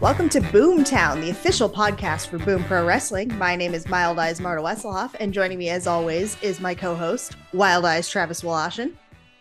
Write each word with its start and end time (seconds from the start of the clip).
Welcome 0.00 0.30
to 0.30 0.40
Boomtown, 0.40 1.20
the 1.20 1.28
official 1.28 1.68
podcast 1.68 2.28
for 2.28 2.38
Boom 2.38 2.64
Pro 2.64 2.86
Wrestling. 2.86 3.36
My 3.36 3.54
name 3.54 3.74
is 3.74 3.86
Mild 3.86 4.18
Eyes 4.18 4.40
Marta 4.40 4.62
Wesselhoff, 4.62 5.14
and 5.20 5.30
joining 5.30 5.58
me 5.58 5.68
as 5.68 5.86
always 5.86 6.40
is 6.42 6.58
my 6.58 6.74
co-host, 6.74 7.36
Wild 7.52 7.84
Eyes 7.84 8.08
Travis 8.08 8.40
Wolashin. 8.40 8.94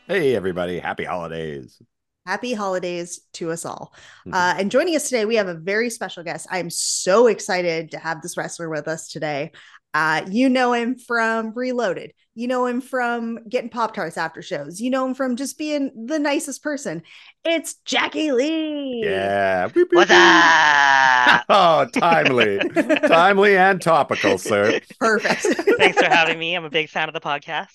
Hey, 0.05 0.35
everybody. 0.35 0.77
Happy 0.79 1.05
holidays. 1.05 1.81
Happy 2.25 2.53
holidays 2.53 3.21
to 3.33 3.51
us 3.51 3.63
all. 3.63 3.93
Mhm. 4.27 4.33
Uh, 4.33 4.55
and 4.59 4.69
joining 4.69 4.97
us 4.97 5.05
today, 5.05 5.23
we 5.23 5.35
have 5.35 5.47
a 5.47 5.53
very 5.53 5.89
special 5.89 6.23
guest. 6.23 6.45
I'm 6.51 6.69
so 6.69 7.27
excited 7.27 7.91
to 7.91 7.97
have 7.97 8.21
this 8.21 8.35
wrestler 8.35 8.69
with 8.69 8.89
us 8.89 9.07
today. 9.07 9.53
Uh, 9.93 10.23
you 10.29 10.49
know 10.49 10.73
him 10.73 10.97
from 10.97 11.51
Reloaded. 11.55 12.13
You 12.35 12.47
know 12.47 12.65
him 12.67 12.79
from 12.79 13.39
getting 13.49 13.69
Pop 13.69 13.93
Tarts 13.93 14.17
after 14.17 14.41
shows. 14.41 14.79
You 14.79 14.89
know 14.91 15.05
him 15.05 15.13
from 15.13 15.35
just 15.35 15.57
being 15.57 16.05
the 16.07 16.19
nicest 16.19 16.63
person. 16.63 17.01
It's 17.43 17.75
Jacky 17.85 18.31
Lee. 18.31 19.01
Yeah. 19.03 19.67
Beep, 19.67 19.89
beep, 19.89 19.97
What's 19.97 20.11
up? 20.11 21.43
Oh, 21.49 21.87
timely. 21.93 22.59
timely 23.07 23.57
and 23.57 23.81
topical, 23.81 24.37
sir. 24.37 24.79
Perfect. 24.99 25.41
Thanks 25.77 25.97
for 25.97 26.05
having 26.05 26.37
me. 26.39 26.55
I'm 26.55 26.65
a 26.65 26.69
big 26.69 26.89
fan 26.89 27.07
of 27.09 27.13
the 27.13 27.19
podcast. 27.21 27.67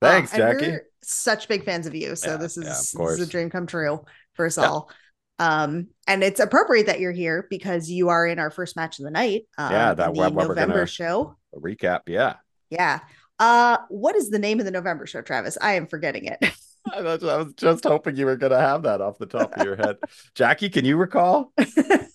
Thanks, 0.00 0.32
and 0.32 0.40
Jacky. 0.58 0.70
we're 0.70 0.86
such 1.02 1.48
big 1.48 1.64
fans 1.64 1.86
of 1.86 1.94
you. 1.94 2.14
So 2.16 2.32
Yeah, 2.32 2.36
this 2.36 2.56
is 2.56 2.64
yeah, 2.64 3.04
this 3.06 3.18
is 3.20 3.26
a 3.28 3.30
dream 3.30 3.50
come 3.50 3.66
true 3.66 4.04
for 4.34 4.46
us 4.46 4.56
Yeah. 4.56 4.64
all. 4.68 4.90
Um, 5.38 5.88
and 6.06 6.22
it's 6.22 6.40
appropriate 6.40 6.86
that 6.86 7.00
you're 7.00 7.12
here 7.12 7.46
because 7.50 7.90
you 7.90 8.08
are 8.08 8.26
in 8.26 8.38
our 8.38 8.50
first 8.50 8.76
match 8.76 8.98
of 8.98 9.04
the 9.04 9.10
night. 9.10 9.42
Um, 9.58 9.72
Yeah, 9.72 9.94
that- 9.94 10.14
the 10.14 10.18
what- 10.20 10.32
what 10.32 10.48
we're 10.48 10.54
November 10.54 10.74
gonna- 10.76 10.86
show. 10.86 11.36
A 11.56 11.60
recap. 11.60 12.00
Yeah. 12.06 12.34
Yeah. 12.70 13.00
Uh, 13.38 13.78
what 13.88 14.14
is 14.16 14.30
the 14.30 14.38
name 14.38 14.58
of 14.60 14.64
the 14.64 14.70
November 14.70 15.06
show, 15.06 15.22
Travis? 15.22 15.56
I 15.60 15.72
am 15.74 15.86
forgetting 15.86 16.26
it. 16.26 16.38
I 16.92 17.00
was, 17.00 17.52
just 17.56 17.82
hoping 17.84 18.16
you 18.16 18.26
were 18.26 18.36
going 18.36 18.52
to 18.52 18.60
have 18.60 18.84
that 18.84 19.00
off 19.00 19.18
the 19.18 19.26
top 19.26 19.56
of 19.56 19.64
your 19.64 19.74
head. 19.76 19.96
Jacky, 20.36 20.68
can 20.68 20.84
you 20.84 20.96
recall? 20.96 21.52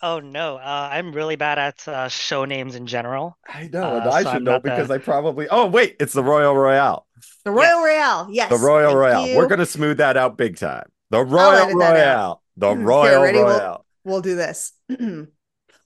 Oh 0.04 0.20
no, 0.20 0.56
uh, 0.58 0.90
I'm 0.92 1.12
really 1.14 1.36
bad 1.36 1.60
at 1.60 1.88
uh, 1.88 2.08
show 2.08 2.44
names 2.44 2.74
in 2.74 2.88
general. 2.88 3.38
I 3.48 3.70
know, 3.72 3.98
and 3.98 4.08
Uh, 4.08 4.12
I 4.12 4.24
so 4.24 4.30
should 4.30 4.38
I'm 4.38 4.44
know 4.46 4.52
not 4.54 4.64
the- 4.64 4.70
because 4.72 4.90
I 4.90 4.98
probably. 4.98 5.48
Oh, 5.48 5.68
wait, 5.68 5.96
it's 6.00 6.14
the 6.14 6.24
Royal 6.24 6.56
Royale. 6.58 7.06
the 7.46 7.52
Royal 7.52 7.84
Royale. 7.84 8.28
Yes. 8.32 8.50
The 8.50 8.58
Royal 8.58 8.88
thank 8.90 8.98
Royale. 9.00 9.28
you. 9.28 9.38
We're 9.38 9.46
going 9.48 9.60
to 9.60 9.68
smooth 9.68 9.98
that 9.98 10.18
out 10.18 10.38
big 10.40 10.58
time. 10.58 10.86
The 11.12 11.24
Royal 11.24 11.52
edit 11.52 11.76
Royale. 11.76 12.42
The 12.58 12.70
Okay, 12.70 12.82
Royal 12.82 13.22
ready? 13.22 13.38
We'll- 13.38 13.48
Royale. 13.48 13.86
We'll 14.04 14.22
do 14.22 14.36
this. 14.36 14.74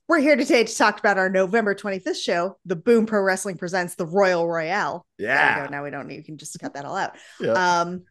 We're 0.07 0.19
here 0.19 0.35
today 0.35 0.63
to 0.63 0.75
talk 0.77 0.99
about 0.99 1.17
our 1.17 1.29
November 1.29 1.73
25th 1.73 2.21
show, 2.21 2.57
The 2.65 2.75
Boom 2.75 3.07
Pro 3.07 3.21
Wrestling 3.21 3.57
Presents 3.57 3.95
the 3.95 4.05
Royal 4.05 4.47
Royale. 4.47 5.03
Yeah. 5.17 5.67
Now 5.71 5.83
we 5.83 5.89
don't 5.89 6.07
need, 6.07 6.17
you 6.17 6.23
can 6.23 6.37
just 6.37 6.59
cut 6.59 6.75
that 6.75 6.85
all 6.85 6.95
out. 6.95 7.15
Yeah. 7.39 7.53
Um, 7.53 8.03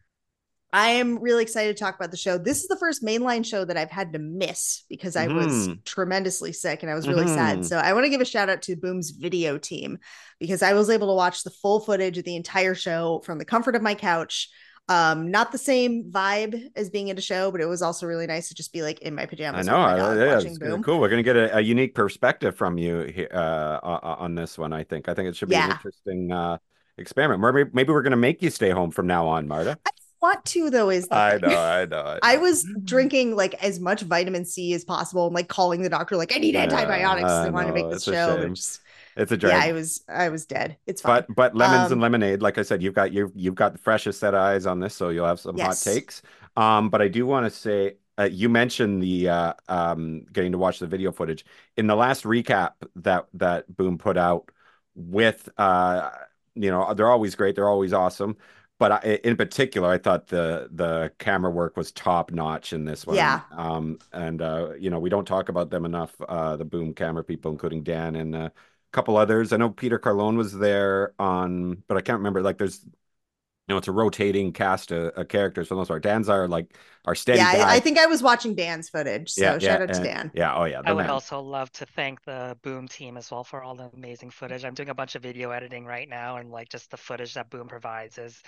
I 0.73 0.89
am 0.89 1.19
really 1.19 1.41
excited 1.43 1.77
to 1.77 1.81
talk 1.81 1.95
about 1.95 2.11
the 2.11 2.17
show. 2.17 2.37
This 2.37 2.63
is 2.63 2.67
the 2.67 2.75
first 2.75 3.01
mainline 3.01 3.45
show 3.45 3.63
that 3.63 3.77
I've 3.77 3.91
had 3.91 4.11
to 4.11 4.19
miss 4.19 4.83
because 4.89 5.15
I 5.15 5.27
was 5.27 5.69
Mhm. 5.69 5.85
tremendously 5.85 6.51
sick 6.51 6.83
and 6.83 6.91
I 6.91 6.95
was 6.95 7.07
really 7.07 7.27
Mhm. 7.27 7.33
sad. 7.33 7.65
So 7.65 7.77
I 7.77 7.93
want 7.93 8.03
to 8.03 8.09
give 8.09 8.19
a 8.19 8.25
shout 8.25 8.49
out 8.49 8.61
to 8.63 8.75
Boom's 8.75 9.11
video 9.11 9.57
team 9.57 9.97
because 10.37 10.61
I 10.61 10.73
was 10.73 10.89
able 10.89 11.07
to 11.07 11.13
watch 11.13 11.43
the 11.43 11.49
full 11.49 11.79
footage 11.79 12.17
of 12.17 12.25
the 12.25 12.35
entire 12.35 12.75
show 12.75 13.21
from 13.23 13.37
the 13.37 13.45
comfort 13.45 13.77
of 13.77 13.81
my 13.81 13.95
couch. 13.95 14.49
Um, 14.87 15.31
not 15.31 15.51
the 15.51 15.57
same 15.57 16.03
vibe 16.11 16.69
as 16.75 16.91
being 16.91 17.09
at 17.09 17.17
a 17.17 17.21
show, 17.21 17.51
but 17.51 17.59
it 17.59 17.65
was 17.65 17.81
also 17.81 18.05
really 18.05 18.27
nice 18.27 18.49
to 18.49 18.53
just 18.55 18.71
be 18.71 18.83
like 18.83 18.99
in 18.99 19.15
my 19.15 19.23
I 19.23 19.25
pajamas. 19.25 19.65
know. 19.65 19.77
I- 19.77 19.97
dog 19.97 20.17
yeah, 20.17 20.35
watching 20.35 20.49
it's 20.51 20.57
gonna- 20.59 20.71
Boom. 20.73 20.83
cool. 20.83 20.99
We're 20.99 21.09
going 21.09 21.23
to 21.23 21.33
get 21.33 21.35
a, 21.35 21.57
a 21.57 21.61
unique 21.61 21.95
perspective 21.95 22.55
from 22.55 22.77
you 22.77 22.99
here 23.01 23.29
uh, 23.33 23.79
on 23.83 24.35
this 24.35 24.57
one. 24.57 24.73
I 24.73 24.83
think. 24.83 25.09
I 25.09 25.13
think 25.15 25.27
it 25.29 25.35
should 25.35 25.49
be 25.49 25.55
an 25.55 25.71
interesting 25.71 26.31
uh, 26.31 26.57
experiment. 26.99 27.41
Maybe 27.41 27.69
maybe 27.73 27.91
we're 27.93 28.03
going 28.03 28.11
to 28.11 28.17
make 28.17 28.41
you 28.43 28.49
stay 28.51 28.69
home 28.69 28.91
from 28.91 29.07
now 29.07 29.27
on, 29.27 29.47
Marta. 29.47 29.77
I- 29.85 29.89
want 30.21 30.43
to 30.45 30.71
though 30.71 30.89
is 30.89 31.07
I 31.11 31.37
thing. 31.37 31.41
know. 31.49 31.57
I 31.59 31.85
know. 31.85 32.19
I 32.23 32.37
was 32.37 32.65
drinking 32.83 33.35
like 33.35 33.53
as 33.63 33.79
much 33.79 34.01
vitamin 34.01 34.43
C 34.45 34.73
as 34.73 34.83
possible 34.83 35.27
and 35.27 35.35
like 35.35 35.49
calling 35.49 35.83
the 35.83 35.89
doctor 35.89 36.15
like 36.15 36.33
I 36.33 36.39
need 36.39 36.55
Yeah, 36.55 36.63
antibiotics. 36.63 37.29
I 37.29 37.45
I 37.47 37.49
wanted 37.49 37.67
to 37.67 37.73
make 37.73 37.89
this 37.91 38.03
show. 38.05 38.47
just- 38.49 38.79
It's 39.15 39.31
a 39.31 39.37
drink. 39.37 39.53
yeah. 39.59 39.69
I 39.69 39.71
was 39.73 40.03
I 40.07 40.29
was 40.29 40.45
dead. 40.45 40.77
It's 40.85 41.01
fine. 41.01 41.23
but 41.23 41.33
but 41.35 41.55
lemons 41.55 41.91
Um, 41.91 41.91
and 41.91 42.01
lemonade, 42.01 42.41
like 42.41 42.57
I 42.57 42.63
said, 42.63 42.81
you've 42.81 42.93
got 42.93 43.13
you've 43.13 43.31
you've 43.35 43.55
got 43.55 43.73
the 43.73 43.79
freshest 43.79 44.19
set 44.19 44.33
of 44.33 44.41
eyes 44.41 44.65
on 44.65 44.79
this, 44.79 44.95
so 44.95 45.09
you'll 45.09 45.25
have 45.27 45.39
some 45.39 45.57
Yes. 45.57 45.67
hot 45.67 45.81
takes. 45.81 46.21
Um, 46.57 46.89
but 46.89 47.01
I 47.01 47.07
do 47.07 47.25
want 47.25 47.45
to 47.45 47.49
say 47.49 47.97
uh, 48.17 48.23
you 48.31 48.49
mentioned 48.49 49.03
the 49.03 49.29
uh, 49.29 49.53
um, 49.67 50.25
getting 50.31 50.51
to 50.53 50.57
watch 50.57 50.79
the 50.79 50.87
video 50.87 51.11
footage 51.11 51.45
in 51.77 51.87
the 51.87 51.95
last 51.95 52.23
recap 52.23 52.73
that 52.97 53.27
that 53.33 53.75
Boom 53.75 53.97
put 53.97 54.17
out 54.17 54.49
with 54.95 55.47
uh, 55.57 56.09
you 56.55 56.71
know 56.71 56.93
they're 56.93 57.09
always 57.11 57.35
great, 57.35 57.55
they're 57.55 57.69
always 57.69 57.93
awesome. 57.93 58.37
But 58.77 58.91
I, 58.91 59.19
in 59.23 59.37
particular, 59.37 59.89
I 59.89 59.97
thought 59.97 60.27
the 60.27 60.69
the 60.71 61.11
camera 61.19 61.49
work 61.51 61.77
was 61.77 61.91
top 61.93 62.31
notch 62.31 62.73
in 62.73 62.83
this 62.83 63.05
one. 63.07 63.15
Yeah. 63.17 63.41
Um, 63.51 63.99
and 64.11 64.41
uh, 64.41 64.73
you 64.77 64.89
know 64.89 64.99
we 64.99 65.09
don't 65.09 65.25
talk 65.25 65.49
about 65.49 65.69
them 65.69 65.85
enough. 65.85 66.13
Uh, 66.27 66.57
the 66.57 66.65
Boom 66.65 66.93
camera 66.93 67.23
people, 67.23 67.51
including 67.51 67.83
Dan 67.83 68.15
and 68.15 68.35
uh, 68.35 68.49
couple 68.95 69.17
others. 69.17 69.53
I 69.53 69.57
know 69.57 69.69
Peter 69.69 69.99
Carlone 69.99 70.37
was 70.37 70.57
there 70.57 71.13
on, 71.19 71.83
but 71.87 71.97
I 71.97 72.01
can't 72.01 72.17
remember. 72.19 72.41
Like, 72.41 72.57
there's, 72.57 72.83
you 72.83 73.73
know, 73.73 73.77
it's 73.77 73.87
a 73.87 73.91
rotating 73.91 74.53
cast 74.53 74.91
of, 74.91 75.13
of 75.15 75.27
characters 75.27 75.67
for 75.67 75.73
the 75.73 75.79
most 75.79 75.87
part. 75.87 76.03
Dan's 76.03 76.29
are 76.29 76.47
like 76.47 76.77
our 77.05 77.15
steady 77.15 77.39
yeah, 77.39 77.53
guy. 77.53 77.73
I, 77.73 77.75
I 77.75 77.79
think 77.79 77.97
I 77.97 78.05
was 78.05 78.21
watching 78.21 78.55
Dan's 78.55 78.89
footage. 78.89 79.31
So 79.31 79.41
yeah, 79.41 79.51
shout 79.53 79.61
yeah, 79.61 79.73
out 79.73 79.89
to 79.89 79.95
and- 79.95 80.03
Dan. 80.03 80.31
Yeah, 80.33 80.55
oh 80.55 80.65
yeah, 80.65 80.81
the 80.81 80.89
I 80.89 80.93
would 80.93 81.01
man. 81.01 81.09
also 81.09 81.39
love 81.39 81.71
to 81.73 81.85
thank 81.85 82.23
the 82.25 82.57
Boom 82.61 82.87
team 82.87 83.17
as 83.17 83.31
well 83.31 83.43
for 83.43 83.63
all 83.63 83.75
the 83.75 83.89
amazing 83.95 84.29
footage. 84.29 84.63
I'm 84.63 84.75
doing 84.75 84.89
a 84.89 84.95
bunch 84.95 85.15
of 85.15 85.23
video 85.23 85.51
editing 85.51 85.85
right 85.85 86.07
now, 86.07 86.37
and 86.37 86.51
like 86.51 86.69
just 86.69 86.91
the 86.91 86.97
footage 86.97 87.33
that 87.33 87.49
Boom 87.49 87.67
provides 87.67 88.17
is 88.17 88.41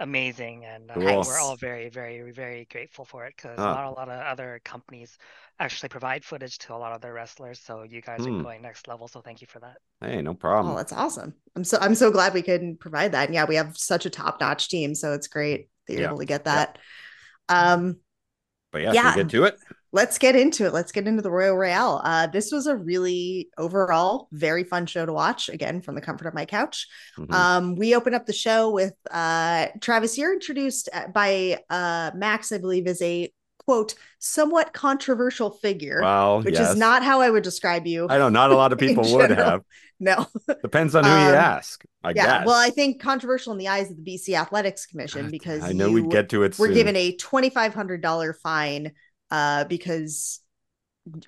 amazing, 0.00 0.64
and 0.64 0.90
uh, 0.90 0.94
Cool. 1.00 1.22
we're 1.24 1.38
all 1.38 1.56
very, 1.56 1.88
very, 1.88 2.30
very 2.32 2.66
grateful 2.70 3.04
for 3.04 3.26
it 3.26 3.34
because 3.36 3.58
Ah. 3.58 3.72
not 3.72 3.84
a 3.84 3.90
lot 3.90 4.08
of 4.08 4.20
other 4.20 4.60
companies 4.64 5.16
actually 5.58 5.88
provide 5.88 6.24
footage 6.24 6.58
to 6.58 6.74
a 6.74 6.76
lot 6.76 6.92
of 6.92 7.00
their 7.00 7.12
wrestlers. 7.12 7.60
So 7.60 7.82
you 7.82 8.00
guys 8.00 8.24
Hmm. 8.24 8.38
are 8.38 8.42
going 8.42 8.62
next 8.62 8.88
level. 8.88 9.08
So 9.08 9.20
thank 9.20 9.40
you 9.40 9.46
for 9.46 9.60
that. 9.60 9.76
Hey, 10.00 10.20
no 10.22 10.34
problem. 10.34 10.72
Oh, 10.72 10.76
problem. 10.76 10.76
that's 10.76 10.92
awesome. 10.92 11.34
I'm 11.56 11.64
so 11.64 11.78
I'm 11.80 11.94
so 11.94 12.10
glad 12.10 12.34
we 12.34 12.42
could 12.42 12.78
provide 12.80 13.12
that. 13.12 13.26
And 13.26 13.34
yeah, 13.34 13.44
we 13.44 13.54
have 13.56 13.76
such 13.76 14.06
a 14.06 14.10
top-notch 14.10 14.68
team, 14.68 14.94
so 14.94 15.12
it's 15.12 15.28
great 15.28 15.68
that 15.86 15.94
you're 15.94 16.02
Yeah, 16.02 16.08
able 16.08 16.18
to 16.18 16.24
get 16.26 16.44
that. 16.44 16.78
Um, 17.48 18.00
But 18.72 18.82
yeah, 18.82 18.92
yeah. 18.92 19.02
should 19.02 19.14
we 19.16 19.22
get 19.22 19.30
to 19.30 19.44
it? 19.44 19.58
Let's 19.94 20.18
get 20.18 20.34
into 20.34 20.66
it. 20.66 20.74
Let's 20.74 20.90
get 20.92 21.06
into 21.06 21.22
the 21.22 21.30
Royal 21.30 21.56
Royale. 21.56 22.02
Uh, 22.04 22.26
this 22.26 22.50
was 22.50 22.66
a 22.66 22.76
really 22.76 23.48
overall 23.56 24.28
very 24.32 24.64
fun 24.64 24.86
show 24.86 25.06
to 25.06 25.12
watch. 25.12 25.48
Again, 25.48 25.80
from 25.80 25.94
the 25.94 26.00
comfort 26.00 26.26
of 26.26 26.34
my 26.34 26.44
couch. 26.44 26.86
Mhm. 27.16 27.32
Um, 27.32 27.74
we 27.76 27.94
open 27.94 28.12
up 28.12 28.26
the 28.26 28.32
show 28.32 28.70
with 28.70 28.94
uh, 29.10 29.68
Travis. 29.80 30.18
You're 30.18 30.32
introduced 30.34 30.88
uh, 30.92 31.06
by 31.08 31.60
uh, 31.70 32.10
Max, 32.14 32.50
I 32.52 32.58
believe, 32.58 32.86
is 32.88 33.00
a 33.00 33.32
quote 33.66 33.94
somewhat 34.18 34.72
controversial 34.74 35.50
figure, 35.50 36.00
well, 36.02 36.42
which 36.42 36.54
yes. 36.54 36.72
is 36.72 36.76
not 36.76 37.02
how 37.02 37.20
I 37.22 37.30
would 37.30 37.44
describe 37.44 37.86
you. 37.86 38.06
I 38.10 38.18
know 38.18 38.28
not 38.28 38.50
a 38.50 38.56
lot 38.56 38.72
of 38.72 38.78
people 38.86 39.04
would 39.14 39.28
general. 39.28 39.50
have. 39.50 39.60
No, 40.00 40.26
Depends 40.60 40.96
on 40.96 41.04
who 41.04 41.10
you 41.10 41.16
Um, 41.16 41.34
ask. 41.34 41.82
I 42.02 42.08
yeah. 42.10 42.38
guess. 42.40 42.46
Well, 42.46 42.56
I 42.56 42.70
think 42.70 43.00
controversial 43.00 43.52
in 43.52 43.58
the 43.58 43.68
eyes 43.68 43.92
of 43.92 43.96
the 43.96 44.02
BC 44.02 44.34
Athletics 44.36 44.86
Commission 44.86 45.30
because 45.30 45.62
I 45.62 45.70
know 45.72 45.88
we'd 45.90 46.10
get 46.10 46.28
to 46.30 46.42
it 46.42 46.58
were 46.58 46.66
soon. 46.66 46.74
given 46.74 46.96
a 46.96 47.14
twenty 47.16 47.48
five 47.48 47.72
hundred 47.74 48.02
dollar 48.02 48.34
fine 48.34 48.90
uh, 49.34 49.64
because 49.64 50.40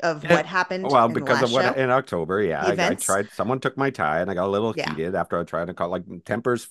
of 0.03 0.23
Yeah. 0.23 0.33
what 0.35 0.47
happened. 0.47 0.91
Well, 0.91 1.09
because 1.09 1.43
of 1.43 1.53
what 1.53 1.65
show. 1.65 1.73
in 1.81 1.91
October, 1.91 2.43
yeah, 2.43 2.65
I, 2.65 2.73
I 2.91 2.95
tried. 2.95 3.31
Someone 3.33 3.61
took 3.61 3.77
my 3.77 3.91
tie, 3.91 4.21
and 4.21 4.31
I 4.31 4.35
got 4.35 4.47
a 4.47 4.51
little 4.51 4.73
Yeah. 4.73 4.91
heated 4.91 5.15
after 5.15 5.39
I 5.39 5.45
tried 5.45 5.67
to 5.67 5.75
call. 5.75 5.89
Like 5.89 6.05
tempers 6.25 6.69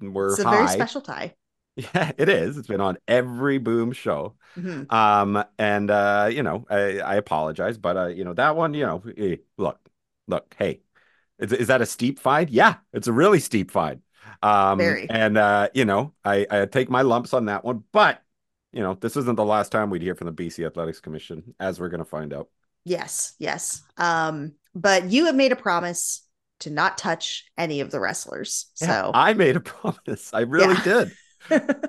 were 0.00 0.32
it's 0.32 0.38
a 0.38 0.44
high. 0.44 0.56
very 0.56 0.68
special 0.68 1.00
tie. 1.00 1.34
Yeah, 1.76 2.12
it 2.16 2.30
is. 2.30 2.56
It's 2.56 2.68
been 2.68 2.80
on 2.80 2.96
every 3.06 3.58
Boom 3.58 3.92
show. 3.92 4.34
Mhm. 4.56 4.90
Um, 4.90 5.44
and 5.58 5.90
uh, 5.90 6.30
you 6.32 6.42
know, 6.42 6.66
I, 6.70 7.00
I 7.00 7.14
apologize, 7.16 7.76
but 7.76 7.96
uh, 7.98 8.06
you 8.06 8.24
know, 8.24 8.32
that 8.32 8.56
one, 8.56 8.72
you 8.72 8.86
know, 8.86 9.02
eh, 9.16 9.36
look, 9.58 9.78
look, 10.26 10.54
hey, 10.58 10.80
is, 11.38 11.52
is 11.52 11.68
that 11.68 11.82
a 11.82 11.86
steep 11.86 12.18
fine? 12.18 12.48
Yeah, 12.50 12.76
it's 12.92 13.08
a 13.08 13.12
really 13.12 13.40
steep 13.40 13.70
fine. 13.70 14.02
Um, 14.42 14.78
Very. 14.78 15.06
and 15.10 15.36
uh, 15.38 15.68
you 15.74 15.84
know, 15.84 16.14
I, 16.24 16.46
I 16.50 16.66
take 16.66 16.90
my 16.90 17.02
lumps 17.02 17.34
on 17.34 17.46
that 17.46 17.64
one, 17.64 17.84
but 17.92 18.22
you 18.76 18.82
know, 18.82 18.92
this 19.00 19.16
isn't 19.16 19.36
the 19.36 19.44
last 19.44 19.72
time 19.72 19.88
we'd 19.88 20.02
hear 20.02 20.14
from 20.14 20.26
the 20.26 20.32
BC 20.32 20.66
Athletics 20.66 21.00
Commission, 21.00 21.54
as 21.58 21.80
we're 21.80 21.88
gonna 21.88 22.04
find 22.04 22.34
out. 22.34 22.48
Yes, 22.84 23.32
yes. 23.38 23.80
Um, 23.96 24.52
but 24.74 25.10
you 25.10 25.24
have 25.26 25.34
made 25.34 25.50
a 25.52 25.56
promise 25.56 26.22
to 26.60 26.70
not 26.70 26.98
touch 26.98 27.46
any 27.56 27.80
of 27.80 27.90
the 27.90 27.98
wrestlers. 27.98 28.66
So 28.74 29.12
I 29.14 29.32
made 29.32 29.56
a 29.56 29.60
promise. 29.72 30.32
I 30.34 30.40
really 30.42 30.74
Yeah. 30.74 30.84
did. 30.84 31.10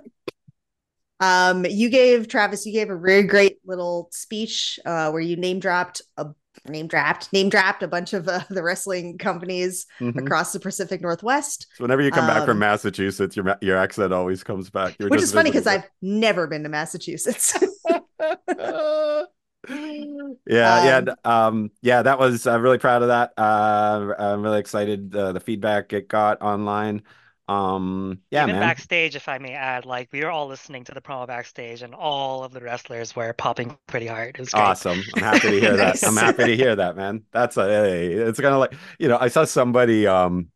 um 1.19 1.65
you 1.65 1.89
gave 1.89 2.27
Travis, 2.27 2.65
you 2.65 2.71
gave 2.73 2.89
a 2.89 2.95
really 2.95 3.27
great 3.27 3.57
little 3.65 4.07
speech 4.11 4.79
uh 4.85 5.09
where 5.11 5.21
you 5.21 5.35
name 5.35 5.59
dropped 5.59 6.01
a 6.15 6.27
name 6.65 6.87
dropped, 6.87 7.31
name 7.33 7.49
dropped 7.49 7.83
a 7.83 7.87
bunch 7.87 8.13
of 8.13 8.27
uh, 8.27 8.41
the 8.49 8.63
wrestling 8.63 9.17
companies 9.17 9.85
Mhm. 10.01 10.17
across 10.17 10.53
the 10.53 10.59
Pacific 10.59 11.01
Northwest. 11.01 11.67
So 11.75 11.83
whenever 11.83 12.01
you 12.01 12.11
come 12.11 12.27
back 12.27 12.39
Um, 12.41 12.45
from 12.47 12.59
Massachusetts, 12.59 13.35
your 13.35 13.57
your 13.61 13.77
accent 13.77 14.13
always 14.13 14.43
comes 14.43 14.69
back. 14.69 14.95
You're 14.99 15.09
which 15.09 15.21
is 15.21 15.31
funny 15.31 15.49
because 15.51 15.67
I've 15.67 15.89
never 16.01 16.47
been 16.47 16.63
to 16.63 16.69
Massachusetts. 16.69 17.53
yeah, 19.69 20.35
yeah, 20.47 20.97
Um, 20.97 21.05
d- 21.05 21.11
um, 21.25 21.71
yeah. 21.81 22.01
That 22.01 22.19
was. 22.19 22.47
I'm 22.47 22.61
really 22.61 22.77
proud 22.77 23.01
of 23.01 23.09
that. 23.09 23.33
Uh, 23.37 24.13
I'm 24.17 24.41
really 24.41 24.59
excited. 24.59 25.15
Uh, 25.15 25.33
the 25.33 25.39
feedback 25.39 25.93
it 25.93 26.07
got 26.07 26.41
online. 26.41 27.03
Um, 27.47 28.21
yeah, 28.29 28.43
Even 28.43 28.55
man. 28.55 28.61
backstage, 28.61 29.15
if 29.15 29.29
I 29.29 29.37
may 29.37 29.53
add, 29.53 29.85
like 29.85 30.09
we 30.11 30.21
were 30.21 30.29
all 30.29 30.47
listening 30.47 30.83
to 30.85 30.93
the 30.93 31.01
promo 31.01 31.27
backstage, 31.27 31.81
and 31.81 31.95
all 31.95 32.43
of 32.43 32.51
the 32.51 32.59
wrestlers 32.59 33.15
were 33.15 33.31
popping 33.33 33.77
pretty 33.87 34.07
hard. 34.07 34.35
It 34.35 34.39
was 34.39 34.49
great. 34.49 34.61
Awesome. 34.61 35.01
I'm 35.15 35.23
happy 35.23 35.51
to 35.51 35.59
hear 35.59 35.77
that. 35.77 36.03
I'm 36.03 36.17
happy 36.17 36.45
to 36.45 36.55
hear 36.57 36.75
that, 36.75 36.95
man. 36.97 37.23
That's 37.31 37.57
a 37.57 38.27
it's 38.27 38.39
kind 38.39 38.53
of 38.53 38.59
like, 38.59 38.73
you 38.99 39.07
know, 39.07 39.17
I 39.19 39.29
saw 39.29 39.45
somebody 39.45 40.07
um 40.07 40.49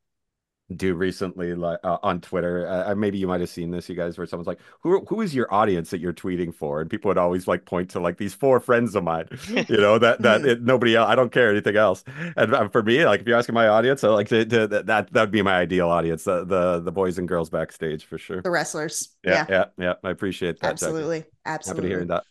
do 0.78 0.94
recently 0.94 1.54
like 1.54 1.80
uh, 1.84 1.98
on 2.04 2.22
Twitter. 2.22 2.68
Uh, 2.68 2.96
maybe 2.96 3.18
you 3.18 3.28
might 3.28 3.40
have 3.40 3.50
seen 3.50 3.72
this, 3.72 3.90
you 3.90 3.96
guys, 3.96 4.18
where 4.18 4.28
someone's 4.28 4.48
like, 4.48 4.60
"Who 4.82 5.06
who 5.06 5.22
is 5.22 5.34
your 5.36 5.54
audience 5.54 5.90
that 5.92 6.00
you're 6.00 6.14
tweeting 6.14 6.54
for?" 6.54 6.82
And 6.82 6.90
people 6.90 7.10
would 7.10 7.18
always 7.18 7.48
like 7.48 7.66
point 7.66 7.90
to 7.92 8.00
like 8.00 8.18
these 8.18 8.34
four 8.34 8.60
friends 8.60 8.96
of 8.96 9.04
mine, 9.04 9.28
you 9.48 9.78
know, 9.78 9.98
that 10.00 10.22
that 10.22 10.46
it, 10.46 10.62
nobody 10.62 10.96
else. 10.96 11.10
I 11.10 11.16
don't 11.16 11.32
care 11.32 11.50
anything 11.50 11.76
else. 11.76 12.04
And 12.36 12.54
uh, 12.54 12.70
for 12.70 12.84
me, 12.84 13.06
like 13.06 13.22
if 13.22 13.28
you're 13.28 13.38
asking 13.38 13.56
my 13.56 13.68
audience, 13.68 14.04
I 14.04 14.10
like 14.10 14.28
to, 14.30 14.46
to, 14.46 14.68
that 14.68 14.86
that 14.86 15.14
would 15.14 15.32
be 15.32 15.42
my 15.42 15.56
ideal 15.56 15.90
audience, 15.90 16.24
the, 16.24 16.46
the 16.46 16.80
the 16.80 16.92
boys 16.92 17.18
and 17.18 17.28
girls 17.28 17.50
backstage 17.50 18.06
for 18.06 18.18
sure. 18.18 18.42
The 18.42 18.52
wrestlers. 18.52 19.10
Yeah, 19.24 19.46
yeah, 19.50 19.66
yeah. 19.78 19.94
I 20.04 20.10
appreciate 20.10 20.60
that. 20.60 20.62
Jacky. 20.62 20.74
absolutely, 20.74 21.24
absolutely. 21.46 21.90
Happy 21.90 21.94
to 21.94 22.00
hear 22.00 22.06
that. 22.06 22.24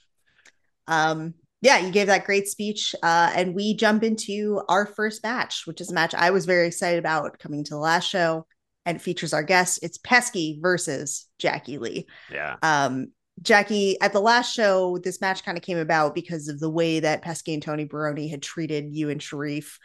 Um, 0.86 1.34
yeah, 1.60 1.78
you 1.78 1.90
gave 1.90 2.06
that 2.06 2.24
great 2.24 2.48
speech, 2.48 2.94
uh, 3.02 3.32
and 3.34 3.54
we 3.54 3.74
jump 3.74 4.02
into 4.02 4.62
our 4.68 4.86
first 4.86 5.22
match, 5.22 5.66
which 5.66 5.80
is 5.80 5.90
a 5.90 5.94
match 5.94 6.14
I 6.14 6.30
was 6.30 6.46
very 6.46 6.66
excited 6.66 6.98
about 6.98 7.38
coming 7.38 7.64
to 7.64 7.70
the 7.70 7.78
last 7.78 8.08
show, 8.08 8.46
and 8.86 9.00
features 9.00 9.34
our 9.34 9.42
guest. 9.42 9.80
It's 9.82 9.98
Pesky 9.98 10.58
versus 10.62 11.26
Jacky 11.38 11.78
Lee. 11.78 12.06
Yeah. 12.32 12.56
Um, 12.62 13.12
Jacky, 13.42 14.00
at 14.00 14.12
the 14.12 14.20
last 14.20 14.54
show, 14.54 14.98
this 14.98 15.20
match 15.20 15.44
kind 15.44 15.56
of 15.56 15.62
came 15.62 15.78
about 15.78 16.14
because 16.14 16.48
of 16.48 16.60
the 16.60 16.70
way 16.70 17.00
that 17.00 17.22
Pesky 17.22 17.54
and 17.54 17.62
Tony 17.62 17.84
Baroni 17.84 18.28
had 18.28 18.42
treated 18.42 18.94
you 18.94 19.08
and 19.08 19.22
Sharif 19.22 19.78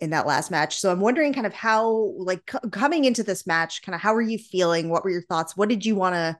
in 0.00 0.10
that 0.10 0.26
last 0.26 0.50
match. 0.50 0.78
So 0.78 0.92
I'm 0.92 1.00
wondering 1.00 1.32
kind 1.32 1.46
of 1.46 1.54
how, 1.54 2.14
like, 2.18 2.50
c- 2.50 2.70
coming 2.70 3.04
into 3.04 3.22
this 3.22 3.46
match, 3.46 3.82
kind 3.82 3.94
of 3.94 4.00
how 4.00 4.14
are 4.14 4.20
you 4.22 4.38
feeling? 4.38 4.90
What 4.90 5.04
were 5.04 5.10
your 5.10 5.22
thoughts? 5.22 5.56
What 5.56 5.68
did 5.68 5.84
you 5.84 5.94
want 5.94 6.14
to, 6.14 6.38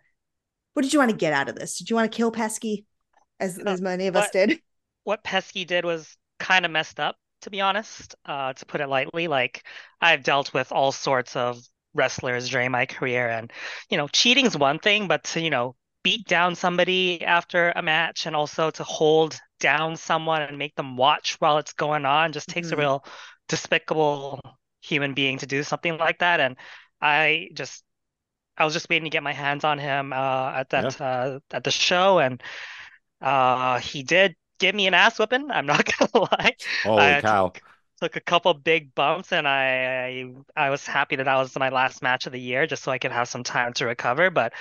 what 0.74 0.82
did 0.82 0.92
you 0.92 0.98
want 0.98 1.10
to 1.10 1.16
get 1.16 1.32
out 1.32 1.48
of 1.48 1.56
this? 1.56 1.78
Did 1.78 1.90
you 1.90 1.96
want 1.96 2.10
to 2.10 2.16
kill 2.16 2.30
Pesky, 2.30 2.86
as 3.40 3.58
as 3.58 3.80
many 3.80 4.06
of 4.06 4.16
us 4.16 4.30
did? 4.30 4.60
What 5.08 5.24
Pesky 5.24 5.64
did 5.64 5.86
was 5.86 6.16
kind 6.38 6.66
of 6.66 6.70
messed 6.70 7.00
up, 7.00 7.16
to 7.40 7.50
be 7.50 7.62
honest, 7.62 8.14
uh, 8.26 8.52
to 8.52 8.66
put 8.66 8.82
it 8.82 8.88
lightly. 8.88 9.26
Like 9.26 9.64
I've 10.02 10.22
dealt 10.22 10.52
with 10.52 10.70
all 10.70 10.92
sorts 10.92 11.34
of 11.34 11.58
wrestlers 11.94 12.50
during 12.50 12.70
my 12.70 12.84
career, 12.84 13.26
and 13.26 13.50
you 13.88 13.96
know, 13.96 14.06
cheating's 14.08 14.56
one 14.56 14.78
thing, 14.78 15.08
but 15.08 15.24
to 15.24 15.40
you 15.40 15.48
know, 15.48 15.76
beat 16.02 16.26
down 16.26 16.54
somebody 16.54 17.24
after 17.24 17.72
a 17.74 17.80
match 17.80 18.26
and 18.26 18.36
also 18.36 18.70
to 18.70 18.84
hold 18.84 19.40
down 19.60 19.96
someone 19.96 20.42
and 20.42 20.58
make 20.58 20.74
them 20.76 20.96
watch 20.98 21.36
while 21.40 21.56
it's 21.56 21.72
going 21.72 22.04
on 22.04 22.32
just 22.32 22.48
takes 22.48 22.68
Mhm. 22.68 22.72
a 22.74 22.76
real 22.76 23.04
despicable 23.48 24.40
human 24.82 25.14
being 25.14 25.38
to 25.38 25.46
do 25.46 25.62
something 25.62 25.96
like 25.96 26.18
that. 26.18 26.38
And 26.38 26.56
I 27.00 27.48
just 27.54 27.82
I 28.58 28.64
was 28.66 28.74
just 28.74 28.90
waiting 28.90 29.04
to 29.04 29.10
get 29.10 29.22
my 29.22 29.32
hands 29.32 29.64
on 29.64 29.78
him 29.78 30.12
uh, 30.12 30.52
at 30.54 30.70
that 30.70 31.00
uh, 31.00 31.40
at 31.50 31.64
the 31.64 31.70
show, 31.70 32.18
and 32.18 32.42
uh, 33.20 33.78
he 33.80 34.02
did 34.02 34.36
give 34.58 34.74
me 34.74 34.86
an 34.86 34.94
ass 34.94 35.18
whipping. 35.18 35.50
I'm 35.50 35.66
not 35.66 35.84
gonna 35.98 36.26
lie. 36.32 36.56
Holy 36.82 37.14
I 37.14 37.20
cow. 37.20 37.54
took, 37.54 37.62
took 38.00 38.16
a 38.16 38.20
couple 38.20 38.52
big 38.54 38.94
bumps, 38.94 39.32
and 39.32 39.46
I, 39.48 40.32
I 40.56 40.66
I 40.66 40.70
was 40.70 40.86
happy 40.86 41.16
that 41.16 41.24
that 41.24 41.36
was 41.36 41.56
my 41.56 41.68
last 41.70 42.02
match 42.02 42.26
of 42.26 42.32
the 42.32 42.40
year, 42.40 42.66
just 42.66 42.82
so 42.82 42.92
I 42.92 42.98
could 42.98 43.12
have 43.12 43.28
some 43.28 43.42
time 43.44 43.72
to 43.74 43.86
recover. 43.86 44.30
But 44.30 44.52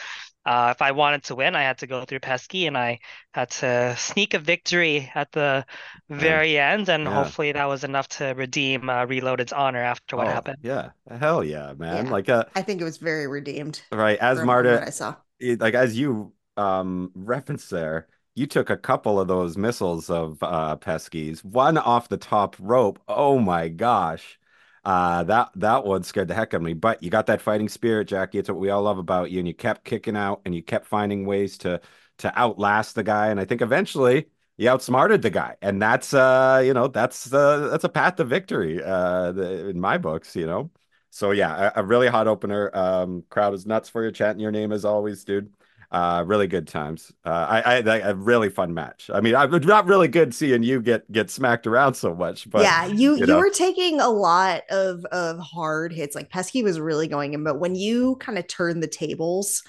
uh, 0.45 0.69
if 0.75 0.81
I 0.81 0.91
wanted 0.91 1.23
to 1.25 1.35
win, 1.35 1.55
I 1.55 1.63
had 1.63 1.79
to 1.79 1.87
go 1.87 2.05
through 2.05 2.19
Pesky, 2.21 2.67
and 2.67 2.77
I 2.77 2.99
had 3.33 3.49
to 3.51 3.95
sneak 3.97 4.33
a 4.33 4.39
victory 4.39 5.11
at 5.15 5.31
the 5.33 5.65
very 6.09 6.57
end, 6.57 6.89
and 6.89 7.07
Yeah. 7.07 7.09
hopefully 7.09 7.51
that 7.53 7.65
was 7.65 7.83
enough 7.83 8.07
to 8.09 8.27
redeem 8.35 8.89
uh, 8.89 9.05
Reloaded's 9.05 9.53
honor 9.53 9.81
after 9.83 10.15
what 10.17 10.27
Oh, 10.27 10.29
happened. 10.29 10.57
Yeah. 10.61 10.91
Hell 11.09 11.43
yeah, 11.43 11.73
man. 11.73 12.07
Yeah. 12.07 12.11
Like 12.11 12.29
uh 12.29 12.45
I 12.55 12.61
think 12.61 12.81
it 12.81 12.83
was 12.83 12.97
very 12.97 13.27
redeemed. 13.27 13.81
right 13.91 14.17
as 14.19 14.39
from- 14.39 14.47
from 14.51 14.83
I 14.83 14.89
saw. 14.89 15.15
it- 15.39 15.59
like 15.61 15.73
as 15.73 15.97
you 15.97 16.33
um 16.57 17.11
referenced 17.15 17.69
there, 17.69 18.07
you 18.37 18.47
took 18.47 18.69
a 18.69 18.77
couple 18.77 19.19
of 19.19 19.27
those 19.27 19.57
missiles 19.57 20.09
of 20.09 20.41
uh 20.43 20.75
Pesky's, 20.77 21.43
one 21.43 21.77
off 21.77 22.09
the 22.09 22.17
top 22.17 22.55
rope. 22.59 22.99
Oh 23.07 23.39
my 23.39 23.67
gosh. 23.69 24.39
Uh 24.85 25.23
that 25.23 25.49
that 25.55 25.85
one 25.85 26.03
scared 26.03 26.27
the 26.29 26.33
heck 26.35 26.53
out 26.53 26.57
of 26.57 26.63
me. 26.63 26.73
But 26.73 27.03
you 27.03 27.09
got 27.09 27.25
that 27.27 27.41
fighting 27.41 27.69
spirit, 27.69 28.05
Jacky. 28.07 28.37
It's 28.39 28.49
what 28.49 28.59
we 28.59 28.69
all 28.69 28.83
love 28.83 28.97
about 28.99 29.31
you. 29.31 29.39
And 29.39 29.47
you 29.47 29.53
kept 29.53 29.83
kicking 29.85 30.15
out 30.17 30.41
and 30.45 30.55
you 30.55 30.63
kept 30.63 30.87
finding 30.87 31.25
ways 31.25 31.57
to 31.59 31.81
to 32.19 32.37
outlast 32.39 32.95
the 32.95 33.03
guy. 33.03 33.27
And 33.27 33.39
I 33.39 33.45
think 33.45 33.61
eventually 33.61 34.27
you 34.57 34.69
outsmarted 34.69 35.21
the 35.21 35.29
guy. 35.29 35.55
And 35.61 35.81
that's 35.81 36.13
uh, 36.13 36.61
you 36.65 36.73
know, 36.73 36.87
that's 36.87 37.31
uh 37.33 37.67
that's 37.69 37.83
a 37.83 37.89
path 37.89 38.15
to 38.17 38.23
victory, 38.25 38.81
uh 38.83 39.33
in 39.33 39.79
my 39.79 39.97
books, 39.97 40.35
you 40.35 40.45
know. 40.45 40.71
So 41.09 41.31
yeah, 41.31 41.71
a, 41.75 41.81
a 41.81 41.83
really 41.85 42.07
hot 42.07 42.27
opener. 42.27 42.69
Um, 42.75 43.23
crowd 43.29 43.53
is 43.53 43.65
nuts 43.65 43.89
for 43.89 44.03
you, 44.05 44.11
chanting 44.11 44.41
your 44.41 44.51
name 44.51 44.71
as 44.71 44.85
always, 44.85 45.23
dude. 45.23 45.51
Uh, 45.89 46.21
really 46.27 46.47
good 46.47 46.67
times. 46.67 47.13
Uh, 47.25 47.29
I, 47.29 47.75
I, 47.77 47.97
a 47.99 48.13
really 48.13 48.49
fun 48.49 48.73
match. 48.73 49.09
I 49.13 49.21
mean, 49.21 49.35
I'm 49.35 49.49
not 49.65 49.85
really 49.85 50.09
good 50.09 50.35
seeing 50.35 50.61
you 50.61 50.81
get 50.81 51.09
get 51.11 51.29
smacked 51.29 51.65
around 51.65 51.93
so 51.93 52.13
much, 52.13 52.49
but 52.49 52.61
yeah, 52.61 52.85
you 52.85 53.15
you 53.15 53.25
you, 53.25 53.25
know. 53.25 53.37
were 53.37 53.49
taking 53.49 54.01
a 54.01 54.09
lot 54.09 54.63
of 54.69 55.05
of 55.05 55.39
hard 55.39 55.93
hits. 55.93 56.13
Like 56.13 56.29
Pesky 56.29 56.61
was 56.61 56.77
really 56.79 57.07
going 57.07 57.33
in, 57.33 57.43
but 57.43 57.59
when 57.59 57.75
you 57.75 58.17
kind 58.17 58.37
of 58.37 58.47
turned 58.47 58.83
the 58.83 58.87
tables 58.87 59.63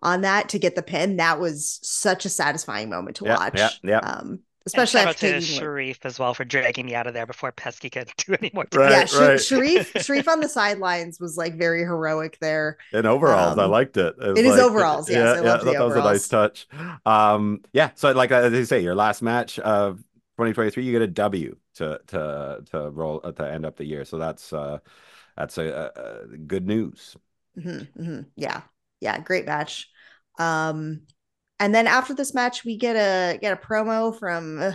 on 0.00 0.20
that 0.20 0.48
to 0.50 0.58
get 0.60 0.76
the 0.76 0.82
pin, 0.82 1.16
that 1.16 1.40
was 1.40 1.80
such 1.82 2.24
a 2.24 2.28
satisfying 2.28 2.88
moment 2.88 3.16
to 3.16 3.24
Yeah, 3.24 3.34
watch. 3.34 3.54
yeah, 3.56 3.70
yeah. 3.82 3.98
Um, 3.98 4.40
especially 4.66 5.00
and 5.00 5.06
shout 5.06 5.06
out 5.08 5.16
after 5.16 5.26
to 5.28 5.40
taking. 5.40 5.58
Sharif 5.58 6.04
as 6.06 6.18
well 6.18 6.34
for 6.34 6.44
dragging 6.44 6.86
me 6.86 6.94
out 6.94 7.06
of 7.06 7.14
there 7.14 7.26
before 7.26 7.52
Pesky 7.52 7.90
could 7.90 8.10
do 8.18 8.34
any 8.40 8.50
more 8.54 8.66
Right, 8.72 8.90
yeah, 8.90 9.04
Sh- 9.04 9.14
right. 9.14 9.40
Sharif 9.40 9.92
Sharif 10.00 10.28
on 10.28 10.40
the 10.40 10.48
sidelines 10.48 11.20
was 11.20 11.36
like 11.36 11.54
very 11.56 11.80
heroic 11.80 12.38
there. 12.40 12.78
in 12.92 13.06
overalls, 13.06 13.58
I 13.58 13.64
Um, 13.64 13.70
liked 13.70 13.96
it. 13.96 14.16
was 14.18 14.38
it 14.38 14.44
is 14.44 14.52
like- 14.52 14.60
overalls, 14.62 15.08
yes, 15.10 15.38
I 15.38 15.40
yeah, 15.42 15.52
love 15.52 15.64
the 15.64 15.72
that 15.72 15.80
was 15.84 15.96
a 15.96 16.02
nice 16.02 16.28
touch. 16.28 16.66
Um, 17.04 17.62
yeah. 17.72 17.90
So 17.94 18.12
like 18.12 18.30
as 18.30 18.52
you 18.52 18.64
say, 18.64 18.80
your 18.80 18.94
last 18.94 19.22
match 19.22 19.58
of 19.58 19.98
2023, 20.36 20.84
you 20.84 20.92
get 20.92 21.02
a 21.02 21.06
W 21.06 21.56
to 21.76 22.00
to 22.08 22.62
to 22.70 22.90
roll 22.90 23.20
uh, 23.24 23.32
to 23.32 23.50
end 23.50 23.66
up 23.66 23.76
the 23.76 23.84
year. 23.84 24.04
So 24.04 24.18
that's 24.18 24.52
uh 24.52 24.78
that's 25.36 25.58
a, 25.58 25.64
a, 25.96 26.34
a 26.34 26.36
good 26.38 26.66
news. 26.66 27.16
Mhm, 27.58 27.88
mhm. 27.98 28.26
Yeah, 28.36 28.62
yeah, 29.00 29.18
great 29.20 29.46
match. 29.46 29.90
Um, 30.38 31.02
and 31.64 31.74
then 31.74 31.86
after 31.86 32.12
this 32.14 32.34
match, 32.34 32.64
we 32.64 32.76
get 32.76 32.94
a 32.96 33.38
get 33.38 33.52
a 33.52 33.66
promo 33.66 34.16
from 34.18 34.60
uh, 34.60 34.72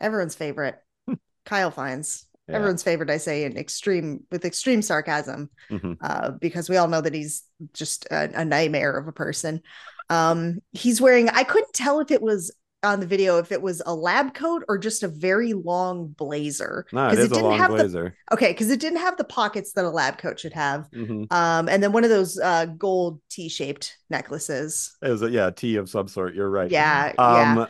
everyone's 0.00 0.34
favorite, 0.34 0.76
Kyle 1.44 1.70
Fines. 1.70 2.26
Yeah. 2.48 2.56
Everyone's 2.56 2.82
favorite, 2.82 3.08
I 3.10 3.16
say, 3.18 3.44
in 3.44 3.56
extreme 3.56 4.24
with 4.30 4.44
extreme 4.44 4.82
sarcasm, 4.82 5.48
Mhm. 5.70 5.96
uh, 6.00 6.32
because 6.32 6.68
we 6.68 6.76
all 6.76 6.88
know 6.88 7.00
that 7.00 7.14
he's 7.14 7.44
just 7.72 8.06
a, 8.10 8.40
a 8.40 8.44
nightmare 8.44 8.98
of 8.98 9.08
a 9.08 9.12
person. 9.12 9.62
Um, 10.10 10.60
he's 10.72 11.00
wearing. 11.00 11.28
I 11.30 11.44
couldn't 11.44 11.72
tell 11.72 12.00
if 12.00 12.10
it 12.10 12.20
was 12.20 12.54
on 12.84 13.00
the 13.00 13.06
video 13.06 13.38
if 13.38 13.52
it 13.52 13.62
was 13.62 13.82
a 13.86 13.94
lab 13.94 14.34
coat 14.34 14.64
or 14.68 14.78
just 14.78 15.02
a 15.02 15.08
very 15.08 15.52
long 15.52 16.08
blazer 16.08 16.86
No, 16.92 17.10
it 17.10 17.16
a 17.32 17.38
didn't 17.38 17.50
long 17.50 17.66
have 17.66 17.76
the 17.76 17.86
okay 18.32 18.52
because 18.52 18.70
it 18.70 18.80
didn't 18.80 19.00
have 19.00 19.16
the 19.16 19.24
pockets 19.24 19.72
that 19.72 19.84
a 19.84 19.90
lab 19.90 20.18
coat 20.18 20.38
should 20.40 20.52
have 20.52 20.88
Mhm. 20.92 21.28
um, 21.30 21.68
and 21.68 21.82
then 21.82 21.92
one 21.92 22.04
of 22.04 22.10
those 22.10 22.38
uh 22.38 22.66
gold 22.66 23.20
T-shaped 23.30 23.96
necklaces. 24.10 24.96
It 25.02 25.08
was 25.10 25.22
a 25.22 25.30
yeah, 25.30 25.50
tea 25.50 25.76
of 25.76 25.90
some 25.90 26.08
sort. 26.08 26.34
You're 26.34 26.50
right. 26.50 26.72
Yeah, 26.72 27.12
yeah. 27.24 27.56
Um, 27.56 27.66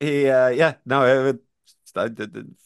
he 0.00 0.28
uh, 0.28 0.48
yeah, 0.50 0.76
no, 0.86 1.28
it, 1.30 1.40
it's 1.66 1.92
uh, 1.96 2.10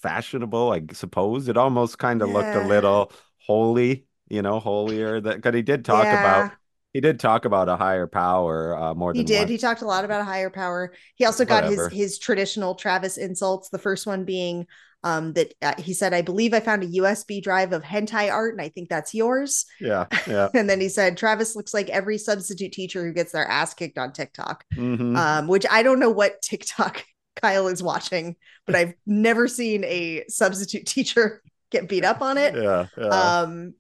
fashionable, 0.02 0.73
I 0.73 0.82
suppose. 0.94 1.49
It 1.49 1.58
almost 1.58 1.99
kind 1.99 2.23
of 2.23 2.30
looked 2.30 2.56
a 2.56 2.62
little 2.62 3.12
holy, 3.47 4.06
you 4.28 4.42
know, 4.42 4.61
holier. 4.61 5.20
That 5.20 5.37
because 5.37 5.54
he 5.54 5.62
did 5.62 5.85
talk 5.85 6.12
Yeah. 6.12 6.12
about 6.12 6.57
he 6.92 7.00
did 7.00 7.21
talk 7.21 7.45
about 7.45 7.68
a 7.68 7.76
higher 7.76 8.07
power 8.07 8.76
uh, 8.76 8.95
more 8.95 9.12
than 9.12 9.21
He 9.21 9.25
did. 9.25 9.38
once. 9.40 9.50
He 9.50 9.59
talked 9.59 9.83
a 9.83 9.87
lot 9.87 10.04
about 10.04 10.21
a 10.21 10.25
higher 10.25 10.50
power. 10.50 10.92
He 11.16 11.25
also 11.25 11.45
got 11.45 11.64
Whatever. 11.64 11.88
his 11.90 11.99
his 11.99 12.18
traditional 12.18 12.75
Travis 12.75 13.16
insults. 13.18 13.68
The 13.68 13.78
first 13.78 14.07
one 14.07 14.25
being 14.25 14.66
um 15.04 15.33
that 15.35 15.54
uh, 15.62 15.75
he 15.78 15.92
said, 15.95 16.12
"I 16.14 16.23
believe 16.23 16.52
I 16.54 16.61
found 16.61 16.83
a 16.83 16.87
USB 16.87 17.40
drive 17.40 17.73
of 17.73 17.83
hentai 17.85 18.33
art, 18.33 18.54
and 18.54 18.61
I 18.61 18.68
think 18.68 18.88
that's 18.88 19.14
yours." 19.14 19.64
Yeah, 19.80 20.07
yeah. 20.26 20.49
And 20.54 20.68
then 20.68 20.80
he 20.80 20.88
said, 20.88 21.16
"Travis 21.16 21.54
looks 21.54 21.73
like 21.75 21.88
every 21.90 22.18
substitute 22.18 22.73
teacher 22.73 23.04
who 23.04 23.12
gets 23.12 23.33
their 23.33 23.47
ass 23.47 23.75
kicked 23.75 23.99
on 23.99 24.12
TikTok." 24.12 24.64
Mhm. 24.75 25.16
Um, 25.16 25.47
which 25.47 25.66
I 25.71 25.83
don't 25.83 26.00
know 26.00 26.11
what 26.11 26.42
TikTok 26.42 27.04
Kyle 27.40 27.68
is 27.68 27.83
watching, 27.83 28.35
but 28.66 28.75
I've 28.75 28.95
never 29.07 29.47
seen 29.47 29.85
a 29.85 30.25
substitute 30.28 30.87
teacher 30.87 31.42
get 31.71 31.88
beat 31.88 32.04
up 32.04 32.21
on 32.23 32.37
it. 32.38 32.54
yeah, 32.57 32.87
yeah. 32.97 33.07
Um, 33.40 33.75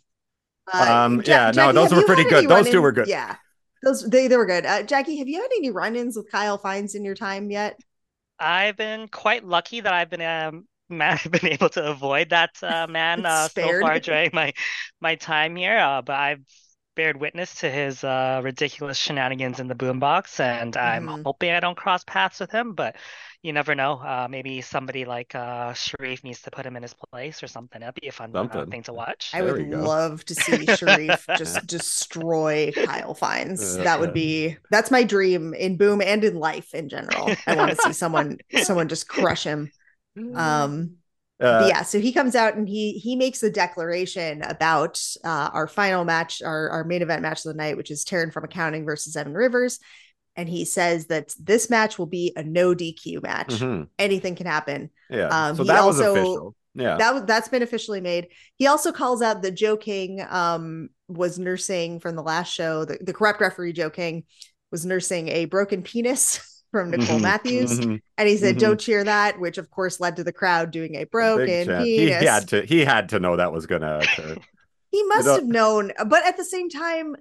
Um, 0.74 1.22
Ja- 1.24 1.46
yeah, 1.46 1.50
no, 1.50 1.52
Jacky, 1.66 1.72
those 1.72 1.92
were 1.92 2.02
pretty 2.02 2.24
good. 2.24 2.48
Those 2.48 2.68
two 2.68 2.82
were 2.82 2.92
good. 2.92 3.08
Yeah, 3.08 3.36
those 3.82 4.08
they 4.08 4.28
they 4.28 4.36
were 4.36 4.46
good. 4.46 4.66
Uh, 4.66 4.82
Jacky, 4.82 5.18
have 5.18 5.28
you 5.28 5.40
had 5.40 5.50
any 5.56 5.70
run-ins 5.70 6.16
with 6.16 6.30
Kyle 6.30 6.58
Fines 6.58 6.94
in 6.94 7.04
your 7.04 7.14
time 7.14 7.50
yet? 7.50 7.78
I've 8.38 8.76
been 8.76 9.08
quite 9.08 9.44
lucky 9.44 9.80
that 9.80 9.92
I've 9.92 10.10
been 10.10 10.22
um 10.22 10.66
ma- 10.88 11.16
I've 11.22 11.30
been 11.30 11.46
able 11.52 11.68
to 11.70 11.90
avoid 11.90 12.30
that 12.30 12.50
uh, 12.62 12.86
man 12.90 13.26
uh, 13.26 13.48
so 13.48 13.72
far 13.74 13.98
during 14.00 14.30
my 14.32 14.52
my 15.00 15.14
time 15.16 15.56
here. 15.56 15.78
Uh, 15.78 16.02
but 16.02 16.16
I've 16.16 16.40
bared 16.94 17.16
witness 17.20 17.54
to 17.56 17.70
his 17.70 18.02
uh, 18.02 18.40
ridiculous 18.42 18.98
shenanigans 18.98 19.60
in 19.60 19.68
the 19.68 19.74
boombox, 19.74 20.40
and 20.40 20.76
I'm 20.76 21.06
Mhm. 21.06 21.22
hoping 21.24 21.52
I 21.52 21.60
don't 21.60 21.76
cross 21.76 22.02
paths 22.04 22.40
with 22.40 22.50
him. 22.50 22.74
But 22.74 22.96
you 23.42 23.52
never 23.52 23.74
know. 23.74 23.92
Uh, 23.92 24.26
maybe 24.28 24.60
somebody 24.60 25.04
like 25.04 25.34
uh, 25.34 25.72
Sharif 25.72 26.24
needs 26.24 26.42
to 26.42 26.50
put 26.50 26.66
him 26.66 26.76
in 26.76 26.82
his 26.82 26.94
place 26.94 27.42
or 27.42 27.46
something. 27.46 27.80
That'd 27.80 28.00
be 28.00 28.08
a 28.08 28.12
fun 28.12 28.34
uh, 28.34 28.66
thing 28.66 28.82
to 28.84 28.92
watch. 28.92 29.30
I 29.32 29.42
would 29.42 29.68
love 29.68 30.24
to 30.24 30.34
see 30.34 30.66
Sharif 30.66 31.26
just 31.36 31.66
destroy 31.66 32.72
Kyle 32.74 33.14
Fines. 33.14 33.76
that 33.76 34.00
would 34.00 34.12
be 34.12 34.56
that's 34.70 34.90
my 34.90 35.04
dream 35.04 35.54
in 35.54 35.76
Boom 35.76 36.02
and 36.02 36.24
in 36.24 36.34
life 36.36 36.74
in 36.74 36.88
general. 36.88 37.30
I 37.46 37.54
want 37.54 37.70
to 37.70 37.76
see 37.76 37.92
someone 37.92 38.38
someone 38.62 38.88
just 38.88 39.08
crush 39.08 39.44
him. 39.44 39.70
Um 40.34 40.96
uh, 41.40 41.66
yeah, 41.68 41.82
so 41.82 42.00
he 42.00 42.12
comes 42.12 42.34
out 42.34 42.56
and 42.56 42.68
he 42.68 42.94
he 42.94 43.14
makes 43.14 43.42
a 43.44 43.50
declaration 43.50 44.42
about 44.42 45.00
uh, 45.22 45.50
our 45.52 45.68
final 45.68 46.04
match, 46.04 46.42
our, 46.42 46.68
our 46.70 46.82
main 46.82 47.00
event 47.00 47.22
match 47.22 47.38
of 47.46 47.52
the 47.52 47.54
night, 47.54 47.76
which 47.76 47.92
is 47.92 48.04
Taran 48.04 48.32
from 48.32 48.42
accounting 48.42 48.84
versus 48.84 49.14
Evan 49.14 49.34
Rivers. 49.34 49.78
And 50.38 50.48
he 50.48 50.64
says 50.64 51.06
that 51.06 51.34
this 51.40 51.68
match 51.68 51.98
will 51.98 52.06
be 52.06 52.32
a 52.36 52.44
no 52.44 52.72
DQ 52.72 53.24
match. 53.24 53.48
Mm-hmm. 53.48 53.82
Anything 53.98 54.36
can 54.36 54.46
happen. 54.46 54.88
Yeah. 55.10 55.26
Um, 55.26 55.56
so 55.56 55.64
that 55.64 55.80
also, 55.80 55.88
was 55.88 56.00
official. 56.00 56.54
Yeah. 56.74 56.96
That 56.96 57.12
was 57.12 57.24
that's 57.24 57.48
been 57.48 57.62
officially 57.64 58.00
made. 58.00 58.28
He 58.54 58.68
also 58.68 58.92
calls 58.92 59.20
out 59.20 59.42
that 59.42 59.56
Joe 59.56 59.76
King 59.76 60.24
um, 60.28 60.90
was 61.08 61.40
nursing 61.40 61.98
from 61.98 62.14
the 62.14 62.22
last 62.22 62.54
show. 62.54 62.84
The, 62.84 62.98
the 63.00 63.12
corrupt 63.12 63.40
referee 63.40 63.72
Joe 63.72 63.90
King 63.90 64.22
was 64.70 64.86
nursing 64.86 65.28
a 65.28 65.44
broken 65.46 65.82
penis. 65.82 66.40
from 66.70 66.90
Nicole 66.90 67.06
mm-hmm, 67.06 67.22
Matthews, 67.22 67.80
mm-hmm, 67.80 67.96
and 68.18 68.28
he 68.28 68.36
said, 68.36 68.56
mm-hmm. 68.56 68.66
"Don't 68.66 68.78
cheer 68.78 69.02
that," 69.02 69.40
which 69.40 69.56
of 69.56 69.70
course 69.70 70.00
led 70.00 70.16
to 70.16 70.22
the 70.22 70.34
crowd 70.34 70.70
doing 70.70 70.96
a 70.96 71.04
broken 71.04 71.66
penis. 71.66 71.84
He 71.86 72.26
had 72.26 72.48
to. 72.48 72.60
He 72.60 72.84
had 72.84 73.08
to 73.08 73.18
know 73.18 73.36
that 73.36 73.54
was 73.54 73.64
going 73.64 73.80
to 73.80 74.00
occur. 74.00 74.36
he 74.90 75.02
must 75.04 75.24
you 75.24 75.30
know, 75.30 75.34
have 75.36 75.46
known, 75.46 75.92
but 76.08 76.26
at 76.26 76.36
the 76.36 76.44
same 76.44 76.68
time, 76.68 77.16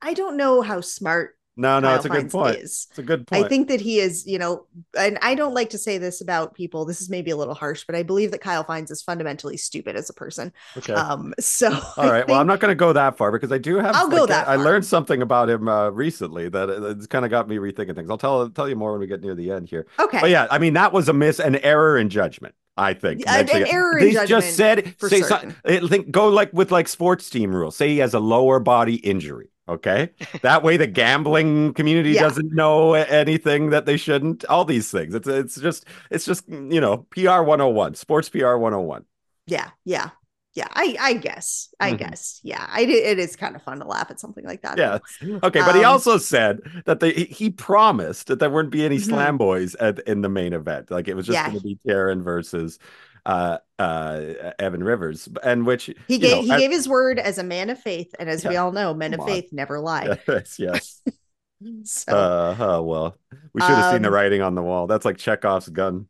I 0.00 0.14
don't 0.14 0.36
know 0.36 0.62
how 0.62 0.82
smart 0.82 1.34
no, 1.56 1.78
no, 1.78 1.94
it's 1.94 2.04
a 2.04 2.08
good 2.08 2.30
point. 2.30 2.56
Is. 2.56 2.88
It's 2.90 2.98
a 2.98 3.02
good 3.02 3.26
point. 3.26 3.44
I 3.44 3.48
think 3.48 3.68
that 3.68 3.80
he 3.80 4.00
is, 4.00 4.26
you 4.26 4.38
know, 4.38 4.66
and 4.98 5.18
I 5.22 5.34
don't 5.34 5.54
like 5.54 5.70
to 5.70 5.78
say 5.78 5.98
this 5.98 6.20
about 6.20 6.54
people. 6.54 6.84
This 6.84 7.00
is 7.00 7.08
maybe 7.08 7.30
a 7.30 7.36
little 7.36 7.54
harsh, 7.54 7.84
but 7.86 7.94
I 7.94 8.02
believe 8.02 8.30
that 8.32 8.40
Kyle 8.40 8.64
Fines 8.64 8.90
is 8.90 9.02
fundamentally 9.02 9.56
stupid 9.56 9.94
as 9.94 10.10
a 10.10 10.14
person. 10.14 10.52
Okay. 10.76 10.92
Um. 10.92 11.32
So. 11.38 11.78
All 11.96 12.10
right. 12.10 12.26
Well, 12.26 12.40
I'm 12.40 12.46
not 12.46 12.60
going 12.60 12.72
to 12.72 12.76
go 12.76 12.92
that 12.92 13.16
far 13.16 13.30
because 13.30 13.52
I 13.52 13.58
do 13.58 13.76
have. 13.76 13.94
I'll 13.94 14.08
like, 14.08 14.18
go 14.18 14.26
that. 14.26 14.48
I, 14.48 14.54
I 14.54 14.56
learned 14.56 14.84
something 14.84 15.22
about 15.22 15.48
him 15.48 15.68
uh, 15.68 15.90
recently 15.90 16.48
that 16.48 16.68
it's 16.68 17.06
kind 17.06 17.24
of 17.24 17.30
got 17.30 17.48
me 17.48 17.56
rethinking 17.56 17.94
things. 17.94 18.10
I'll 18.10 18.18
tell 18.18 18.48
tell 18.50 18.68
you 18.68 18.76
more 18.76 18.92
when 18.92 19.00
we 19.00 19.06
get 19.06 19.20
near 19.20 19.34
the 19.34 19.50
end 19.52 19.68
here. 19.68 19.86
Okay. 19.98 20.20
But 20.20 20.30
yeah, 20.30 20.48
I 20.50 20.58
mean 20.58 20.74
that 20.74 20.92
was 20.92 21.08
a 21.08 21.12
miss, 21.12 21.38
an 21.38 21.56
error 21.56 21.96
in 21.96 22.08
judgment. 22.08 22.54
I 22.76 22.94
think 22.94 23.22
an, 23.28 23.48
an 23.48 23.66
error 23.68 23.98
in 23.98 24.12
judgment. 24.12 24.28
Just 24.28 24.56
said 24.56 24.96
say 24.98 25.22
something. 25.22 25.54
Think 25.88 26.10
go 26.10 26.28
like 26.28 26.52
with 26.52 26.72
like 26.72 26.88
sports 26.88 27.30
team 27.30 27.54
rules. 27.54 27.76
Say 27.76 27.90
he 27.90 27.98
has 27.98 28.14
a 28.14 28.20
lower 28.20 28.58
body 28.58 28.96
injury. 28.96 29.50
Okay. 29.68 30.10
that 30.42 30.62
way 30.62 30.76
the 30.76 30.86
gambling 30.86 31.72
community 31.74 32.12
yeah. 32.12 32.22
doesn't 32.22 32.52
know 32.52 32.94
anything 32.94 33.70
that 33.70 33.86
they 33.86 33.96
shouldn't. 33.96 34.44
All 34.46 34.64
these 34.64 34.90
things. 34.90 35.14
It's 35.14 35.28
it's 35.28 35.60
just 35.60 35.86
it's 36.10 36.24
just 36.24 36.48
you 36.48 36.80
know, 36.80 37.06
PR 37.10 37.42
101, 37.42 37.94
sports 37.94 38.28
PR 38.28 38.56
101. 38.56 39.04
Yeah, 39.46 39.70
yeah. 39.84 40.10
Yeah, 40.54 40.68
I 40.70 40.96
I 41.00 41.12
guess. 41.14 41.74
I 41.80 41.88
mm-hmm. 41.88 41.96
guess. 41.96 42.40
Yeah. 42.44 42.64
I 42.68 42.82
it 42.82 43.18
is 43.18 43.34
kind 43.34 43.56
of 43.56 43.62
fun 43.62 43.80
to 43.80 43.86
laugh 43.86 44.10
at 44.10 44.20
something 44.20 44.44
like 44.44 44.62
that. 44.62 44.78
Yeah. 44.78 44.98
Okay, 45.22 45.60
but 45.60 45.70
um, 45.70 45.76
he 45.76 45.82
also 45.82 46.16
said 46.16 46.60
that 46.84 47.00
they 47.00 47.12
he 47.12 47.50
promised 47.50 48.28
that 48.28 48.38
there 48.38 48.50
wouldn't 48.50 48.70
be 48.70 48.84
any 48.84 48.98
mm-hmm. 48.98 49.10
slam 49.10 49.36
boys 49.36 49.74
at, 49.76 49.98
in 50.00 50.20
the 50.20 50.28
main 50.28 50.52
event. 50.52 50.92
Like 50.92 51.08
it 51.08 51.14
was 51.14 51.26
just 51.26 51.34
yeah. 51.34 51.48
going 51.48 51.58
to 51.58 51.64
be 51.64 51.78
Taran 51.84 52.22
versus 52.22 52.78
uh, 53.26 53.58
uh, 53.78 54.20
Evan 54.58 54.84
Rivers, 54.84 55.28
and 55.42 55.66
which 55.66 55.90
he 56.08 56.18
gave 56.18 56.30
know, 56.30 56.42
he 56.42 56.52
as, 56.52 56.60
gave 56.60 56.70
his 56.70 56.88
word 56.88 57.18
as 57.18 57.38
a 57.38 57.42
man 57.42 57.70
of 57.70 57.80
faith, 57.80 58.14
and 58.18 58.28
as 58.28 58.44
yeah, 58.44 58.50
we 58.50 58.56
all 58.56 58.72
know, 58.72 58.94
men 58.94 59.14
of 59.14 59.20
on. 59.20 59.26
faith 59.26 59.52
never 59.52 59.80
lie. 59.80 60.18
Yes, 60.28 60.58
yes. 60.58 61.02
so, 61.84 62.12
uh, 62.12 62.82
well, 62.82 63.16
we 63.52 63.60
should 63.60 63.70
have 63.70 63.84
um, 63.86 63.94
seen 63.94 64.02
the 64.02 64.08
um, 64.08 64.14
writing 64.14 64.42
on 64.42 64.54
the 64.54 64.62
wall. 64.62 64.86
That's 64.86 65.04
like 65.04 65.18
Chekhov's 65.18 65.68
gun. 65.68 66.08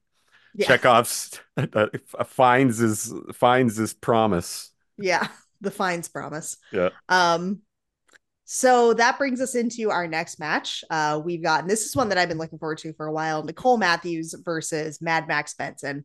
Yeah. 0.54 0.66
Chekhov's 0.68 1.40
uh, 1.56 1.86
finds 2.26 2.78
his 2.78 3.12
finds 3.32 3.76
his 3.76 3.94
promise. 3.94 4.70
Yeah, 4.98 5.28
the 5.60 5.70
Fines 5.70 6.08
promise. 6.08 6.56
Yeah. 6.72 6.90
Um. 7.08 7.60
So 8.46 8.92
that 8.94 9.16
brings 9.16 9.40
us 9.40 9.54
into 9.54 9.90
our 9.90 10.06
next 10.06 10.38
match. 10.38 10.84
Uh, 10.90 11.18
we've 11.24 11.42
got, 11.42 11.62
and 11.62 11.70
this 11.70 11.86
is 11.86 11.96
one 11.96 12.10
that 12.10 12.18
I've 12.18 12.28
been 12.28 12.36
looking 12.36 12.58
forward 12.58 12.76
to 12.78 12.92
for 12.92 13.06
a 13.06 13.12
while 13.12 13.42
Nicole 13.42 13.78
Matthews 13.78 14.34
versus 14.44 15.00
Mad 15.00 15.26
Max 15.26 15.54
Benson. 15.54 16.04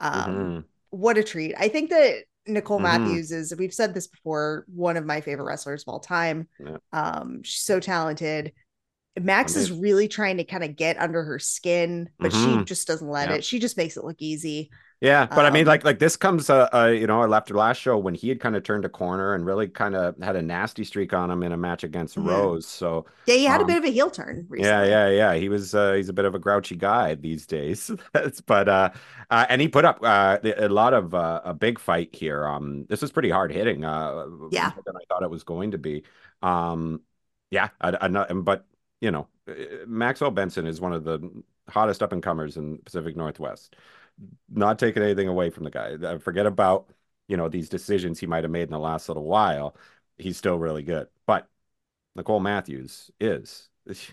Um, 0.00 0.12
mm-hmm. 0.12 0.60
What 0.90 1.18
a 1.18 1.24
treat. 1.24 1.54
I 1.58 1.68
think 1.68 1.90
that 1.90 2.24
Nicole 2.46 2.78
mm-hmm. 2.78 3.04
Matthews 3.04 3.32
is, 3.32 3.54
we've 3.56 3.74
said 3.74 3.94
this 3.94 4.06
before, 4.06 4.64
one 4.74 4.96
of 4.96 5.04
my 5.04 5.20
favorite 5.20 5.44
wrestlers 5.44 5.82
of 5.82 5.92
all 5.92 6.00
time. 6.00 6.48
Yeah. 6.58 6.76
Um, 6.92 7.42
she's 7.42 7.62
so 7.62 7.80
talented. 7.80 8.52
Max 9.20 9.56
is 9.56 9.72
really 9.72 10.06
trying 10.06 10.36
to 10.36 10.44
kind 10.44 10.62
of 10.62 10.76
get 10.76 11.00
under 11.00 11.24
her 11.24 11.38
skin, 11.38 12.08
but 12.18 12.30
mm-hmm. 12.30 12.60
she 12.60 12.64
just 12.64 12.86
doesn't 12.86 13.08
let 13.08 13.28
yeah. 13.28 13.36
it. 13.36 13.44
She 13.44 13.58
just 13.58 13.76
makes 13.76 13.96
it 13.96 14.04
look 14.04 14.20
easy. 14.20 14.70
Yeah, 15.00 15.26
but 15.26 15.40
um, 15.40 15.46
I 15.46 15.50
mean, 15.50 15.62
um, 15.62 15.68
like, 15.68 15.84
like 15.84 16.00
this 16.00 16.16
comes, 16.16 16.50
uh, 16.50 16.68
uh, 16.74 16.86
you 16.86 17.06
know, 17.06 17.32
after 17.32 17.54
last 17.54 17.80
show 17.80 17.96
when 17.96 18.16
he 18.16 18.28
had 18.28 18.40
kind 18.40 18.56
of 18.56 18.64
turned 18.64 18.84
a 18.84 18.88
corner 18.88 19.32
and 19.32 19.46
really 19.46 19.68
kind 19.68 19.94
of 19.94 20.16
had 20.20 20.34
a 20.34 20.42
nasty 20.42 20.82
streak 20.82 21.12
on 21.12 21.30
him 21.30 21.44
in 21.44 21.52
a 21.52 21.56
match 21.56 21.84
against 21.84 22.16
mm-hmm. 22.16 22.28
Rose. 22.28 22.66
So 22.66 23.06
yeah, 23.26 23.36
he 23.36 23.44
had 23.44 23.60
um, 23.60 23.64
a 23.64 23.66
bit 23.68 23.76
of 23.76 23.84
a 23.84 23.90
heel 23.90 24.10
turn. 24.10 24.46
Recently. 24.48 24.90
Yeah, 24.90 25.08
yeah, 25.08 25.10
yeah. 25.10 25.34
He 25.34 25.48
was, 25.48 25.72
uh, 25.72 25.92
he's 25.92 26.08
a 26.08 26.12
bit 26.12 26.24
of 26.24 26.34
a 26.34 26.40
grouchy 26.40 26.74
guy 26.74 27.14
these 27.14 27.46
days. 27.46 27.92
but 28.46 28.68
uh, 28.68 28.90
uh, 29.30 29.46
and 29.48 29.60
he 29.60 29.68
put 29.68 29.84
up 29.84 30.00
uh, 30.02 30.38
a 30.42 30.68
lot 30.68 30.94
of 30.94 31.14
uh, 31.14 31.42
a 31.44 31.54
big 31.54 31.78
fight 31.78 32.12
here. 32.12 32.44
Um, 32.44 32.84
this 32.88 33.00
was 33.00 33.12
pretty 33.12 33.30
hard 33.30 33.52
hitting. 33.52 33.84
Uh, 33.84 34.26
yeah, 34.50 34.72
than 34.84 34.96
I 34.96 35.04
thought 35.08 35.22
it 35.22 35.30
was 35.30 35.44
going 35.44 35.70
to 35.72 35.78
be. 35.78 36.02
Um, 36.42 37.02
yeah, 37.52 37.68
I, 37.80 37.96
I 38.00 38.08
not, 38.08 38.30
but 38.44 38.66
you 39.00 39.12
know, 39.12 39.28
Maxwell 39.86 40.32
Benson 40.32 40.66
is 40.66 40.80
one 40.80 40.92
of 40.92 41.04
the 41.04 41.20
hottest 41.68 42.02
up 42.02 42.12
and 42.12 42.22
comers 42.22 42.56
in 42.56 42.78
Pacific 42.78 43.16
Northwest 43.16 43.76
not 44.50 44.78
taking 44.78 45.02
anything 45.02 45.28
away 45.28 45.50
from 45.50 45.64
the 45.64 45.70
guy. 45.70 46.18
Forget 46.18 46.46
about 46.46 46.90
you 47.28 47.36
know 47.36 47.48
these 47.48 47.68
decisions 47.68 48.18
he 48.18 48.26
might 48.26 48.44
have 48.44 48.50
made 48.50 48.62
in 48.62 48.70
the 48.70 48.78
last 48.78 49.08
little 49.08 49.24
while. 49.24 49.76
He's 50.16 50.36
still 50.36 50.58
really 50.58 50.82
good, 50.82 51.08
but 51.26 51.48
Nicole 52.16 52.40
Matthews 52.40 53.10
is. 53.20 53.68
She's 53.92 54.12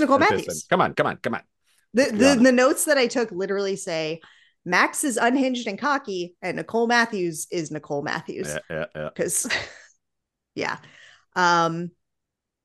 Nicole 0.00 0.18
Matthews. 0.18 0.66
Come 0.68 0.80
on, 0.80 0.94
come 0.94 1.06
on, 1.06 1.16
come 1.16 1.34
on. 1.34 1.42
The, 1.94 2.04
the, 2.04 2.40
the 2.42 2.52
notes 2.52 2.84
that 2.86 2.96
I 2.96 3.06
took 3.06 3.30
literally 3.32 3.76
say 3.76 4.20
Max 4.64 5.04
is 5.04 5.16
unhinged 5.16 5.66
and 5.66 5.78
cocky, 5.78 6.36
and 6.40 6.56
Nicole 6.56 6.86
Matthews 6.86 7.46
is 7.50 7.70
Nicole 7.70 8.02
Matthews. 8.02 8.48
Yeah, 8.48 8.58
yeah, 8.70 8.86
yeah. 8.94 9.08
Because, 9.14 9.48
yeah. 10.54 10.78
Um, 11.34 11.90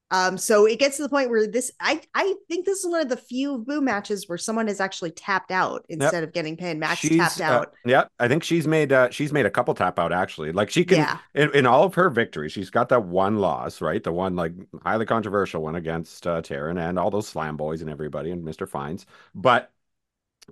um, 0.10 0.38
so 0.38 0.66
it 0.66 0.80
gets 0.80 0.98
to 0.98 1.04
the 1.04 1.10
point 1.10 1.30
where 1.30 1.48
this, 1.48 1.72
I, 1.80 2.02
I 2.14 2.36
think 2.48 2.66
this 2.66 2.80
is 2.80 2.90
one 2.90 3.02
of 3.02 3.10
the 3.10 3.18
few 3.18 3.58
boo 3.58 3.82
matches 3.82 4.30
where 4.30 4.38
someone 4.38 4.70
is 4.70 4.80
actually 4.80 5.12
tapped 5.12 5.52
out 5.52 5.86
instead 5.90 6.20
yep. 6.20 6.24
of 6.24 6.34
getting 6.34 6.56
pinned. 6.56 6.80
Max 6.80 7.00
she's, 7.00 7.18
tapped 7.18 7.42
uh, 7.42 7.44
out. 7.44 7.68
Uh, 7.68 7.72
yeah, 7.86 8.04
I 8.20 8.30
think 8.30 8.44
she's 8.44 8.68
made, 8.68 8.94
uh, 8.94 9.10
she's 9.10 9.34
made 9.34 9.46
a 9.46 9.50
couple 9.50 9.74
tap 9.74 10.00
out 10.00 10.14
actually. 10.14 10.54
Like 10.54 10.70
she 10.70 10.86
can, 10.86 10.98
yeah. 11.00 11.18
in, 11.36 11.54
in 11.54 11.66
all 11.66 11.84
of 11.84 11.96
her 11.96 12.10
victories, 12.10 12.54
she's 12.54 12.70
got 12.70 12.88
that 12.90 13.04
one 13.04 13.38
loss, 13.38 13.82
right? 13.82 14.02
The 14.02 14.14
one 14.14 14.36
like 14.38 14.54
highly 14.82 15.06
controversial 15.06 15.62
one 15.62 15.76
against 15.76 16.26
uh, 16.26 16.42
Taran 16.42 16.80
and 16.80 16.98
all 16.98 17.12
those 17.12 17.28
slam 17.28 17.58
boys 17.58 17.82
and 17.82 17.90
everybody 17.90 18.32
and 18.32 18.46
Mr. 18.46 18.68
Fines. 18.68 19.06
But 19.36 19.72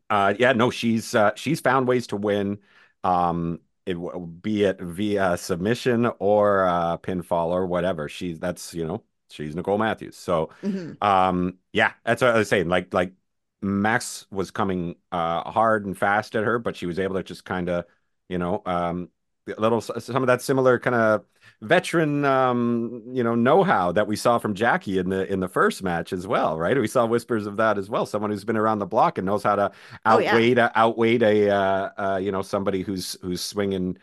uh, 0.09 0.33
yeah, 0.37 0.51
no, 0.51 0.69
she's 0.69 1.15
uh, 1.15 1.31
she's 1.35 1.61
found 1.61 1.87
ways 1.87 2.07
to 2.07 2.17
win. 2.17 2.59
Um, 3.05 3.59
it, 3.85 3.97
be 4.41 4.63
it 4.63 4.81
via 4.81 5.37
submission 5.37 6.11
or 6.19 6.65
uh, 6.65 6.97
pinfall 6.97 7.47
or 7.47 7.65
whatever. 7.65 8.09
She's 8.09 8.39
that's 8.39 8.73
you 8.73 8.85
know 8.85 9.03
she's 9.29 9.55
Nicole 9.55 9.77
Matthews. 9.77 10.15
So, 10.15 10.49
mm-hmm. 10.63 11.03
um, 11.05 11.57
yeah, 11.73 11.93
that's 12.05 12.21
what 12.21 12.35
I 12.35 12.37
was 12.37 12.49
saying. 12.49 12.69
Like, 12.69 12.93
like 12.93 13.13
Max 13.61 14.27
was 14.31 14.51
coming 14.51 14.95
uh, 15.11 15.49
hard 15.49 15.85
and 15.85 15.97
fast 15.97 16.35
at 16.35 16.43
her, 16.43 16.59
but 16.59 16.75
she 16.75 16.85
was 16.85 16.99
able 16.99 17.15
to 17.15 17.23
just 17.23 17.45
kind 17.45 17.69
of, 17.69 17.85
you 18.29 18.37
know, 18.37 18.61
um, 18.65 19.09
a 19.47 19.61
little 19.61 19.81
some 19.81 20.23
of 20.23 20.27
that 20.27 20.41
similar 20.41 20.79
kind 20.79 20.95
of 20.95 21.23
veteran, 21.61 22.25
um, 22.25 23.03
you 23.11 23.23
know, 23.23 23.35
know-how 23.35 23.91
that 23.91 24.07
we 24.07 24.15
saw 24.15 24.37
from 24.37 24.55
Jacky 24.55 24.97
in 24.97 25.09
the 25.09 25.31
in 25.31 25.39
the 25.39 25.47
first 25.47 25.83
match 25.83 26.13
as 26.13 26.25
well, 26.25 26.57
right? 26.57 26.79
We 26.79 26.87
saw 26.87 27.05
whispers 27.05 27.45
of 27.45 27.57
that 27.57 27.77
as 27.77 27.89
well. 27.89 28.05
Someone 28.05 28.31
who's 28.31 28.43
been 28.43 28.57
around 28.57 28.79
the 28.79 28.85
block 28.85 29.17
and 29.17 29.25
knows 29.25 29.43
how 29.43 29.55
to 29.55 29.71
outweigh 30.05 30.53
oh, 30.53 30.55
yeah. 30.55 30.71
outweigh 30.75 31.17
a 31.17 31.55
uh, 31.55 31.89
uh, 31.97 32.17
you 32.17 32.31
know 32.31 32.41
somebody 32.41 32.81
who's 32.81 33.17
who's 33.21 33.41
swinging 33.41 33.97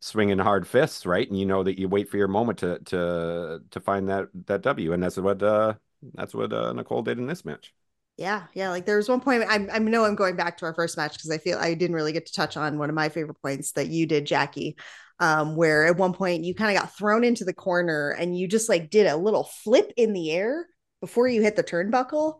swinging 0.00 0.38
hard 0.38 0.66
fists, 0.66 1.06
right? 1.06 1.28
And 1.28 1.38
you 1.38 1.46
know 1.46 1.62
that 1.62 1.78
you 1.78 1.88
wait 1.88 2.08
for 2.08 2.16
your 2.16 2.28
moment 2.28 2.58
to 2.58 2.78
to 2.86 3.60
to 3.70 3.80
find 3.80 4.08
that 4.08 4.28
that 4.46 4.62
W, 4.62 4.92
and 4.92 5.02
that's 5.02 5.16
what 5.16 5.42
uh 5.42 5.74
that's 6.14 6.34
what 6.34 6.52
uh, 6.52 6.72
Nicole 6.72 7.02
did 7.02 7.18
in 7.18 7.26
this 7.26 7.44
match. 7.44 7.72
Yeah, 8.16 8.44
yeah. 8.54 8.70
Like 8.70 8.86
there 8.86 8.96
was 8.96 9.08
one 9.08 9.20
point 9.20 9.44
I 9.48 9.66
I 9.72 9.78
know 9.78 10.04
I'm 10.04 10.14
going 10.14 10.36
back 10.36 10.58
to 10.58 10.66
our 10.66 10.74
first 10.74 10.96
match 10.96 11.12
because 11.12 11.30
I 11.30 11.38
feel 11.38 11.58
I 11.58 11.74
didn't 11.74 11.96
really 11.96 12.12
get 12.12 12.26
to 12.26 12.32
touch 12.32 12.56
on 12.56 12.78
one 12.78 12.88
of 12.88 12.94
my 12.96 13.08
favorite 13.08 13.40
points 13.40 13.72
that 13.72 13.88
you 13.88 14.06
did, 14.06 14.26
Jacky. 14.26 14.76
Um, 15.20 15.54
where 15.54 15.86
at 15.86 15.98
one 15.98 16.14
point 16.14 16.44
you 16.44 16.54
kind 16.54 16.74
of 16.74 16.82
got 16.82 16.96
thrown 16.96 17.24
into 17.24 17.44
the 17.44 17.52
corner 17.52 18.08
and 18.08 18.38
you 18.38 18.48
just 18.48 18.70
like 18.70 18.88
did 18.88 19.06
a 19.06 19.18
little 19.18 19.44
flip 19.44 19.92
in 19.98 20.14
the 20.14 20.30
air 20.30 20.66
before 21.02 21.28
you 21.28 21.42
hit 21.42 21.56
the 21.56 21.62
turnbuckle. 21.62 22.38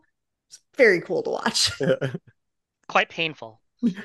It's 0.49 0.59
very 0.77 0.99
cool 0.99 1.21
to 1.21 1.29
watch. 1.29 1.71
Quite 2.87 3.09
painful 3.09 3.60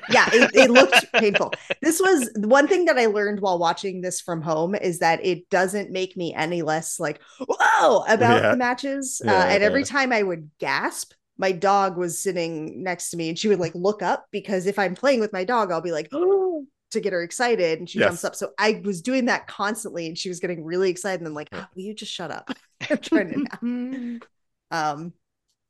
yeah, 0.07 0.29
it, 0.31 0.51
it 0.53 0.69
looked 0.69 1.05
painful. 1.17 1.55
This 1.81 1.99
was 1.99 2.29
one 2.35 2.67
thing 2.67 2.85
that 2.85 2.97
I 2.97 3.05
learned 3.07 3.41
while 3.41 3.59
watching 3.59 4.01
this 4.01 4.21
from 4.21 4.41
home 4.41 4.75
is 4.75 4.99
that 4.99 5.23
it 5.25 5.49
doesn't 5.49 5.91
make 5.91 6.17
me 6.17 6.33
any 6.33 6.61
less 6.61 6.99
like 6.99 7.21
whoa 7.47 8.03
about 8.07 8.41
yeah. 8.41 8.49
the 8.49 8.57
matches. 8.57 9.21
Uh, 9.27 9.31
yeah, 9.31 9.43
uh, 9.43 9.45
and 9.45 9.63
every 9.63 9.83
time 9.83 10.11
I 10.11 10.23
would 10.23 10.49
gasp 10.59 11.13
my 11.37 11.51
dog 11.51 11.97
was 11.97 12.21
sitting 12.21 12.81
next 12.81 13.11
to 13.11 13.17
me 13.17 13.29
and 13.29 13.37
she 13.37 13.47
would 13.47 13.59
like 13.59 13.75
look 13.75 14.01
up 14.01 14.25
because 14.31 14.65
if 14.65 14.79
I'm 14.79 14.95
playing 14.95 15.19
with 15.19 15.33
my 15.33 15.43
dog, 15.43 15.71
I'll 15.71 15.81
be 15.81 15.91
like, 15.91 16.09
oh, 16.11 16.65
to 16.91 16.99
get 16.99 17.13
her 17.13 17.21
excited 17.21 17.79
and 17.79 17.89
she 17.89 17.99
Yes. 17.99 18.07
jumps 18.07 18.23
up. 18.23 18.35
So 18.35 18.51
I 18.57 18.81
was 18.83 19.01
doing 19.01 19.25
that 19.25 19.45
constantly 19.47 20.07
and 20.07 20.17
she 20.17 20.29
was 20.29 20.39
getting 20.39 20.63
really 20.63 20.89
excited 20.89 21.19
and 21.21 21.27
I'm 21.27 21.33
like, 21.35 21.49
"Ah, 21.53 21.69
will 21.75 21.83
you 21.83 21.93
just 21.93 22.11
shut 22.11 22.31
up? 22.31 22.49
I'm 22.89 22.97
trying 22.97 23.29
to. 23.61 24.21
Um, 24.69 25.13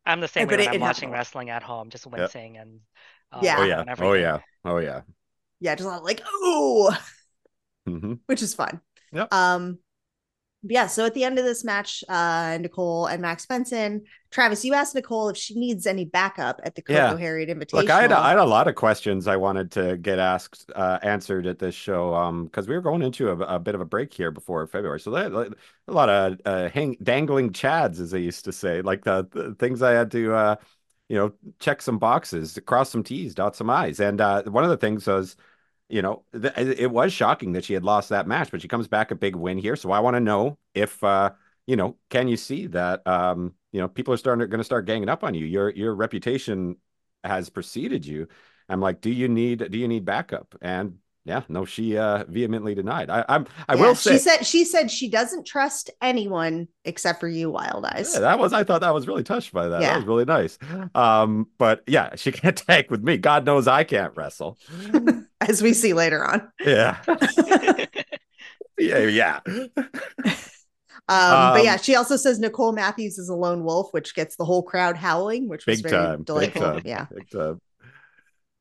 I'm 0.05 0.21
the 0.21 0.27
same 0.27 0.47
but 0.47 0.57
way 0.57 0.57
when 0.57 0.67
it 0.69 0.71
I'm 0.71 0.79
happened 0.79 0.79
watching 0.79 1.09
a 1.09 1.11
lot. 1.13 1.17
wresling 1.17 1.49
at 1.49 1.63
home, 1.63 1.89
just 1.89 2.07
wincing 2.07 2.57
and 2.57 2.79
uh, 3.31 3.39
Yeah. 3.43 3.57
Oh 3.59 3.63
yeah. 3.63 3.95
Oh 3.99 4.13
yeah. 4.13 4.39
Oh 4.65 4.77
yeah. 4.79 5.01
yeah, 5.59 5.75
just 5.75 5.85
a 5.85 5.89
lot 5.89 5.99
of 5.99 6.05
like, 6.05 6.21
oh, 6.25 6.97
hmm 7.85 8.13
which 8.27 8.41
is 8.41 8.53
fun. 8.53 8.81
Yep. 9.11 9.33
Um, 9.33 9.79
yeah, 10.63 10.87
so 10.87 11.05
at 11.05 11.13
the 11.13 11.23
end 11.23 11.39
of 11.39 11.45
this 11.45 11.63
match, 11.63 12.03
uh, 12.09 12.57
Nicole 12.59 13.05
and 13.05 13.21
Max 13.21 13.45
Benson, 13.45 14.03
Travis, 14.31 14.65
you 14.65 14.73
asked 14.73 14.95
Nicole 14.95 15.29
if 15.29 15.37
she 15.37 15.55
needs 15.57 15.85
any 15.85 16.03
backup 16.03 16.59
at 16.63 16.75
the 16.75 16.81
Coco 16.81 16.95
Yeah. 16.95 17.17
Harriet 17.17 17.47
Invitational. 17.47 17.73
Look, 17.73 17.89
I 17.89 18.01
had, 18.01 18.11
I 18.11 18.29
had 18.29 18.39
a 18.39 18.43
lot 18.45 18.67
of 18.67 18.75
questions 18.75 19.27
I 19.27 19.37
wanted 19.37 19.71
to 19.73 19.97
get 19.97 20.19
asked, 20.19 20.69
uh, 20.75 20.99
answered 21.03 21.45
at 21.45 21.59
this 21.59 21.75
show, 21.75 22.13
um, 22.15 22.45
because 22.45 22.67
we 22.67 22.75
were 22.75 22.81
going 22.81 23.01
into 23.03 23.29
a, 23.29 23.37
a 23.37 23.59
bit 23.59 23.75
of 23.75 23.81
a 23.81 23.85
break 23.85 24.13
here 24.13 24.31
before 24.31 24.65
February, 24.67 24.99
so 24.99 25.11
there, 25.11 25.29
like, 25.29 25.53
a 25.87 25.91
lot 25.93 26.09
of 26.09 26.41
uh, 26.43 26.69
hang, 26.69 26.97
dangling 27.01 27.51
chads, 27.51 27.99
as 28.01 28.11
they 28.11 28.19
used 28.19 28.43
to 28.45 28.51
say, 28.51 28.81
like 28.81 29.03
the, 29.03 29.27
the 29.31 29.55
things 29.55 29.81
I 29.81 29.91
had 29.91 30.11
to, 30.11 30.33
uh, 30.33 30.55
you 31.09 31.17
know, 31.17 31.33
check 31.59 31.81
some 31.81 31.99
boxes, 31.99 32.59
cross 32.65 32.89
some 32.89 33.03
T's, 33.03 33.33
dot 33.35 33.55
some 33.55 33.69
I's, 33.69 33.99
and 33.99 34.19
uh, 34.21 34.43
one 34.43 34.63
of 34.63 34.69
the 34.69 34.77
things 34.77 35.07
was, 35.07 35.35
you 35.89 36.01
know, 36.01 36.23
th- 36.33 36.53
it 36.57 36.91
was 36.91 37.13
shocking 37.13 37.53
that 37.53 37.63
she 37.65 37.73
had 37.73 37.83
lost 37.83 38.09
that 38.09 38.27
match, 38.27 38.51
but 38.51 38.61
she 38.61 38.67
comes 38.67 38.87
back 38.87 39.11
a 39.11 39.15
big 39.15 39.35
win 39.35 39.57
here, 39.57 39.75
so 39.75 39.91
I 39.91 39.99
want 40.01 40.15
to 40.15 40.19
know 40.19 40.57
if, 40.73 41.03
uh, 41.03 41.31
you 41.65 41.75
know, 41.75 41.97
can 42.09 42.27
you 42.27 42.37
see 42.37 42.67
that, 42.67 43.05
um, 43.07 43.53
you 43.71 43.79
know, 43.81 43.87
people 43.87 44.13
are 44.13 44.17
starting 44.17 44.47
going 44.49 44.59
to 44.59 44.63
start 44.63 44.85
ganging 44.85 45.09
up 45.09 45.23
on 45.23 45.33
you. 45.33 45.45
Your 45.45 45.69
your 45.71 45.93
reputation 45.95 46.77
has 47.23 47.49
preceded 47.49 48.05
you. 48.05 48.27
I'm 48.69 48.81
like, 48.81 49.01
do 49.01 49.09
you 49.09 49.27
need 49.27 49.69
do 49.71 49.77
you 49.77 49.87
need 49.87 50.05
backup? 50.05 50.55
And 50.61 50.97
yeah, 51.27 51.43
no, 51.49 51.65
she 51.65 51.97
uh 51.97 52.23
vehemently 52.27 52.75
denied. 52.75 53.09
I 53.09 53.25
I'm 53.27 53.45
I 53.67 53.75
Yeah, 53.75 53.87
will 53.87 53.95
say 53.95 54.11
she 54.11 54.17
said 54.17 54.45
she 54.45 54.65
said 54.65 54.89
she 54.89 55.09
doesn't 55.09 55.45
trust 55.45 55.89
anyone 56.01 56.67
except 56.85 57.19
for 57.19 57.27
you, 57.27 57.49
Wild 57.51 57.85
Eyes. 57.85 58.13
yeah, 58.13 58.21
that 58.21 58.39
was 58.39 58.53
I 58.53 58.63
thought 58.63 58.81
that 58.81 58.93
was 58.93 59.07
really 59.07 59.23
touched 59.23 59.53
by 59.53 59.67
that. 59.67 59.81
That 59.81 59.81
Yeah. 59.81 59.95
was 59.95 60.05
really 60.05 60.25
nice. 60.25 60.57
Um, 60.95 61.47
but 61.57 61.83
yeah, 61.87 62.15
she 62.15 62.31
can't 62.33 62.55
tag 62.57 62.89
with 62.91 63.03
me. 63.03 63.17
God 63.17 63.45
knows 63.45 63.67
I 63.67 63.83
can't 63.83 64.15
wrestle. 64.15 64.57
as 65.41 65.61
we 65.61 65.73
see 65.73 65.93
later 65.93 66.25
on. 66.25 66.49
Yeah. 66.65 66.97
yeah, 68.77 68.99
yeah. 69.07 69.39
Um, 71.09 71.51
but 71.51 71.63
yeah, 71.63 71.77
Um, 71.77 71.77
she 71.77 71.95
also 71.95 72.17
says 72.17 72.39
Nicole 72.39 72.73
Matthews 72.73 73.17
is 73.17 73.29
a 73.29 73.35
lone 73.35 73.63
wolf, 73.63 73.93
which 73.93 74.13
gets 74.13 74.35
the 74.35 74.45
whole 74.45 74.63
crowd 74.63 74.97
howling, 74.97 75.47
which 75.47 75.67
was 75.67 75.79
Big 75.79 75.81
very 75.81 76.09
time. 76.09 76.27
Big 76.33 76.55
delightful. 76.55 76.55
time. 76.55 76.81
Yeah. 76.85 77.07
Big 77.13 77.29
time. 77.29 77.61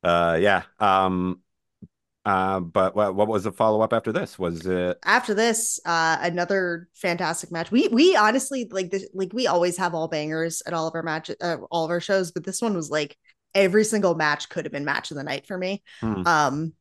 Uh 0.02 0.38
yeah. 0.40 0.62
Um 0.78 1.42
uh 2.26 2.60
but 2.60 2.94
what 2.94 3.14
what 3.14 3.28
was 3.28 3.44
the 3.44 3.52
follow-up 3.52 3.92
after 3.92 4.12
this? 4.12 4.38
Was 4.38 4.66
it 4.66 4.98
After 5.04 5.32
this, 5.32 5.80
uh, 5.86 6.18
another 6.20 6.88
fantastic 6.94 7.50
match. 7.50 7.70
We 7.70 7.88
we 7.88 8.16
honestly 8.16 8.68
like 8.70 8.90
this, 8.90 9.08
like 9.14 9.32
we 9.32 9.46
always 9.46 9.78
have 9.78 9.94
all 9.94 10.08
bangers 10.08 10.62
at 10.66 10.74
all 10.74 10.86
of 10.86 10.94
our 10.94 11.02
matches, 11.02 11.36
uh, 11.40 11.56
all 11.70 11.84
of 11.84 11.90
our 11.90 12.00
shows, 12.00 12.32
but 12.32 12.44
this 12.44 12.60
one 12.60 12.74
was 12.74 12.90
like 12.90 13.16
every 13.54 13.84
single 13.84 14.14
match 14.14 14.48
could 14.50 14.64
have 14.64 14.72
been 14.72 14.84
match 14.84 15.10
of 15.10 15.16
the 15.16 15.22
night 15.22 15.46
for 15.46 15.56
me. 15.56 15.82
Hmm. 16.00 16.26
Um, 16.26 16.72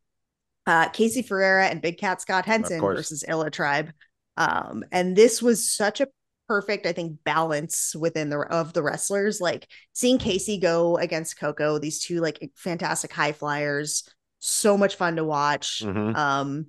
uh, 0.68 0.90
Casey 0.90 1.22
Ferreira 1.22 1.68
and 1.68 1.82
Big 1.82 1.98
Cat 1.98 2.22
Scott 2.22 2.46
Henson 2.46 2.82
versus 2.82 3.24
Illa 3.28 3.52
Tribe. 3.52 3.92
Um, 4.38 4.84
and 4.92 5.16
this 5.16 5.42
was 5.42 5.72
such 5.72 6.02
a 6.02 6.08
perfect, 6.48 6.86
I 6.86 6.92
think, 6.92 7.24
balance 7.24 7.96
within 7.96 8.30
the 8.30 8.40
of 8.40 8.74
the 8.74 8.84
wrestlers. 8.84 9.40
Like 9.40 9.68
seeing 9.94 10.18
Casey 10.18 10.58
go 10.58 10.98
against 10.98 11.40
Coco, 11.40 11.78
these 11.78 12.00
two 12.00 12.20
like 12.20 12.52
fantastic 12.56 13.14
high 13.14 13.32
flyers, 13.32 14.10
so 14.39 14.77
much 14.77 14.96
fun 14.96 15.15
to 15.18 15.24
watch. 15.24 15.82
Mhm. 15.84 16.15
Um, 16.15 16.65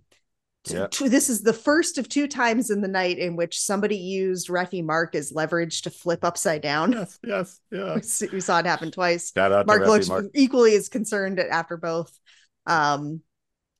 Yeah. 0.68 0.88
t- 0.90 1.08
this 1.08 1.28
is 1.30 1.42
the 1.42 1.52
first 1.52 1.96
of 1.96 2.08
two 2.08 2.26
times 2.26 2.70
in 2.70 2.80
the 2.80 2.88
night 2.88 3.18
in 3.18 3.36
which 3.36 3.60
somebody 3.60 3.96
used 3.96 4.48
Reffy 4.48 4.84
Mark 4.84 5.14
as 5.14 5.30
leverage 5.30 5.82
to 5.82 5.90
flip 5.90 6.24
upside 6.24 6.60
down. 6.62 6.92
Yes, 6.92 7.18
yes, 7.22 7.60
yeah. 7.70 7.94
We 7.94 8.00
s- 8.00 8.24
we 8.32 8.40
saw 8.40 8.58
it 8.58 8.66
happen 8.66 8.90
twice. 8.90 9.30
Shout 9.32 9.52
out 9.52 9.66
Mark 9.66 9.82
Reffy 9.82 9.86
looks 9.86 10.08
Mark. 10.08 10.26
equally 10.34 10.74
as 10.74 10.88
concerned 10.88 11.38
after 11.38 11.76
both. 11.76 12.12
Um, 12.66 13.22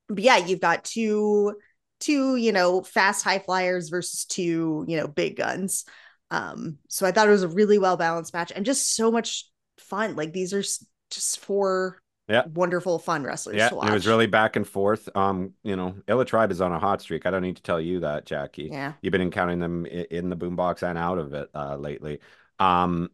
but 0.09 0.21
yeah, 0.21 0.37
you've 0.37 0.61
got 0.61 0.85
two, 0.85 1.55
two, 1.99 2.37
you 2.37 2.53
know, 2.53 2.83
fast 2.83 3.25
high 3.25 3.41
flyers 3.41 3.89
versus 3.89 4.25
two, 4.25 4.85
you 4.87 4.97
know, 4.97 5.09
big 5.09 5.37
guns. 5.37 5.85
Um, 6.31 6.79
so 6.89 7.05
I 7.07 7.11
thought 7.11 7.27
it 7.27 7.33
was 7.33 7.43
a 7.43 7.49
really 7.49 7.79
well 7.79 7.97
balanced 7.97 8.33
match 8.33 8.53
and 8.55 8.65
just 8.65 8.95
so 8.95 9.11
much 9.11 9.51
fun. 9.79 10.15
Like 10.15 10.33
these 10.33 10.53
are 10.55 10.63
just 10.63 11.41
four 11.41 12.01
Yeah. 12.29 12.45
wonderful 12.47 12.99
fun 12.99 13.23
wrestlers 13.23 13.57
Yeah, 13.57 13.69
to 13.69 13.77
watch. 13.77 13.89
it 13.89 13.93
was 13.93 14.07
really 14.07 14.27
back 14.27 14.57
and 14.57 14.67
forth. 14.67 15.09
Um, 15.17 15.55
you 15.63 15.77
know, 15.77 15.95
Illa 16.09 16.25
Tribe 16.25 16.51
is 16.51 16.61
on 16.61 16.73
a 16.73 16.79
hot 16.79 17.01
streak. 17.01 17.25
I 17.27 17.31
don't 17.31 17.43
need 17.43 17.57
to 17.57 17.63
tell 17.63 17.81
you 17.81 18.01
that, 18.01 18.27
Jacky. 18.27 18.65
yeah. 18.73 18.95
You've 19.01 19.13
been 19.13 19.23
encountering 19.23 19.61
them 19.61 19.87
in 19.87 20.29
the 20.31 20.37
boombox 20.37 20.83
and 20.83 20.99
out 20.99 21.19
of 21.19 21.35
it 21.35 21.51
uh, 21.55 21.77
lately. 21.77 22.21
Um, 22.59 23.11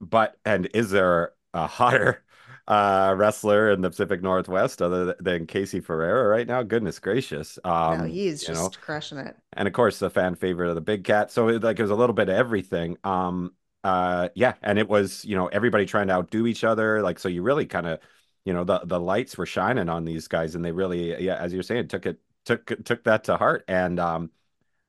but 0.00 0.38
and 0.44 0.68
is 0.74 0.90
there 0.90 1.32
a 1.54 1.66
hotter 1.66 2.24
uh, 2.68 3.14
wrestler 3.16 3.70
in 3.70 3.80
the 3.80 3.90
Pacific 3.90 4.22
Northwest 4.22 4.82
other 4.82 5.14
than 5.20 5.46
Casey 5.46 5.80
Ferreira 5.80 6.28
right 6.28 6.46
now? 6.46 6.62
Goodness 6.62 6.98
gracious! 6.98 7.58
Um, 7.64 7.98
no, 7.98 8.04
he's 8.04 8.44
just 8.44 8.60
know, 8.62 8.70
crushing 8.80 9.18
it. 9.18 9.36
and 9.52 9.66
of 9.68 9.74
course 9.74 9.98
the 9.98 10.10
fan 10.10 10.34
favorite 10.34 10.68
of 10.68 10.74
the 10.74 10.80
Big 10.80 11.04
Cat. 11.04 11.30
So 11.30 11.48
it, 11.48 11.62
like 11.62 11.78
it 11.78 11.82
was 11.82 11.90
a 11.90 11.94
little 11.96 12.14
bit 12.14 12.28
of 12.28 12.34
everything. 12.36 12.96
Um, 13.04 13.52
uh, 13.84 14.28
yeah, 14.34 14.54
and 14.62 14.78
it 14.78 14.88
was 14.88 15.24
you 15.24 15.36
know 15.36 15.46
everybody 15.46 15.86
trying 15.86 16.08
to 16.08 16.14
outdo 16.14 16.46
each 16.46 16.64
other. 16.64 17.02
Like 17.02 17.18
so, 17.18 17.28
you 17.28 17.42
really 17.42 17.66
kind 17.66 17.86
of 17.86 18.00
you 18.46 18.54
know 18.54 18.64
the 18.64 18.80
the 18.84 19.00
lights 19.00 19.36
were 19.36 19.46
shining 19.46 19.90
on 19.90 20.06
these 20.06 20.28
guys, 20.28 20.54
and 20.54 20.64
they 20.64 20.72
really 20.72 21.22
yeah, 21.22 21.36
as 21.36 21.52
you're 21.52 21.62
saying, 21.62 21.88
took 21.88 22.06
it 22.06 22.18
took 22.46 22.64
took 22.84 23.04
that 23.04 23.24
to 23.24 23.36
heart. 23.36 23.64
And 23.68 24.00
um, 24.00 24.30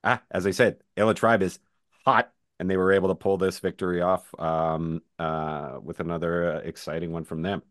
ah, 0.04 0.22
as 0.32 0.48
I 0.48 0.52
said, 0.52 0.78
Illa 0.96 1.14
Tribe 1.14 1.42
is 1.44 1.60
hot. 2.06 2.32
And 2.60 2.68
they 2.68 2.78
were 2.78 2.92
able 2.94 3.10
to 3.10 3.16
pull 3.16 3.38
this 3.38 3.60
victory 3.60 4.02
off 4.02 4.34
um, 4.40 5.04
uh, 5.20 5.78
with 5.80 6.00
another 6.00 6.56
uh, 6.56 6.60
exciting 6.62 7.12
one 7.12 7.24
from 7.24 7.44
them. 7.44 7.62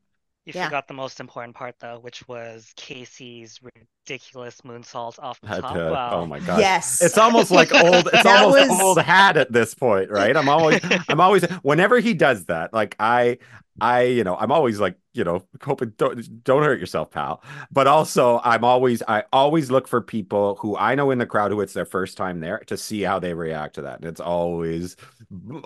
You 0.46 0.52
Yeah. 0.54 0.66
forgot 0.66 0.86
the 0.86 0.94
most 0.94 1.18
important 1.18 1.56
part 1.56 1.74
though, 1.80 1.98
which 1.98 2.26
was 2.28 2.72
Casey's 2.76 3.58
ridiculous 3.62 4.60
moonsault 4.60 5.18
off 5.18 5.40
the 5.40 5.48
Had 5.48 5.60
top. 5.62 5.74
to- 5.74 5.90
Wow. 5.90 6.10
oh 6.20 6.26
my 6.26 6.38
god! 6.38 6.60
Yes. 6.60 7.02
It's 7.02 7.18
almost 7.18 7.50
like 7.50 7.72
old. 7.74 8.08
It's 8.12 8.24
almost 8.24 8.68
was- 8.70 8.80
old 8.80 9.00
hat 9.02 9.36
at 9.36 9.52
this 9.52 9.74
point, 9.74 10.08
right? 10.10 10.36
I'm 10.36 10.48
always, 10.48 10.80
I'm 11.08 11.20
always, 11.20 11.44
whenever 11.62 11.98
he 11.98 12.14
does 12.14 12.44
that, 12.44 12.72
like 12.72 12.94
I, 13.00 13.38
I, 13.80 14.02
you 14.02 14.22
know, 14.22 14.36
I'm 14.36 14.52
always 14.52 14.78
like, 14.78 14.96
you 15.14 15.24
know, 15.24 15.42
hoping 15.60 15.92
don't 15.98 16.44
don't 16.44 16.62
hurt 16.62 16.78
yourself, 16.78 17.10
pal. 17.10 17.42
But 17.72 17.88
also, 17.88 18.40
I'm 18.44 18.62
always, 18.62 19.02
I 19.08 19.24
always 19.32 19.68
look 19.72 19.88
for 19.88 20.00
people 20.00 20.54
who 20.60 20.76
I 20.76 20.94
know 20.94 21.10
in 21.10 21.18
the 21.18 21.26
crowd 21.26 21.50
who 21.50 21.60
it's 21.60 21.72
their 21.72 21.84
first 21.84 22.16
time 22.16 22.38
there 22.38 22.58
to 22.68 22.76
see 22.76 23.02
how 23.02 23.18
they 23.18 23.34
react 23.34 23.74
to 23.74 23.82
that, 23.82 23.96
and 23.98 24.04
it's 24.08 24.20
always 24.20 24.94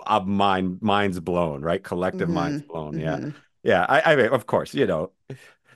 a 0.07 0.21
mind, 0.21 0.81
minds 0.81 1.19
blown, 1.19 1.61
right? 1.61 1.83
Collective 1.83 2.29
Mhm, 2.29 2.33
minds 2.33 2.63
blown. 2.63 2.97
Yeah, 2.99 3.17
Mhm. 3.17 3.35
Yeah. 3.63 3.85
I, 3.87 4.13
I 4.13 4.15
mean, 4.15 4.27
of 4.27 4.45
course, 4.47 4.73
you 4.73 4.85
know. 4.85 5.11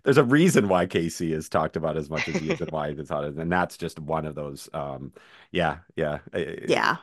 There's 0.04 0.17
a 0.17 0.24
reason 0.24 0.69
why 0.69 0.86
Casey 0.88 1.34
is 1.34 1.50
talked 1.50 1.76
about 1.76 1.98
as 1.98 2.10
much 2.10 2.28
as 2.28 2.39
he 2.39 2.52
is 2.52 2.62
and 2.62 2.71
why 2.71 2.93
he's 2.93 3.10
hot, 3.10 3.26
and 3.26 3.52
that's 3.52 3.78
just 3.78 4.00
one 4.00 4.26
of 4.26 4.36
those. 4.36 4.69
Um, 4.74 5.13
yeah, 5.52 5.80
yeah, 5.95 6.19
Yeah. 6.65 6.98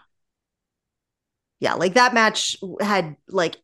Yeah, 1.60 1.74
like 1.74 1.94
that 1.94 2.14
match 2.14 2.56
had 2.80 3.16
like 3.28 3.56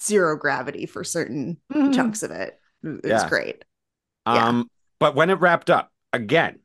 zero 0.00 0.36
gravity 0.36 0.86
for 0.86 1.04
certain 1.04 1.58
chunks 1.90 2.22
of 2.22 2.30
it. 2.30 2.58
It 2.84 2.88
was 2.88 3.02
Mm-hmm. 3.04 3.08
Yeah. 3.08 3.30
great. 3.30 3.64
Yeah. 4.30 4.48
Um, 4.48 4.70
but 4.98 5.14
when 5.14 5.30
it 5.30 5.34
wrapped 5.40 5.70
up, 5.70 5.92
again, 6.12 6.60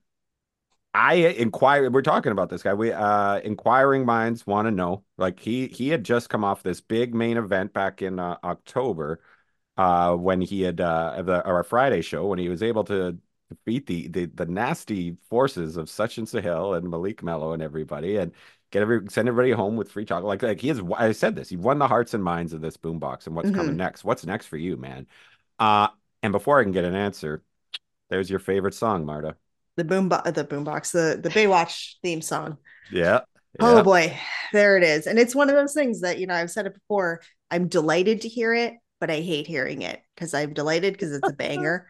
I 0.93 1.15
inquire. 1.15 1.89
We're 1.91 2.01
talking 2.01 2.31
about 2.31 2.49
this 2.49 2.63
guy. 2.63 2.73
We 2.73 2.91
uh, 2.91 3.39
inquiring 3.39 4.05
minds 4.05 4.47
want 4.47 4.67
to 4.67 4.71
know. 4.71 5.03
Like 5.17 5.39
he 5.39 5.67
he 5.67 5.89
had 5.89 6.03
just 6.03 6.29
come 6.29 6.43
off 6.43 6.63
this 6.63 6.81
big 6.81 7.13
main 7.13 7.37
event 7.37 7.73
back 7.73 8.01
in 8.01 8.19
uh, 8.19 8.37
October, 8.43 9.21
uh, 9.77 10.15
when 10.15 10.41
he 10.41 10.61
had 10.61 10.81
uh 10.81 11.21
the 11.21 11.47
a 11.47 11.63
Friday 11.63 12.01
show 12.01 12.27
when 12.27 12.39
he 12.39 12.49
was 12.49 12.63
able 12.63 12.83
to 12.85 13.17
defeat 13.49 13.85
the 13.87 14.07
the 14.07 14.25
the 14.25 14.45
nasty 14.45 15.17
forces 15.29 15.77
of 15.77 15.87
Sachin 15.87 16.23
Sahil 16.25 16.77
and 16.77 16.89
Malik 16.89 17.23
Mello 17.23 17.53
and 17.53 17.61
everybody 17.61 18.17
and 18.17 18.31
get 18.71 18.81
every 18.81 19.01
send 19.09 19.27
everybody 19.27 19.51
home 19.51 19.75
with 19.75 19.91
free 19.91 20.05
chocolate. 20.05 20.25
Like 20.27 20.41
like 20.43 20.61
he 20.61 20.69
is. 20.69 20.81
I 20.95 21.11
said 21.13 21.35
this. 21.35 21.49
He 21.49 21.57
won 21.57 21.79
the 21.79 21.87
hearts 21.87 22.13
and 22.13 22.23
minds 22.23 22.53
of 22.53 22.61
this 22.61 22.77
boombox. 22.77 23.27
And 23.27 23.35
what's 23.35 23.51
coming 23.51 23.75
Mhm. 23.75 23.77
next? 23.77 24.03
What's 24.03 24.25
next 24.25 24.47
for 24.47 24.57
you, 24.57 24.77
man? 24.77 25.07
Uh, 25.59 25.89
and 26.23 26.31
before 26.31 26.59
I 26.59 26.63
can 26.63 26.71
get 26.71 26.85
an 26.85 26.95
answer, 26.95 27.43
there's 28.09 28.29
your 28.29 28.39
favorite 28.39 28.73
song, 28.73 29.05
Marta. 29.05 29.35
The 29.75 29.83
boom 29.83 30.09
bo- 30.09 30.23
the 30.25 30.43
boombox, 30.43 30.91
the 30.91 31.21
the 31.21 31.29
Baywatch 31.29 31.95
theme 32.01 32.21
song. 32.21 32.57
Yeah. 32.89 33.21
Oh 33.59 33.75
yeah. 33.75 33.83
boy, 33.83 34.17
there 34.53 34.77
it 34.77 34.83
is. 34.83 35.07
And 35.07 35.17
it's 35.19 35.35
one 35.35 35.49
of 35.49 35.55
those 35.55 35.73
things 35.73 36.01
that, 36.01 36.19
you 36.19 36.27
know, 36.27 36.33
I've 36.35 36.51
said 36.51 36.65
it 36.65 36.73
before. 36.73 37.21
I'm 37.49 37.67
delighted 37.67 38.21
to 38.21 38.29
hear 38.29 38.53
it, 38.53 38.73
but 38.99 39.09
I 39.11 39.21
hate 39.21 39.47
hearing 39.47 39.81
it 39.81 40.01
because 40.15 40.33
I'm 40.33 40.53
delighted 40.53 40.93
because 40.93 41.11
it's 41.13 41.29
a 41.29 41.33
banger. 41.33 41.87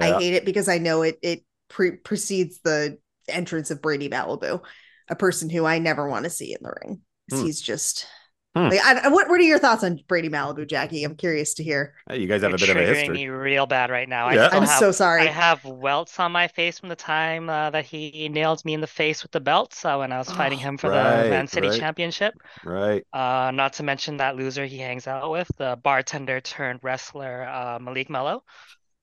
I 0.00 0.12
hate 0.12 0.34
it 0.34 0.44
because 0.44 0.68
I 0.68 0.78
know 0.78 1.02
it 1.02 1.18
it 1.22 1.44
pre- 1.68 1.96
precedes 1.96 2.60
the 2.60 2.98
entrance 3.28 3.70
of 3.70 3.82
Brady 3.82 4.08
Malibu, 4.08 4.62
a 5.08 5.16
person 5.16 5.50
who 5.50 5.64
I 5.64 5.78
never 5.78 6.08
want 6.08 6.24
to 6.24 6.30
see 6.30 6.52
in 6.54 6.60
the 6.62 6.72
ring. 6.82 7.00
'Cause 7.28 7.38
Hmm. 7.40 7.44
He's 7.46 7.60
just 7.60 8.06
Hmm. 8.54 8.68
Like, 8.68 8.80
I, 8.80 9.08
what 9.08 9.28
what 9.28 9.40
are 9.40 9.44
your 9.44 9.58
thoughts 9.58 9.84
on 9.84 10.00
Brady 10.08 10.28
Malibu, 10.28 10.66
Jacky? 10.68 11.04
I'm 11.04 11.16
curious 11.16 11.54
to 11.54 11.64
hear. 11.64 11.94
Hey, 12.08 12.18
you 12.20 12.26
guys 12.26 12.42
have 12.42 12.52
You're 12.52 12.54
a 12.54 12.58
bit 12.58 12.70
of 12.70 12.78
a 12.78 12.82
triggering 12.82 12.84
history. 12.84 13.14
me 13.14 13.28
real 13.28 13.66
bad 13.66 13.90
right 13.90 14.08
now. 14.08 14.28
Yeah. 14.28 14.48
I 14.52 14.56
I'm 14.56 14.64
have 14.64 14.68
so 14.68 14.92
sorry. 14.92 15.28
I 15.28 15.30
have 15.30 15.64
welts 15.64 16.18
on 16.20 16.32
my 16.32 16.48
face 16.48 16.78
from 16.78 16.88
the 16.88 16.96
time 16.96 17.48
uh, 17.50 17.70
that 17.70 17.84
he 17.86 18.28
nailed 18.28 18.64
me 18.64 18.74
in 18.74 18.80
the 18.80 18.86
face 18.86 19.22
with 19.22 19.32
the 19.32 19.40
belt. 19.40 19.74
So 19.74 20.00
when 20.00 20.12
I 20.12 20.18
was 20.18 20.30
fighting 20.32 20.58
Oh, 20.58 20.60
him 20.60 20.78
for 20.78 20.90
right, 20.90 21.22
the 21.22 21.24
Man 21.24 21.46
City 21.46 21.68
right. 21.68 21.80
Championship. 21.80 22.34
Right. 22.62 23.06
Uh, 23.12 23.50
not 23.54 23.74
to 23.74 23.82
mention 23.84 24.18
that 24.18 24.36
loser 24.36 24.66
he 24.66 24.78
hangs 24.78 25.06
out 25.06 25.30
with, 25.30 25.50
the 25.58 25.78
bartender 25.82 26.40
turned 26.40 26.80
wrestler 26.82 27.44
uh, 27.48 27.78
Malik 27.80 28.10
Mello. 28.10 28.44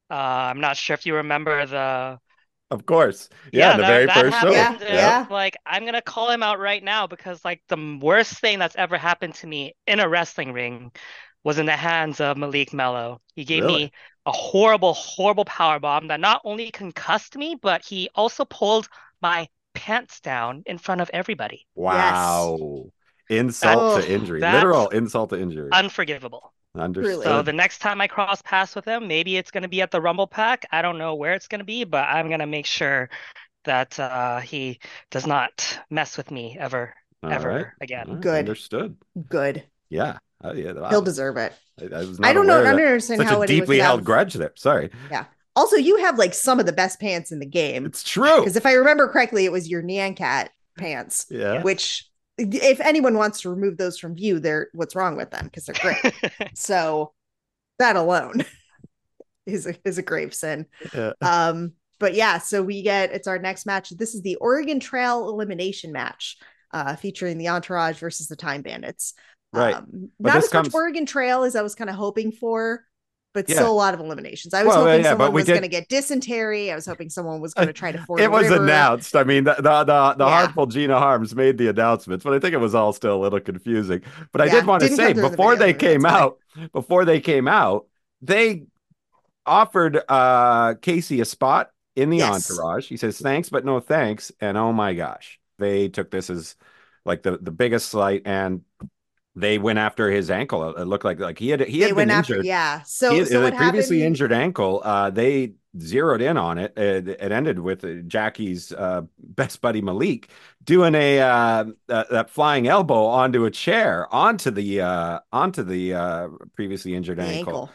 Uh, 0.10 0.16
I'm 0.16 0.62
not 0.62 0.78
sure 0.78 0.94
if 0.96 1.06
you 1.06 1.16
remember 1.16 1.66
the 1.66 2.20
Of 2.70 2.86
course. 2.86 3.30
Yeah, 3.54 3.78
the 3.78 3.82
that, 3.84 3.88
very 3.88 4.06
that 4.08 4.16
first 4.16 4.40
show. 4.42 4.52
Yeah, 4.52 4.78
yeah. 4.82 5.26
Like 5.30 5.56
I'm 5.66 5.86
gonna 5.86 6.02
call 6.02 6.30
him 6.30 6.44
out 6.44 6.60
right 6.60 6.84
now 6.84 7.08
because 7.08 7.44
like 7.46 7.62
the 7.70 8.00
worst 8.02 8.40
thing 8.40 8.60
that's 8.60 8.76
ever 8.76 8.98
happened 8.98 9.36
to 9.36 9.48
me 9.48 9.74
in 9.88 10.00
a 10.02 10.10
wrestling 10.10 10.52
ring 10.52 10.92
was 11.44 11.60
in 11.60 11.66
the 11.66 11.78
hands 11.78 12.20
of 12.20 12.36
Malik 12.38 12.74
Mello. 12.74 13.22
He 13.36 13.46
gave 13.46 13.64
Really? 13.64 13.84
me 13.86 13.92
a 14.26 14.32
horrible, 14.34 14.94
horrible 14.94 15.46
power 15.46 15.80
bomb 15.80 16.08
that 16.08 16.20
not 16.20 16.42
only 16.44 16.70
concussed 16.72 17.38
me, 17.38 17.56
but 17.62 17.86
he 17.86 18.10
also 18.16 18.44
pulled 18.44 18.90
my 19.22 19.48
pants 19.74 20.20
down 20.20 20.64
in 20.66 20.78
front 20.78 21.00
of 21.00 21.10
everybody. 21.14 21.66
Wow. 21.76 22.92
Insult 23.30 23.96
That- 24.02 24.08
to 24.08 24.14
injury. 24.14 24.42
Literal 24.42 24.90
insult 24.90 25.30
to 25.30 25.40
injury. 25.40 25.70
Unforgivable. 25.72 26.54
Understood. 26.80 27.24
So 27.24 27.42
the 27.42 27.54
next 27.54 27.80
time 27.80 28.02
I 28.02 28.08
cross 28.08 28.42
paths 28.42 28.76
with 28.76 28.86
him, 28.86 29.08
maybe 29.08 29.38
it's 29.38 29.52
going 29.52 29.64
to 29.64 29.70
be 29.70 29.82
at 29.82 29.92
the 29.92 30.02
Rumble 30.02 30.28
Pack. 30.28 30.66
I 30.72 30.82
don't 30.82 30.98
know 30.98 31.16
where 31.16 31.34
it's 31.34 31.48
going 31.48 31.60
to 31.60 31.66
be, 31.66 31.84
but 31.84 32.08
I'm 32.08 32.28
going 32.28 32.40
to 32.40 32.46
make 32.48 32.66
sure 32.66 33.10
that 33.66 34.00
uh, 34.00 34.40
he 34.40 34.80
does 35.12 35.28
not 35.28 35.80
mess 35.90 36.16
with 36.18 36.32
me 36.32 36.58
ever, 36.60 36.94
All 37.24 37.32
ever 37.32 37.50
right. 37.50 37.66
again. 37.82 38.08
All 38.08 38.14
right, 38.16 38.22
Good. 38.24 38.40
Understood. 38.40 38.96
Good. 39.30 39.64
Yeah. 39.90 40.18
Uh, 40.44 40.54
yeah. 40.54 40.72
wow. 40.74 40.90
He'll 40.90 41.02
deserve 41.02 41.38
it. 41.38 41.54
I, 41.82 41.86
I 41.96 42.00
was 42.00 42.20
I 42.24 42.34
don't 42.34 42.48
know. 42.48 42.54
I 42.54 42.60
aware 42.62 42.72
don't 42.72 42.78
that- 42.78 42.88
understand 42.88 43.20
Such 43.20 43.28
how 43.28 43.42
a 43.42 43.48
deeply 43.48 43.80
held 43.80 44.04
grudge 44.04 44.34
there. 44.36 44.54
Sorry. 44.56 44.90
Yeah. 45.12 45.26
Also, 45.56 45.76
you 45.76 45.98
have 45.98 46.18
like 46.20 46.34
some 46.36 46.60
of 46.60 46.66
the 46.68 46.72
best 46.72 47.00
pants 47.00 47.32
in 47.32 47.40
the 47.40 47.46
game. 47.48 47.86
It's 47.86 48.04
true. 48.04 48.38
Because 48.40 48.56
if 48.56 48.66
I 48.68 48.74
remember 48.74 49.08
correctly, 49.08 49.46
it 49.46 49.52
was 49.52 49.68
your 49.68 49.82
Nyan 49.82 50.16
Cat 50.16 50.52
pants, 50.78 51.26
Yeah. 51.32 51.64
which 51.64 52.08
if 52.38 52.80
anyone 52.80 53.18
wants 53.18 53.42
to 53.42 53.50
remove 53.50 53.78
those 53.78 53.98
from 53.98 54.16
view, 54.16 54.40
they're 54.40 54.70
what's 54.74 54.96
wrong 54.96 55.18
with 55.18 55.32
them 55.32 55.46
because 55.46 55.66
they're 55.66 55.76
great. 55.80 56.14
so 56.56 57.14
that 57.80 57.96
alone 57.96 58.46
is 59.46 59.66
a 59.66 59.76
is 59.84 59.98
a 59.98 60.04
grave 60.04 60.34
sin. 60.34 60.66
Yeah. 60.94 61.14
Um, 61.22 61.74
but 62.00 62.14
yeah, 62.14 62.38
so 62.38 62.62
we 62.62 62.84
get 62.84 63.12
it's 63.12 63.28
our 63.28 63.40
next 63.40 63.66
match. 63.66 63.90
This 63.90 64.14
is 64.14 64.22
the 64.22 64.36
Oregon 64.36 64.80
Trail 64.80 65.30
elimination 65.30 65.92
match, 65.92 66.38
uh, 66.72 66.96
featuring 66.96 67.40
the 67.40 67.50
Entourage 67.50 67.98
versus 67.98 68.28
the 68.28 68.36
Time 68.36 68.62
Bandits. 68.62 69.16
Right. 69.52 69.76
Um, 69.76 70.12
not 70.20 70.36
this 70.36 70.46
as 70.46 70.54
much 70.54 70.74
Oregon 70.76 71.08
Trail 71.08 71.44
as 71.44 71.56
I 71.56 71.64
was 71.64 71.74
kind 71.74 71.90
of 71.90 71.96
hoping 71.96 72.32
for, 72.32 72.84
but 73.34 73.48
Yeah. 73.48 73.56
still 73.56 73.72
a 73.72 73.74
lot 73.74 73.94
of 73.94 74.00
eliminations. 74.00 74.54
I 74.54 74.64
was 74.64 74.74
Well, 74.76 74.86
hoping 74.86 75.04
yeah, 75.04 75.12
someone 75.12 75.32
was 75.34 75.46
did- 75.46 75.52
going 75.54 75.62
to 75.62 75.68
get 75.68 75.88
dysentery. 75.90 76.72
I 76.72 76.76
was 76.76 76.86
hoping 76.86 77.10
someone 77.10 77.40
was 77.40 77.54
going 77.54 77.68
to 77.68 77.74
try 77.74 77.92
to 77.92 78.00
ford 78.06 78.20
it 78.20 78.32
was 78.32 78.50
river. 78.50 78.64
announced. 78.64 79.16
I 79.16 79.24
mean, 79.24 79.44
the 79.44 79.56
the 79.56 79.84
the, 79.84 80.16
the 80.18 80.26
Yeah. 80.26 80.30
harmful 80.30 80.66
Gina 80.66 80.98
Harms 80.98 81.36
made 81.36 81.58
the 81.58 81.68
announcements, 81.68 82.24
but 82.24 82.34
I 82.34 82.40
think 82.40 82.54
it 82.54 82.60
was 82.60 82.74
all 82.74 82.94
still 82.94 83.16
a 83.18 83.22
little 83.22 83.40
confusing. 83.40 84.02
But 84.32 84.42
I 84.42 84.50
did 84.50 84.66
want 84.66 84.82
to 84.84 84.90
say 84.90 85.12
in 85.12 85.18
the 85.18 85.30
before 85.30 85.56
they 85.56 85.74
came 85.74 86.06
out, 86.06 86.38
before 86.74 87.06
they 87.06 87.20
came 87.20 87.48
out, 87.48 87.86
they 88.22 88.64
offered 89.46 90.02
uh 90.10 90.76
Casey 90.82 91.22
a 91.22 91.26
spot 91.26 91.70
in 91.96 92.10
the 92.10 92.18
Yes. 92.18 92.50
entourage. 92.52 92.88
He 92.88 92.98
says 92.98 93.20
thanks, 93.20 93.50
but 93.50 93.66
no 93.66 93.80
thanks. 93.80 94.32
And 94.42 94.58
oh 94.58 94.74
my 94.74 94.94
gosh, 94.94 95.40
they 95.60 95.90
took 95.90 96.12
this 96.12 96.30
as 96.30 96.56
like 97.06 97.24
the 97.24 97.38
the 97.42 97.52
biggest 97.52 97.90
slight, 97.90 98.24
and 98.26 98.62
they 99.40 99.58
went 99.60 99.80
after 99.80 100.10
his 100.12 100.30
ankle. 100.32 100.76
It 100.78 100.86
looked 100.88 101.06
like 101.06 101.20
like 101.20 101.40
he 101.40 101.50
had 101.50 101.62
he 101.62 101.82
had 101.82 101.96
been 101.96 102.10
after, 102.10 102.34
injured. 102.34 102.46
yeah. 102.46 102.82
So, 102.86 103.10
He- 103.16 103.26
so 103.26 103.42
the 103.42 103.52
previously 103.52 103.98
happened? 103.98 104.08
injured 104.08 104.32
ankle, 104.34 104.82
uh, 104.84 105.10
they 105.12 105.54
zeroed 105.80 106.22
in 106.22 106.38
on 106.38 106.58
it. 106.58 106.78
It, 106.78 107.08
it 107.08 107.32
ended 107.32 107.60
with 107.60 107.84
uh, 107.84 107.96
Jacky's 108.08 108.72
uh, 108.72 109.04
best 109.20 109.62
buddy 109.62 109.82
Malik 109.82 110.30
doing 110.64 110.96
a 110.96 111.20
uh, 111.20 111.66
that, 111.88 112.10
that 112.10 112.30
flying 112.32 112.68
elbow 112.68 113.06
onto 113.06 113.46
a 113.46 113.52
chair 113.52 114.14
onto 114.14 114.52
the 114.52 114.82
uh, 114.82 115.20
onto 115.32 115.64
the 115.64 115.94
uh, 115.94 116.28
previously 116.56 116.96
injured 116.96 117.20
the 117.20 117.24
ankle. 117.24 117.54
ankle. 117.62 117.72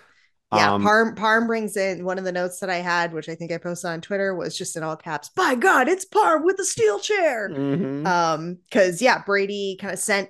Yeah, 0.53 0.73
Um, 0.75 0.83
Parm 0.85 1.17
Parm 1.17 1.47
brings 1.47 1.77
in 1.79 2.05
one 2.05 2.19
of 2.19 2.25
the 2.25 2.33
notes 2.33 2.61
that 2.61 2.69
I 2.69 2.77
had, 2.77 3.13
which 3.15 3.29
I 3.29 3.35
think 3.35 3.53
I 3.53 3.59
posted 3.59 3.91
on 3.91 4.01
Twitter, 4.03 4.35
was 4.35 4.57
just 4.59 4.77
in 4.77 4.83
all 4.83 4.97
caps. 4.97 5.31
By 5.31 5.55
God, 5.55 5.89
it's 5.89 6.05
Parm 6.05 6.45
with 6.45 6.59
the 6.59 6.65
steel 6.65 6.99
chair. 6.99 7.49
mhm. 7.49 8.07
Um, 8.07 8.59
because 8.65 9.01
yeah, 9.01 9.23
Brady 9.25 9.79
kind 9.81 9.93
of 9.95 9.99
sent 9.99 10.29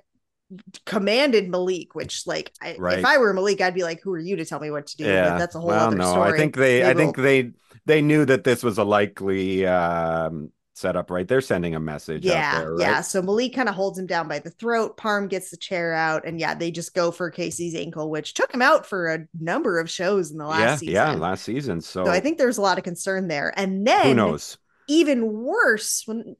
commanded 0.85 1.49
Malik, 1.49 1.95
which 1.95 2.25
like 2.27 2.51
I, 2.61 2.75
Right. 2.77 2.99
if 2.99 3.05
I 3.05 3.17
were 3.17 3.33
Malik, 3.33 3.61
I'd 3.61 3.73
be 3.73 3.83
like, 3.83 4.01
"Who 4.01 4.13
are 4.13 4.19
you 4.19 4.35
to 4.37 4.45
tell 4.45 4.59
me 4.59 4.71
what 4.71 4.87
to 4.87 4.97
do?" 4.97 5.05
yeah, 5.05 5.29
But 5.31 5.37
that's 5.39 5.55
a 5.55 5.59
whole 5.59 5.69
well, 5.69 5.87
other 5.87 5.97
no, 5.97 6.11
story. 6.11 6.33
I 6.33 6.37
think 6.37 6.55
they, 6.55 6.83
I 6.83 6.93
Maybe 6.93 6.99
think 6.99 7.17
they, 7.17 7.51
they 7.85 8.01
knew 8.01 8.25
that 8.25 8.43
this 8.43 8.63
was 8.63 8.77
a 8.77 8.83
likely 8.83 9.65
um, 9.65 10.51
setup, 10.73 11.09
right? 11.11 11.27
They're 11.27 11.41
sending 11.41 11.75
a 11.75 11.79
message 11.79 12.25
yeah, 12.25 12.59
there, 12.59 12.75
right? 12.75 12.81
yeah. 12.81 13.01
So 13.01 13.21
Malik 13.21 13.53
kind 13.55 13.69
of 13.69 13.75
holds 13.75 13.97
him 13.99 14.05
down 14.07 14.27
by 14.27 14.39
the 14.39 14.49
throat. 14.51 14.97
Parm 14.97 15.29
gets 15.29 15.49
the 15.51 15.57
chair 15.57 15.93
out, 15.93 16.25
and 16.25 16.39
yeah, 16.39 16.55
they 16.55 16.71
just 16.71 16.93
go 16.93 17.11
for 17.11 17.29
Casey's 17.29 17.75
ankle, 17.75 18.09
which 18.09 18.33
took 18.33 18.53
him 18.53 18.61
out 18.61 18.85
for 18.85 19.13
a 19.13 19.27
number 19.39 19.79
of 19.79 19.89
shows 19.89 20.31
in 20.31 20.37
the 20.37 20.45
last 20.45 20.59
yeah, 20.61 20.75
season. 20.75 20.93
yeah, 20.93 21.11
last 21.13 21.43
season. 21.43 21.81
So, 21.81 22.05
so 22.05 22.11
I 22.11 22.19
think 22.19 22.37
there's 22.37 22.57
a 22.57 22.61
lot 22.61 22.77
of 22.77 22.83
concern 22.83 23.27
there. 23.27 23.53
And 23.57 23.85
then 23.85 24.05
who 24.07 24.13
knows? 24.13 24.57
even 24.87 25.31
worse 25.31 26.03
when 26.05 26.35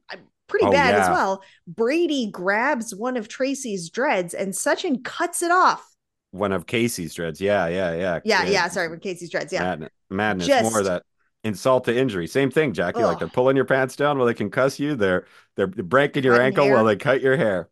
pretty 0.46 0.66
Oh, 0.66 0.70
bad 0.72 0.94
as 0.94 1.08
well 1.08 1.42
brady 1.66 2.30
grabs 2.30 2.94
one 2.94 3.16
of 3.16 3.28
tracy's 3.28 3.90
dreads 3.90 4.34
and 4.34 4.52
Sachin 4.52 5.02
cuts 5.04 5.42
it 5.42 5.50
off 5.50 5.94
One 6.32 6.52
of 6.52 6.66
Casey's 6.66 7.14
dreads. 7.14 7.40
Yeah, 7.40 7.68
yeah, 7.68 7.94
yeah. 7.94 8.20
yeah 8.24 8.44
yeah 8.44 8.68
sorry 8.68 8.88
when 8.88 9.00
casey's 9.00 9.30
dreads 9.30 9.52
yeah 9.52 9.60
Madness, 9.62 9.90
madness 10.10 10.46
Just- 10.48 10.72
more 10.72 10.82
that 10.82 11.02
insult 11.44 11.84
to 11.84 11.94
injury. 11.94 12.26
Same 12.26 12.50
thing, 12.50 12.72
Jacky. 12.72 13.02
Like 13.04 13.18
they're 13.18 13.28
pulling 13.28 13.54
your 13.56 13.66
pants 13.66 13.96
down 13.96 14.16
while 14.16 14.26
they 14.26 14.32
can 14.34 14.50
cuss 14.50 14.80
you. 14.80 14.94
They're 14.96 15.26
they're 15.56 15.66
breaking 15.66 16.24
your 16.24 16.34
Cutting 16.36 16.46
ankle 16.46 16.64
hair. 16.64 16.74
while 16.74 16.84
they 16.84 16.96
cut 16.96 17.20
your 17.20 17.36
hair. 17.36 17.68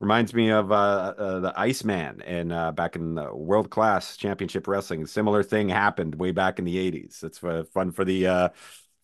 Reminds 0.00 0.34
me 0.34 0.50
of 0.50 0.70
uh, 0.72 0.74
uh, 1.16 1.40
the 1.40 1.54
Iceman 1.58 2.20
in 2.22 2.52
uh, 2.52 2.72
back 2.72 2.96
in 2.96 3.14
the 3.14 3.34
World 3.34 3.70
Class 3.70 4.16
Championship 4.18 4.66
Wrestling. 4.68 5.04
A 5.04 5.06
similar 5.06 5.42
thing 5.42 5.68
happened 5.70 6.16
way 6.16 6.32
back 6.32 6.58
in 6.58 6.66
the 6.66 6.76
'80s. 6.76 7.22
It's 7.24 7.42
uh, 7.42 7.64
fun 7.72 7.92
for 7.92 8.04
the 8.04 8.26
uh, 8.26 8.48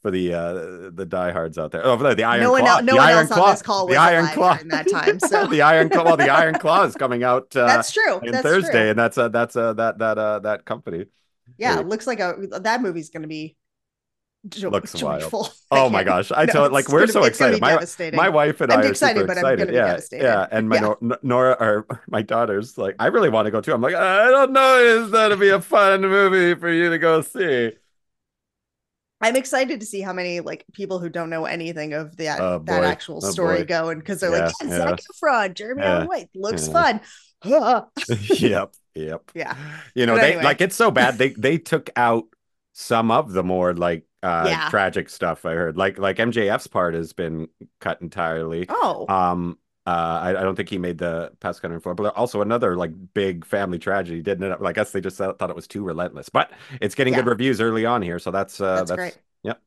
for 0.02 0.10
the 0.10 0.34
uh, 0.34 0.52
the 0.92 1.06
diehards 1.08 1.58
out 1.58 1.70
there. 1.70 1.86
Oh, 1.86 1.96
the, 1.96 2.14
the 2.14 2.24
Iron 2.24 2.42
no 2.42 2.52
one, 2.52 2.62
Claw. 2.62 2.80
no 2.80 2.92
the 2.92 2.96
one 2.98 3.08
Iron 3.08 3.18
else 3.20 3.28
Claw. 3.28 3.44
on 3.44 3.50
this 3.52 3.62
call 3.62 3.86
was 3.86 3.94
the 3.94 4.00
Iron 4.00 4.26
Claw 4.28 4.54
during 4.54 4.68
that 4.68 4.90
time 4.90 5.20
so 5.20 5.46
the 5.46 5.62
Iron 5.62 5.88
Claw. 5.88 6.04
Well, 6.04 6.16
the 6.16 6.28
Iron 6.28 6.54
Claw 6.56 6.84
is 6.84 6.94
coming 6.96 7.22
out 7.24 7.54
uh, 7.56 7.66
that's 7.66 7.92
true 7.92 8.14
on 8.14 8.30
that's 8.30 8.42
Thursday, 8.42 8.70
true. 8.72 8.90
and 8.90 8.98
that's 8.98 9.16
uh, 9.16 9.28
that's 9.28 9.56
uh, 9.56 9.72
that 9.74 9.98
that 9.98 10.18
uh, 10.18 10.38
that 10.40 10.64
company. 10.64 11.06
yeah 11.56 11.80
looks 11.80 12.06
like 12.06 12.20
a 12.20 12.34
that 12.62 12.82
movie's 12.82 13.10
gonna 13.10 13.26
be 13.28 13.56
jo- 14.48 14.70
Looks 14.70 15.00
wild. 15.02 15.20
joyful. 15.22 15.48
Oh 15.74 15.88
my 15.88 16.04
gosh! 16.04 16.30
I 16.34 16.44
no, 16.44 16.52
tell 16.52 16.64
it 16.66 16.72
like 16.72 16.88
we're 16.88 16.98
gonna 17.00 17.12
so 17.12 17.24
it's 17.24 17.40
excited. 17.40 17.60
My 17.62 17.78
my 18.12 18.28
wife 18.28 18.60
and 18.60 18.70
I'm 18.70 18.80
I 18.80 18.82
are 18.84 18.88
excited, 18.90 19.20
super 19.20 19.26
but 19.28 19.38
I'm 19.38 19.44
excited. 19.44 19.58
gonna 19.58 19.70
be 19.70 19.76
yeah, 19.76 19.86
devastated. 19.86 20.24
yeah. 20.24 20.46
And 20.50 20.68
my 20.68 20.76
Yeah. 20.76 20.94
Nor- 21.00 21.18
Nora 21.22 21.56
or 21.60 21.86
my 22.08 22.20
daughter's 22.22 22.76
like, 22.76 22.96
I 22.98 23.06
really 23.06 23.30
want 23.30 23.46
to 23.46 23.50
go 23.50 23.60
too. 23.62 23.72
I'm 23.72 23.80
like, 23.80 23.94
I 23.94 24.30
don't 24.30 24.52
know, 24.52 24.78
is 24.78 25.10
that 25.12 25.28
going 25.28 25.30
to 25.30 25.36
be 25.38 25.48
a 25.48 25.60
fun 25.62 26.02
movie 26.02 26.54
for 26.60 26.70
you 26.70 26.90
to 26.90 26.98
go 26.98 27.22
see? 27.22 27.72
I'm 29.22 29.36
excited 29.36 29.80
to 29.80 29.86
see 29.86 30.00
how 30.00 30.12
many 30.12 30.40
like 30.40 30.64
people 30.72 30.98
who 30.98 31.08
don't 31.08 31.30
know 31.30 31.44
anything 31.46 31.92
of 31.94 32.16
that 32.18 32.46
Oh, 32.46 32.58
that 32.66 32.84
actual 32.84 33.20
Oh, 33.22 33.32
story 33.32 33.62
boy. 33.62 33.64
go 33.64 33.88
and 33.90 34.00
because 34.00 34.20
they're 34.20 34.30
Yeah, 34.30 34.30
like, 34.30 34.54
yeah. 34.66 34.68
Zac 34.68 35.00
Efron, 35.12 35.54
Jeremy 35.54 35.82
Yeah, 35.82 35.84
Allen 35.84 36.08
White 36.08 36.28
looks 36.34 36.68
yeah. 36.68 36.68
fun. 36.68 37.00
yep, 38.38 38.72
yep. 38.94 39.32
yeah, 39.34 39.56
You 39.94 40.06
know, 40.06 40.18
But 40.18 40.20
they 40.20 40.38
anyway. 40.38 40.40
like 40.40 40.60
it's 40.60 40.76
so 40.76 40.90
bad. 40.90 41.18
They 41.18 41.30
they 41.38 41.58
took 41.58 41.90
out 41.96 42.24
some 42.74 43.10
of 43.10 43.32
the 43.32 43.42
more 43.44 43.74
like 43.74 44.06
uh 44.22 44.56
Yeah. 44.56 44.68
tragic 44.68 45.08
stuff. 45.10 45.44
I 45.46 45.54
heard 45.54 45.76
like 45.76 45.98
like 45.98 46.20
MJF's 46.20 46.66
part 46.68 46.94
has 46.94 47.12
been 47.12 47.48
cut 47.80 48.02
entirely. 48.02 48.68
Oh, 48.68 49.08
Um, 49.08 49.58
uh, 49.86 49.90
I, 50.22 50.28
I 50.30 50.42
don't 50.42 50.54
think 50.54 50.68
he 50.68 50.78
made 50.78 50.98
the 50.98 51.32
pass 51.40 51.58
cutter 51.60 51.80
floor, 51.80 51.94
but 51.94 52.14
also 52.14 52.40
another 52.42 52.76
like 52.76 52.92
big 53.14 53.44
family 53.44 53.78
tragedy 53.78 54.22
didn't 54.22 54.50
it? 54.52 54.58
I 54.64 54.72
guess 54.72 54.92
they 54.92 55.00
just 55.00 55.16
thought 55.16 55.40
it 55.50 55.56
was 55.56 55.66
too 55.66 55.82
relentless, 55.84 56.28
but 56.28 56.52
it's 56.80 56.94
getting 56.94 57.14
good 57.14 57.26
reviews 57.26 57.60
early 57.60 57.84
on 57.84 58.00
here, 58.02 58.18
so 58.18 58.30
that's 58.30 58.60
uh, 58.60 58.76
that's, 58.76 58.90
that's, 58.90 58.96
great. 58.98 59.18
yep. 59.42 59.60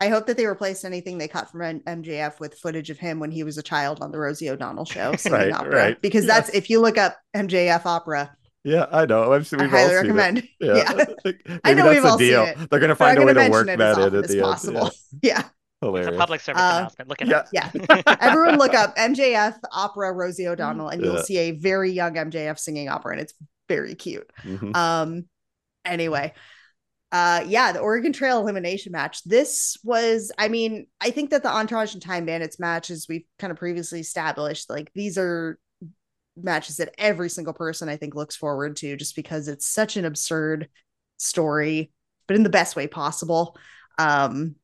I 0.00 0.08
hope 0.08 0.26
that 0.26 0.36
they 0.36 0.46
replaced 0.46 0.84
anything 0.84 1.16
they 1.18 1.28
cut 1.28 1.48
from 1.50 1.60
MJF 1.60 2.40
with 2.40 2.54
footage 2.58 2.90
of 2.90 2.98
him 2.98 3.20
when 3.20 3.30
he 3.30 3.44
was 3.44 3.56
a 3.56 3.62
child 3.62 4.02
on 4.02 4.10
the 4.10 4.18
Rosie 4.18 4.50
O'Donnell 4.50 4.84
show, 4.84 5.14
singing 5.16 5.38
Right, 5.38 5.52
opera. 5.52 5.70
right. 5.74 6.02
Because 6.02 6.26
that's 6.26 6.50
if 6.50 6.68
you 6.68 6.80
look 6.80 6.98
up 6.98 7.16
MJF 7.36 7.86
opera, 7.86 8.36
Yeah, 8.64 8.86
I 8.92 9.06
know. 9.06 9.32
I've 9.32 9.46
seen. 9.46 9.60
We've 9.60 9.72
all 9.72 9.88
highly 9.88 9.88
seen 9.88 10.10
it. 10.10 10.14
recommend. 10.14 10.48
Yeah, 10.60 11.04
Yeah, 11.24 11.32
I 11.64 11.74
know 11.74 11.88
we've 11.88 12.04
all 12.04 12.18
seen 12.18 12.34
it, 12.34 12.58
They're 12.70 12.80
gonna 12.80 12.94
find 12.96 13.18
a 13.18 13.22
way 13.22 13.32
to 13.32 13.44
to 13.44 13.50
work 13.50 13.68
it 13.68 13.78
that 13.78 13.98
in 13.98 14.04
often 14.04 14.14
at 14.14 14.24
as 14.24 14.30
the 14.30 14.42
end. 14.42 14.42
possible. 14.42 14.90
Yeah, 15.22 15.44
Yeah, 15.82 15.96
It's 15.98 16.08
a 16.08 16.12
public 16.12 16.40
service 16.40 16.62
Uh, 16.62 16.74
announcement. 16.78 17.08
Look 17.10 17.22
it 17.22 17.28
yeah. 17.28 17.42
yeah. 17.52 17.70
Everyone 18.20 18.58
look 18.58 18.74
up 18.74 18.96
MJF 18.96 19.58
opera 19.72 20.12
Rosie 20.12 20.46
O'Donnell, 20.46 20.88
and 20.88 21.02
you'll 21.02 21.16
Yeah. 21.16 21.22
see 21.22 21.38
a 21.38 21.50
very 21.52 21.90
young 21.90 22.14
MJF 22.14 22.58
singing 22.58 22.88
opera, 22.88 23.12
and 23.12 23.20
it's 23.20 23.34
very 23.68 23.94
cute. 23.94 24.30
Mhm. 24.42 24.74
Um, 24.76 25.24
anyway, 25.84 26.32
uh, 27.10 27.44
yeah, 27.46 27.72
the 27.72 27.80
Oregon 27.80 28.12
Trail 28.12 28.38
elimination 28.40 28.92
match. 28.92 29.22
This 29.24 29.76
was, 29.84 30.30
I 30.38 30.48
mean, 30.48 30.86
I 31.00 31.10
think 31.10 31.30
that 31.30 31.42
the 31.42 31.50
Entourage 31.50 31.94
and 31.94 32.02
Time 32.02 32.24
Bandits 32.26 32.58
match, 32.60 32.90
as 32.90 33.06
we've 33.08 33.24
kind 33.38 33.50
of 33.50 33.58
previously 33.58 34.00
established, 34.00 34.70
like 34.70 34.90
these 34.94 35.18
are 35.18 35.58
matches 36.36 36.78
that 36.78 36.94
every 36.96 37.28
single 37.28 37.52
person 37.52 37.90
I 37.90 37.96
think 37.98 38.14
looks 38.14 38.34
forward 38.36 38.76
to 38.76 38.96
just 38.96 39.14
because 39.14 39.48
it's 39.48 39.68
such 39.68 39.98
an 39.98 40.06
absurd 40.06 40.68
story, 41.18 41.92
but 42.26 42.36
in 42.36 42.42
the 42.42 42.48
best 42.48 42.76
way 42.76 42.86
possible. 42.86 43.56
Um, 43.98 44.54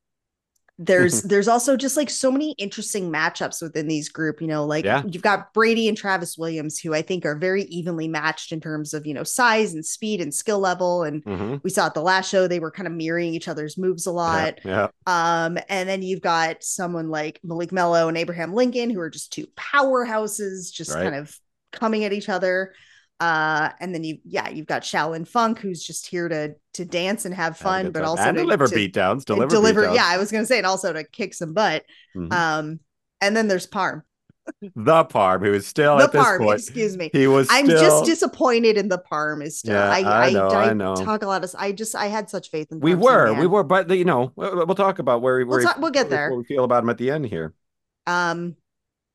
there's 0.81 1.23
there's 1.23 1.49
also 1.49 1.77
just 1.77 1.97
like 1.97 2.09
so 2.09 2.31
many 2.31 2.53
interesting 2.53 3.11
matchups 3.11 3.61
within 3.61 3.89
these 3.89 4.09
group 4.09 4.41
you 4.41 4.47
know 4.47 4.65
like 4.65 4.85
Yeah. 4.85 5.03
you've 5.07 5.23
got 5.25 5.53
brady 5.53 5.89
and 5.89 5.97
travis 5.97 6.39
williams 6.39 6.79
who 6.79 6.95
i 6.95 7.03
think 7.03 7.27
are 7.27 7.35
very 7.35 7.65
evenly 7.65 8.07
matched 8.07 8.53
in 8.53 8.61
terms 8.61 8.95
of 8.95 9.05
you 9.05 9.13
know 9.13 9.25
size 9.25 9.75
and 9.75 9.85
speed 9.85 10.21
and 10.21 10.33
skill 10.33 10.61
level 10.61 11.03
and 11.03 11.25
Mhm. 11.25 11.61
we 11.65 11.71
saw 11.71 11.87
at 11.87 11.95
the 11.95 12.01
last 12.01 12.31
show 12.31 12.47
they 12.47 12.61
were 12.61 12.71
kind 12.71 12.87
of 12.87 12.93
mirroring 12.93 13.35
each 13.35 13.49
other's 13.49 13.77
moves 13.77 14.07
a 14.07 14.13
lot 14.13 14.61
Yeah, 14.65 14.89
um 15.07 15.59
and 15.69 15.89
then 15.89 16.03
you've 16.03 16.23
got 16.23 16.63
someone 16.63 17.09
like 17.11 17.41
malik 17.43 17.73
mello 17.73 18.07
and 18.07 18.17
abraham 18.17 18.55
lincoln 18.55 18.91
who 18.91 19.01
are 19.01 19.11
just 19.11 19.33
two 19.33 19.49
powerhouses 19.57 20.73
just 20.73 20.95
Right. 20.95 21.03
kind 21.03 21.17
of 21.17 21.37
coming 21.73 22.05
at 22.05 22.13
each 22.13 22.29
other 22.29 22.73
uh 23.21 23.71
and 23.81 23.93
then 23.95 24.05
you 24.05 24.19
yeah 24.25 24.49
you've 24.49 24.67
got 24.67 24.83
shaolin 24.83 25.27
funk 25.27 25.59
who's 25.59 25.83
just 25.83 26.07
here 26.07 26.29
to 26.29 26.55
to 26.73 26.85
dance 26.85 27.25
and 27.25 27.35
have 27.35 27.57
fun 27.57 27.87
good 27.87 27.95
but 27.95 28.05
also 28.05 28.23
and 28.23 28.37
to, 28.37 28.43
deliver 28.45 28.69
to- 28.69 28.75
beatdowns. 28.77 29.13
and 29.13 29.25
Deliver, 29.27 29.51
deliver 29.51 29.83
beatdowns. 29.87 29.95
yeah 29.97 30.07
i 30.07 30.19
was 30.19 30.31
gonna 30.31 30.47
say 30.47 30.59
and 30.59 30.67
also 30.67 30.93
to 30.93 31.03
kick 31.05 31.35
some 31.35 31.53
butt 31.53 31.85
Mhm. 32.17 32.33
um 32.33 32.81
and 33.21 33.37
then 33.37 33.49
there's 33.49 33.67
parm 33.67 34.03
the 34.75 35.05
Parm, 35.05 35.41
who 35.45 35.53
is 35.53 35.67
still 35.67 35.99
the 35.99 36.05
at 36.05 36.13
this 36.13 36.25
parm 36.25 36.39
point. 36.39 36.59
excuse 36.61 36.97
me 36.97 37.11
He 37.13 37.27
was. 37.27 37.49
i'm 37.51 37.67
still, 37.67 37.81
just 37.83 38.05
disappointed 38.07 38.79
in 38.79 38.89
the 38.89 38.99
parm 38.99 39.43
is 39.45 39.59
still 39.59 39.75
Yeah, 39.75 39.91
I, 39.91 40.01
I 40.01 40.27
I, 40.29 40.31
know, 40.31 40.49
I, 40.49 40.71
I 40.71 40.73
know. 40.73 40.95
talk 40.95 41.23
a 41.23 41.27
lot 41.27 41.45
of 41.45 41.51
i 41.59 41.71
just 41.73 41.95
i 41.97 42.07
had 42.07 42.31
such 42.31 42.51
faith 42.51 42.69
in 42.71 42.81
We 42.81 42.93
Parm 42.95 43.01
were, 43.03 43.35
we 43.35 43.47
were, 43.47 43.63
but 43.65 43.91
you 43.91 44.05
know, 44.07 44.33
we'll, 44.37 44.65
we'll 44.65 44.75
talk 44.75 45.01
about 45.01 45.21
where, 45.23 45.45
where 45.45 45.59
We'll 45.59 45.67
talk- 45.67 45.79
we'll 45.79 45.91
get 45.91 46.09
there. 46.09 46.31
What 46.31 46.39
we 46.39 46.45
feel 46.45 46.65
about 46.65 46.83
him 46.83 46.89
at 46.89 46.97
the 46.99 47.11
end 47.11 47.27
here. 47.27 47.53
um 48.07 48.57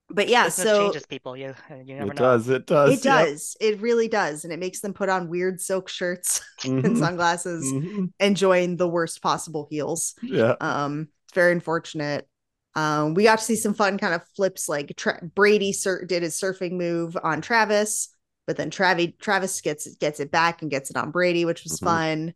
but 0.10 0.28
yeah 0.28 0.46
Business 0.46 0.68
so 0.68 0.84
changes 0.84 1.06
people. 1.06 1.36
You 1.38 1.56
you 1.86 1.96
never 1.96 2.12
It 2.12 2.16
know. 2.20 2.22
does. 2.38 2.50
It 2.50 2.66
does. 2.68 2.92
it 2.92 3.04
does 3.04 3.58
it 3.62 3.82
really 3.82 4.08
does 4.08 4.44
and 4.44 4.54
it 4.54 4.60
makes 4.60 4.82
them 4.82 4.94
put 4.94 5.10
on 5.10 5.30
weird 5.30 5.60
silk 5.62 5.90
shirts 5.90 6.42
and 6.64 6.84
Mhm. 6.84 6.98
sunglasses 7.00 7.72
Mhm. 7.72 8.12
and 8.20 8.38
join 8.38 8.78
the 8.78 8.88
worst 8.88 9.22
possible 9.22 9.68
heels 9.70 10.14
Yeah. 10.22 10.56
um 10.62 11.08
it's 11.26 11.34
very 11.34 11.52
unfortunate 11.54 12.28
um 12.76 13.14
we 13.14 13.24
got 13.24 13.40
to 13.40 13.46
see 13.46 13.56
some 13.56 13.74
fun 13.74 13.98
kind 13.98 14.14
of 14.14 14.22
flips 14.36 14.68
like 14.68 14.94
Tra- 14.98 15.22
brady 15.36 15.72
sur- 15.72 16.06
did 16.06 16.24
his 16.24 16.36
surfing 16.40 16.74
move 16.74 17.16
on 17.24 17.42
travis 17.42 18.10
but 18.46 18.58
then 18.58 18.70
travis 18.70 19.12
travis 19.20 19.62
gets 19.62 19.96
gets 19.96 20.20
it 20.20 20.32
back 20.32 20.62
and 20.62 20.70
gets 20.72 20.90
it 20.90 20.98
on 20.98 21.12
brady 21.12 21.46
which 21.46 21.64
was 21.64 21.80
Mhm. 21.80 21.84
fun 21.84 22.34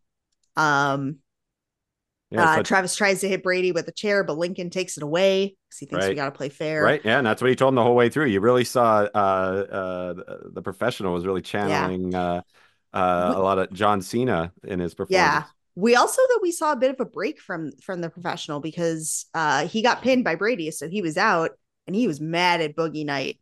um 0.55 1.17
Yeah, 2.29 2.43
uh, 2.59 2.63
travis 2.63 2.95
tries 2.95 3.21
to 3.21 3.29
hit 3.29 3.41
brady 3.41 3.71
with 3.71 3.87
a 3.87 3.91
chair 3.91 4.23
but 4.23 4.37
lincoln 4.37 4.69
takes 4.69 4.97
it 4.97 5.03
away 5.03 5.55
because 5.69 5.79
he 5.79 5.85
thinks 5.85 6.07
we 6.07 6.13
got 6.15 6.25
to 6.25 6.31
play 6.31 6.49
fair 6.49 6.83
Right. 6.83 7.01
Yeah. 7.03 7.17
And 7.19 7.25
that's 7.27 7.41
what 7.41 7.49
he 7.49 7.55
told 7.55 7.71
him 7.71 7.75
the 7.75 7.83
whole 7.83 7.95
way 7.95 8.09
through. 8.09 8.25
You 8.25 8.41
really 8.41 8.65
saw 8.65 9.07
uh, 9.13 9.17
uh, 9.17 10.13
the- 10.53 10.61
professional 10.61 11.13
was 11.13 11.25
really 11.25 11.41
channeling 11.41 12.13
uh, 12.13 12.41
uh, 12.93 13.31
We- 13.33 13.35
a 13.35 13.43
lot 13.43 13.59
of 13.59 13.71
John 13.71 14.01
Cena 14.01 14.51
in 14.63 14.79
his 14.79 14.93
performance. 14.93 15.11
Yeah. 15.13 15.43
We 15.75 15.95
also 15.95 16.21
though 16.29 16.39
we 16.41 16.51
saw 16.51 16.71
a 16.73 16.75
bit 16.75 16.89
of 16.91 16.99
a 16.99 17.05
break 17.05 17.39
from 17.39 17.71
from 17.83 18.01
the 18.01 18.09
professional 18.09 18.59
because 18.59 19.27
uh 19.33 19.67
he 19.67 19.81
got 19.81 20.01
pinned 20.01 20.23
by 20.23 20.35
Brady, 20.35 20.71
so 20.71 20.89
he 20.89 21.01
was 21.01 21.17
out 21.17 21.51
and 21.85 21.95
he 21.95 22.07
was 22.07 22.19
mad 22.19 22.61
at 22.61 22.75
Boogie 22.75 23.05
Night 23.05 23.37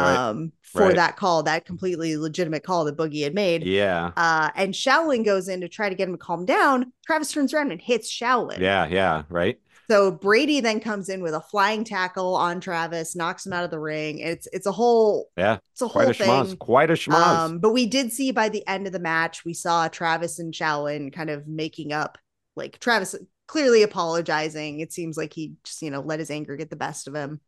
Right. 0.00 0.16
um 0.16 0.52
for 0.62 0.82
Right. 0.82 0.96
that 0.96 1.16
call, 1.16 1.42
that 1.42 1.66
completely 1.66 2.16
legitimate 2.16 2.62
call 2.64 2.84
that 2.86 2.96
Boogie 2.96 3.24
had 3.24 3.34
made. 3.34 3.64
Yeah. 3.64 4.12
Uh 4.16 4.50
and 4.56 4.72
Shaolin 4.72 5.24
goes 5.24 5.48
in 5.48 5.60
to 5.60 5.68
try 5.68 5.88
to 5.88 5.94
get 5.94 6.08
him 6.08 6.14
to 6.14 6.18
calm 6.18 6.46
down. 6.46 6.92
Travis 7.06 7.30
turns 7.32 7.52
around 7.52 7.72
and 7.72 7.80
hits 7.80 8.10
Shaolin. 8.10 8.58
Yeah. 8.58 8.86
Yeah. 8.86 9.22
Right. 9.28 9.58
So 9.90 10.10
Brady 10.10 10.60
then 10.60 10.80
comes 10.80 11.10
in 11.10 11.22
with 11.22 11.34
a 11.34 11.40
flying 11.40 11.84
tackle 11.84 12.34
on 12.36 12.60
Travis, 12.60 13.14
knocks 13.14 13.44
him 13.44 13.52
out 13.52 13.64
of 13.64 13.70
the 13.70 13.78
ring. 13.80 14.20
It's 14.20 14.48
it's 14.52 14.64
a 14.66 14.72
whole 14.72 15.28
Yeah. 15.36 15.58
it's 15.72 15.82
a 15.82 15.88
Quite 15.88 16.04
whole 16.04 16.10
a 16.10 16.14
schmoz. 16.14 16.48
thing. 16.48 16.56
Quite 16.56 16.90
a 16.90 16.94
schmoz. 16.94 17.14
Um, 17.36 17.58
but 17.58 17.72
we 17.72 17.84
did 17.86 18.12
see 18.12 18.30
by 18.30 18.48
the 18.48 18.66
end 18.66 18.86
of 18.86 18.92
the 18.94 19.00
match, 19.00 19.44
we 19.44 19.52
saw 19.52 19.88
Travis 19.88 20.38
and 20.38 20.54
Shaolin 20.54 21.12
kind 21.12 21.28
of 21.28 21.46
making 21.46 21.92
up, 21.92 22.16
like 22.56 22.78
Travis 22.78 23.14
clearly 23.48 23.82
apologizing. 23.82 24.80
It 24.80 24.92
seems 24.94 25.18
like 25.18 25.34
he 25.34 25.54
just, 25.64 25.82
you 25.82 25.90
know, 25.90 26.00
let 26.00 26.20
his 26.20 26.30
anger 26.30 26.56
get 26.56 26.70
the 26.70 26.76
best 26.76 27.06
of 27.08 27.14
him. 27.14 27.40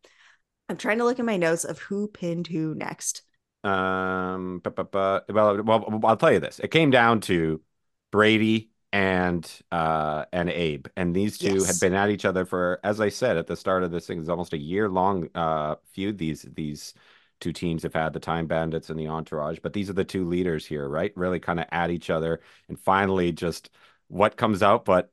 I'm 0.68 0.76
trying 0.76 0.98
to 0.98 1.04
look 1.04 1.18
at 1.18 1.24
my 1.24 1.36
notes 1.36 1.64
of 1.64 1.78
who 1.78 2.08
pinned 2.08 2.46
who 2.46 2.74
next. 2.74 3.22
Um, 3.62 4.60
but, 4.62 4.76
but, 4.76 4.92
bu- 4.92 5.32
well, 5.32 5.62
well, 5.62 6.00
I'll 6.04 6.16
tell 6.16 6.32
you 6.32 6.40
this. 6.40 6.58
It 6.60 6.68
came 6.70 6.90
down 6.90 7.20
to 7.22 7.60
Brady 8.10 8.70
and 8.92 9.50
uh 9.72 10.24
and 10.32 10.48
Abe, 10.48 10.86
and 10.96 11.16
these 11.16 11.36
two 11.36 11.54
Yes. 11.54 11.66
had 11.66 11.80
been 11.80 11.94
at 11.94 12.10
each 12.10 12.24
other 12.24 12.44
for, 12.44 12.78
as 12.84 13.00
I 13.00 13.08
said 13.08 13.36
at 13.36 13.48
the 13.48 13.56
start 13.56 13.82
of 13.82 13.90
this 13.90 14.06
thing, 14.06 14.20
it's 14.20 14.28
almost 14.28 14.52
a 14.52 14.58
year 14.58 14.88
long 14.88 15.28
uh 15.34 15.76
feud. 15.92 16.18
These 16.18 16.46
these 16.54 16.94
two 17.40 17.52
teams 17.52 17.82
have 17.82 17.94
had 17.94 18.12
the 18.12 18.20
Time 18.20 18.46
Bandits 18.46 18.90
and 18.90 18.98
the 19.00 19.08
Entourage, 19.08 19.58
but 19.60 19.72
these 19.72 19.90
are 19.90 19.94
the 19.94 20.04
two 20.04 20.28
leaders 20.28 20.64
here, 20.64 20.88
right? 20.88 21.12
Really 21.16 21.40
kind 21.40 21.58
of 21.58 21.66
at 21.72 21.90
each 21.90 22.08
other, 22.08 22.40
and 22.68 22.78
finally, 22.78 23.32
just 23.32 23.70
what 24.08 24.36
comes 24.36 24.62
out, 24.62 24.84
but. 24.84 25.10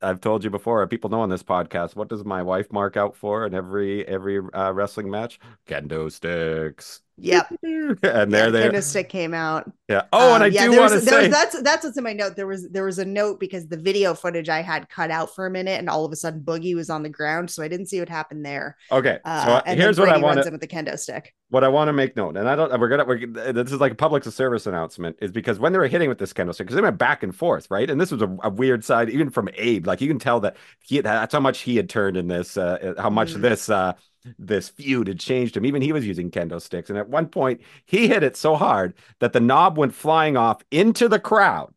I've 0.00 0.20
told 0.20 0.44
you 0.44 0.50
before, 0.50 0.86
people 0.86 1.10
know 1.10 1.20
on 1.20 1.30
this 1.30 1.42
podcast, 1.42 1.96
what 1.96 2.08
does 2.08 2.24
my 2.24 2.42
wife 2.42 2.72
mark 2.72 2.96
out 2.96 3.16
for 3.16 3.46
in 3.46 3.54
every 3.54 4.06
every 4.06 4.38
uh, 4.52 4.72
wrestling 4.72 5.10
match? 5.10 5.40
Kendo 5.66 6.10
sticks. 6.10 7.02
Yep. 7.18 7.46
and 7.62 7.98
Yeah, 8.02 8.48
there. 8.48 8.70
Kendo 8.72 8.82
stick 8.82 9.08
came 9.08 9.34
out. 9.34 9.70
Yeah. 9.88 10.02
Oh, 10.12 10.34
and 10.34 10.42
Um, 10.42 10.42
I 10.42 10.46
yeah, 10.46 10.64
do 10.68 10.78
want 10.78 10.92
to 10.92 11.00
say, 11.00 11.28
was, 11.28 11.30
that's 11.30 11.62
that's 11.62 11.84
what's 11.84 11.96
in 11.98 12.04
my 12.04 12.12
note. 12.14 12.34
There 12.36 12.46
was 12.46 12.68
there 12.70 12.84
was 12.84 12.98
a 12.98 13.04
note 13.04 13.38
because 13.38 13.66
the 13.68 13.76
video 13.76 14.14
footage 14.14 14.48
I 14.48 14.62
had 14.62 14.88
cut 14.88 15.10
out 15.10 15.34
for 15.34 15.46
a 15.46 15.50
minute, 15.50 15.78
and 15.78 15.88
all 15.90 16.04
of 16.04 16.12
a 16.12 16.16
sudden 16.16 16.40
Boogie 16.40 16.74
was 16.74 16.88
on 16.90 17.02
the 17.02 17.10
ground, 17.10 17.50
so 17.50 17.62
I 17.62 17.68
didn't 17.68 17.86
see 17.86 17.98
what 18.00 18.08
happened 18.08 18.44
there. 18.44 18.76
okay. 18.90 19.18
Uh, 19.24 19.44
so 19.46 19.62
and 19.66 19.78
here's 19.78 19.98
what 20.00 20.08
I 20.08 20.16
want 20.18 20.42
to 20.42 20.50
with 20.50 20.60
the 20.62 20.66
kendo 20.66 20.98
stick. 20.98 21.34
what 21.50 21.62
I 21.64 21.68
want 21.68 21.88
to 21.88 21.92
make 21.92 22.16
note, 22.16 22.36
and 22.38 22.48
I 22.48 22.56
don't. 22.56 22.80
We're 22.80 22.88
gonna. 22.88 23.04
We're 23.04 23.26
this 23.52 23.72
is 23.72 23.80
like 23.80 23.92
a 23.92 23.96
public 23.96 24.24
service 24.24 24.66
announcement, 24.66 25.16
is 25.20 25.30
because 25.30 25.58
when 25.58 25.72
they 25.72 25.78
were 25.78 25.88
hitting 25.88 26.08
with 26.08 26.18
this 26.18 26.32
kendo 26.32 26.54
stick, 26.54 26.66
because 26.66 26.76
they 26.76 26.82
went 26.82 26.96
back 26.98 27.22
and 27.22 27.36
forth, 27.36 27.70
right? 27.70 27.88
And 27.90 28.00
this 28.00 28.10
was 28.10 28.22
a, 28.22 28.36
a 28.42 28.48
weird 28.50 28.84
side, 28.84 29.10
even 29.10 29.28
from 29.30 29.50
Abe. 29.56 29.86
Like 29.86 30.00
you 30.00 30.08
can 30.08 30.18
tell 30.18 30.40
that 30.40 30.56
he 30.80 31.00
that's 31.02 31.34
how 31.34 31.40
much 31.40 31.60
he 31.60 31.76
had 31.76 31.90
turned 31.90 32.16
in 32.16 32.26
this, 32.28 32.56
uh, 32.56 32.94
how 32.98 33.10
much 33.10 33.34
Mhm. 33.34 33.42
this 33.42 33.68
uh 33.68 33.92
this 34.38 34.68
feud 34.68 35.08
had 35.08 35.20
changed 35.20 35.56
him. 35.56 35.66
Even 35.66 35.82
he 35.82 35.92
was 35.92 36.06
using 36.06 36.30
kendo 36.30 36.60
sticks, 36.60 36.90
and 36.90 36.98
at 36.98 37.08
one 37.08 37.26
point 37.26 37.60
he 37.84 38.08
hit 38.08 38.22
it 38.22 38.36
so 38.36 38.54
hard 38.56 38.94
that 39.20 39.32
the 39.32 39.40
knob 39.40 39.78
went 39.78 39.94
flying 39.94 40.36
off 40.36 40.62
into 40.70 41.08
the 41.08 41.20
crowd, 41.20 41.72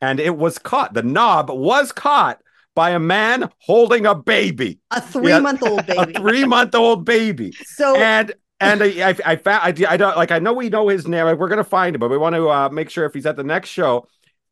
and 0.00 0.20
it 0.20 0.36
was 0.36 0.58
caught. 0.58 0.94
The 0.94 1.02
knob 1.02 1.50
was 1.50 1.92
caught 1.92 2.40
by 2.74 2.90
a 2.90 2.98
man 2.98 3.50
holding 3.58 4.06
a 4.06 4.14
baby, 4.14 4.78
A 4.90 5.00
three 5.00 5.38
month 5.40 5.62
old 5.62 5.86
baby, 5.86 6.14
a 6.14 6.20
three 6.20 6.44
month 6.44 6.74
old 6.74 7.04
baby 7.04 7.52
so 7.64 7.96
and 7.96 8.32
and 8.60 8.82
I, 8.82 9.10
I, 9.10 9.16
I 9.24 9.36
found 9.36 9.62
I, 9.62 9.92
I 9.92 9.96
don't 9.96 10.16
like 10.16 10.30
I 10.30 10.38
know 10.38 10.52
we 10.52 10.68
know 10.68 10.88
his 10.88 11.08
name. 11.08 11.24
Like, 11.24 11.38
we're 11.38 11.48
gonna 11.48 11.64
find 11.64 11.94
him, 11.94 12.00
but 12.00 12.10
we 12.10 12.18
want 12.18 12.36
to 12.36 12.48
uh, 12.48 12.68
make 12.68 12.90
sure 12.90 13.04
if 13.04 13.14
he's 13.14 13.26
at 13.26 13.36
the 13.36 13.44
next 13.44 13.70
show. 13.70 14.06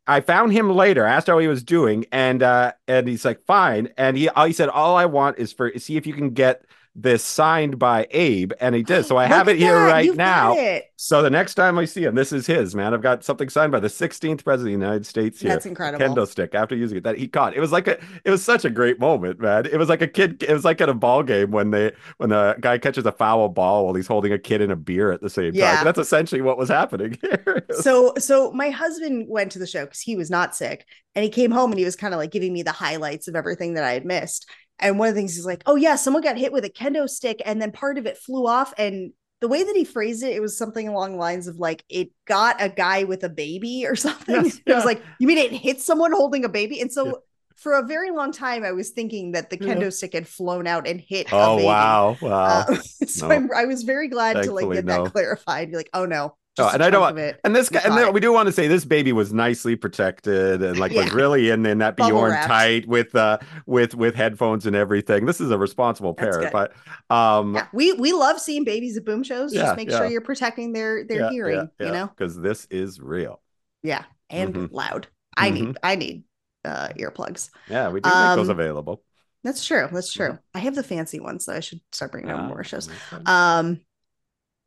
I 0.07 0.23
found 0.23 0.53
him 0.53 0.75
later, 0.75 1.05
asked 1.05 1.27
how 1.27 1.39
he 1.39 1.49
was 1.49 1.63
doing, 1.63 2.07
and 2.11 2.43
uh, 2.43 2.73
and 2.89 3.07
he's 3.07 3.27
like 3.27 3.45
fine. 3.47 3.91
And 3.99 4.17
he 4.17 4.31
he 4.47 4.53
said 4.55 4.71
all 4.71 4.97
I 4.97 5.05
want 5.05 5.39
is 5.39 5.53
for 5.53 5.71
see 5.79 5.99
if 5.99 6.07
you 6.07 6.15
can 6.15 6.31
get 6.31 6.65
this 6.95 7.23
signed 7.25 7.79
by 7.79 8.07
Abe, 8.11 8.53
and 8.61 8.75
he 8.75 8.83
did. 8.83 9.07
So 9.07 9.17
I 9.17 9.27
have 9.27 9.49
it 9.49 9.57
here 9.57 9.75
that. 9.75 9.87
right 9.87 10.05
You've 10.07 10.17
now. 10.17 10.57
So 10.97 11.23
the 11.23 11.31
next 11.31 11.55
time 11.55 11.79
I 11.79 11.85
see 11.85 12.03
him, 12.03 12.17
this 12.17 12.33
is 12.33 12.47
his 12.47 12.75
man. 12.75 12.93
I've 12.93 13.03
got 13.03 13.23
something 13.23 13.49
signed 13.49 13.71
by 13.71 13.79
the 13.79 13.89
16th 13.89 14.43
president 14.43 14.75
of 14.75 14.81
the 14.81 14.87
United 14.87 15.07
States 15.07 15.41
here. 15.41 15.51
That's 15.51 15.67
incredible. 15.67 16.05
Kendo 16.05 16.27
stick 16.27 16.55
after 16.57 16.75
using 16.75 16.99
it 16.99 17.05
that 17.05 17.17
he 17.19 17.29
caught. 17.29 17.55
It 17.55 17.61
was 17.61 17.71
like 17.71 17.87
a 17.87 17.99
it 18.25 18.31
was 18.31 18.43
such 18.43 18.65
a 18.65 18.71
great 18.71 18.99
moment, 18.99 19.39
man. 19.41 19.67
It 19.67 19.77
was 19.77 19.89
like 19.89 20.03
a 20.03 20.09
kid 20.09 20.43
it 20.43 20.53
was 20.53 20.65
like 20.65 20.81
at 20.81 20.89
a 20.89 20.95
ball 20.95 21.23
game 21.23 21.53
when 21.53 21.71
they 21.71 21.93
when 22.17 22.31
the 22.31 22.57
guy 22.61 22.79
catches 22.79 23.07
a 23.07 23.13
foul 23.13 23.49
ball 23.49 23.85
while 23.85 23.95
he's 23.95 24.09
holding 24.09 24.33
a 24.33 24.39
kid 24.39 24.61
and 24.61 24.73
a 24.73 24.77
beer 24.77 25.13
at 25.13 25.21
the 25.21 25.31
same 25.31 25.55
Yeah. 25.55 25.77
time. 25.77 25.85
That's 25.85 25.99
essentially 26.01 26.43
what 26.43 26.59
was 26.59 26.69
happening 26.69 27.17
here. 27.23 27.65
so 27.81 28.13
so 28.19 28.51
my 28.53 28.71
husband 28.71 29.27
went 29.29 29.53
to 29.53 29.61
the 29.61 29.67
show 29.69 29.85
because 29.85 30.01
he 30.01 30.17
was 30.17 30.31
not 30.31 30.57
sick 30.57 30.85
and 31.15 31.23
he 31.23 31.31
came 31.31 31.51
home 31.53 31.71
and 31.71 31.79
he 31.79 31.85
was 31.85 31.95
kind 31.97 32.13
of 32.13 32.19
like 32.19 32.33
giving 32.33 32.53
me 32.53 32.63
the 32.63 32.73
highlights 32.73 33.29
of 33.29 33.37
everything 33.37 33.75
that 33.75 33.85
i 33.85 33.93
had 33.93 34.05
missed 34.05 34.49
and 34.81 34.99
one 34.99 35.09
of 35.09 35.15
the 35.15 35.21
things 35.21 35.35
he's 35.37 35.47
like 35.47 35.63
oh 35.67 35.77
yeah 35.77 35.97
someone 35.97 36.23
got 36.23 36.37
hit 36.39 36.53
with 36.53 36.65
a 36.65 36.71
kendo 36.71 37.09
stick 37.09 37.41
and 37.45 37.61
then 37.61 37.71
part 37.73 37.99
of 37.99 38.07
it 38.07 38.17
flew 38.19 38.47
off 38.47 38.73
and 38.79 39.13
the 39.41 39.49
way 39.49 39.63
that 39.63 39.77
he 39.77 39.85
phrased 39.85 40.23
it 40.23 40.35
it 40.35 40.41
was 40.41 40.57
something 40.59 40.89
along 40.89 41.13
the 41.13 41.19
lines 41.19 41.47
of 41.47 41.57
like 41.59 41.85
it 41.89 42.11
got 42.27 42.57
a 42.61 42.69
guy 42.69 43.05
with 43.05 43.23
a 43.25 43.29
baby 43.29 43.87
or 43.87 43.95
something 44.07 44.45
Yes, 44.45 44.61
it 44.67 44.75
was 44.75 44.85
like 44.85 45.03
you 45.19 45.27
mean 45.29 45.39
it 45.39 45.53
hit 45.53 45.81
someone 45.81 46.13
holding 46.13 46.45
a 46.45 46.49
baby 46.49 46.81
and 46.81 46.93
so 46.93 47.07
Yeah. 47.07 47.13
for 47.57 47.73
a 47.75 47.83
very 47.87 48.11
long 48.11 48.33
time 48.33 48.65
i 48.65 48.73
was 48.73 48.91
thinking 48.91 49.33
that 49.33 49.51
the 49.51 49.59
Yeah. 49.61 49.75
kendo 49.75 49.93
stick 49.93 50.13
had 50.15 50.27
flown 50.29 50.67
out 50.67 50.87
and 50.89 51.01
hit 51.01 51.27
a 51.31 51.35
oh 51.35 51.57
baby. 51.57 51.67
wow. 51.67 52.17
Wow. 52.21 52.65
Uh, 52.69 52.75
so 53.07 53.29
No. 53.29 53.35
I'm, 53.35 53.49
i 53.55 53.65
was 53.65 53.83
very 53.83 54.09
glad 54.09 54.43
to 54.45 54.53
like 54.53 54.71
get 54.71 54.85
no. 54.85 55.05
that 55.05 55.13
clarified 55.13 55.71
be 55.71 55.77
like 55.77 55.91
oh 55.93 56.07
no 56.07 56.35
Oh, 56.61 56.69
and 56.73 56.83
I 56.83 56.91
don't 56.91 57.01
want- 57.01 57.37
And 57.45 57.55
this 57.55 57.69
guy, 57.69 57.81
and 57.85 57.95
then 57.97 58.13
we 58.13 58.21
do 58.21 58.33
want 58.33 58.47
to 58.47 58.53
say 58.53 58.69
this 58.69 58.85
baby 58.85 59.13
was 59.13 59.33
nicely 59.33 59.77
protected 59.77 60.63
and 60.63 60.79
like 60.79 60.93
was 61.03 61.13
really 61.13 61.51
in, 61.51 61.65
in 61.67 61.79
that 61.79 61.97
Bjorn 61.97 62.33
tight 62.47 62.87
with 62.89 63.15
uh 63.15 63.39
with 63.67 63.95
with 63.95 64.15
headphones 64.15 64.67
and 64.67 64.75
everything. 64.77 65.27
This 65.27 65.41
is 65.41 65.51
a 65.51 65.59
responsible 65.59 66.15
parent, 66.15 66.53
but 66.53 66.73
um 67.15 67.55
Yeah, 67.55 67.67
we 67.73 67.93
we 67.95 68.13
love 68.13 68.41
seeing 68.41 68.65
babies 68.65 68.97
at 68.97 69.05
boom 69.05 69.23
shows. 69.23 69.55
Yeah, 69.55 69.63
Just 69.63 69.77
make 69.77 69.91
yeah. 69.91 69.99
sure 69.99 70.07
you're 70.07 70.21
protecting 70.21 70.73
their 70.73 71.05
their 71.05 71.31
hearing. 71.31 71.69
You 71.79 71.87
know, 71.93 72.07
because 72.09 72.39
this 72.41 72.67
is 72.71 73.01
real. 73.01 73.41
yeah, 73.83 74.05
and 74.31 74.55
Mhm. 74.55 74.69
loud. 74.73 75.07
I 75.37 75.51
need 75.51 75.65
Mhm. 75.69 75.77
I 75.83 75.95
need 75.95 76.25
uh 76.65 76.89
earplugs. 76.99 77.51
Yeah, 77.69 77.89
we 77.91 78.01
do 78.01 78.09
make 78.09 78.37
those 78.37 78.49
Um, 78.49 78.59
available. 78.59 79.03
That's 79.45 79.65
true. 79.65 79.89
That's 79.93 80.13
true. 80.13 80.37
I 80.53 80.59
have 80.59 80.75
the 80.75 80.83
fancy 80.83 81.21
ones, 81.21 81.45
so 81.45 81.53
I 81.53 81.61
should 81.61 81.81
start 81.93 82.11
bringing 82.11 82.29
them 82.29 82.41
Ah, 82.41 82.49
more 82.49 82.65
shows. 82.65 82.89
Um, 83.25 83.81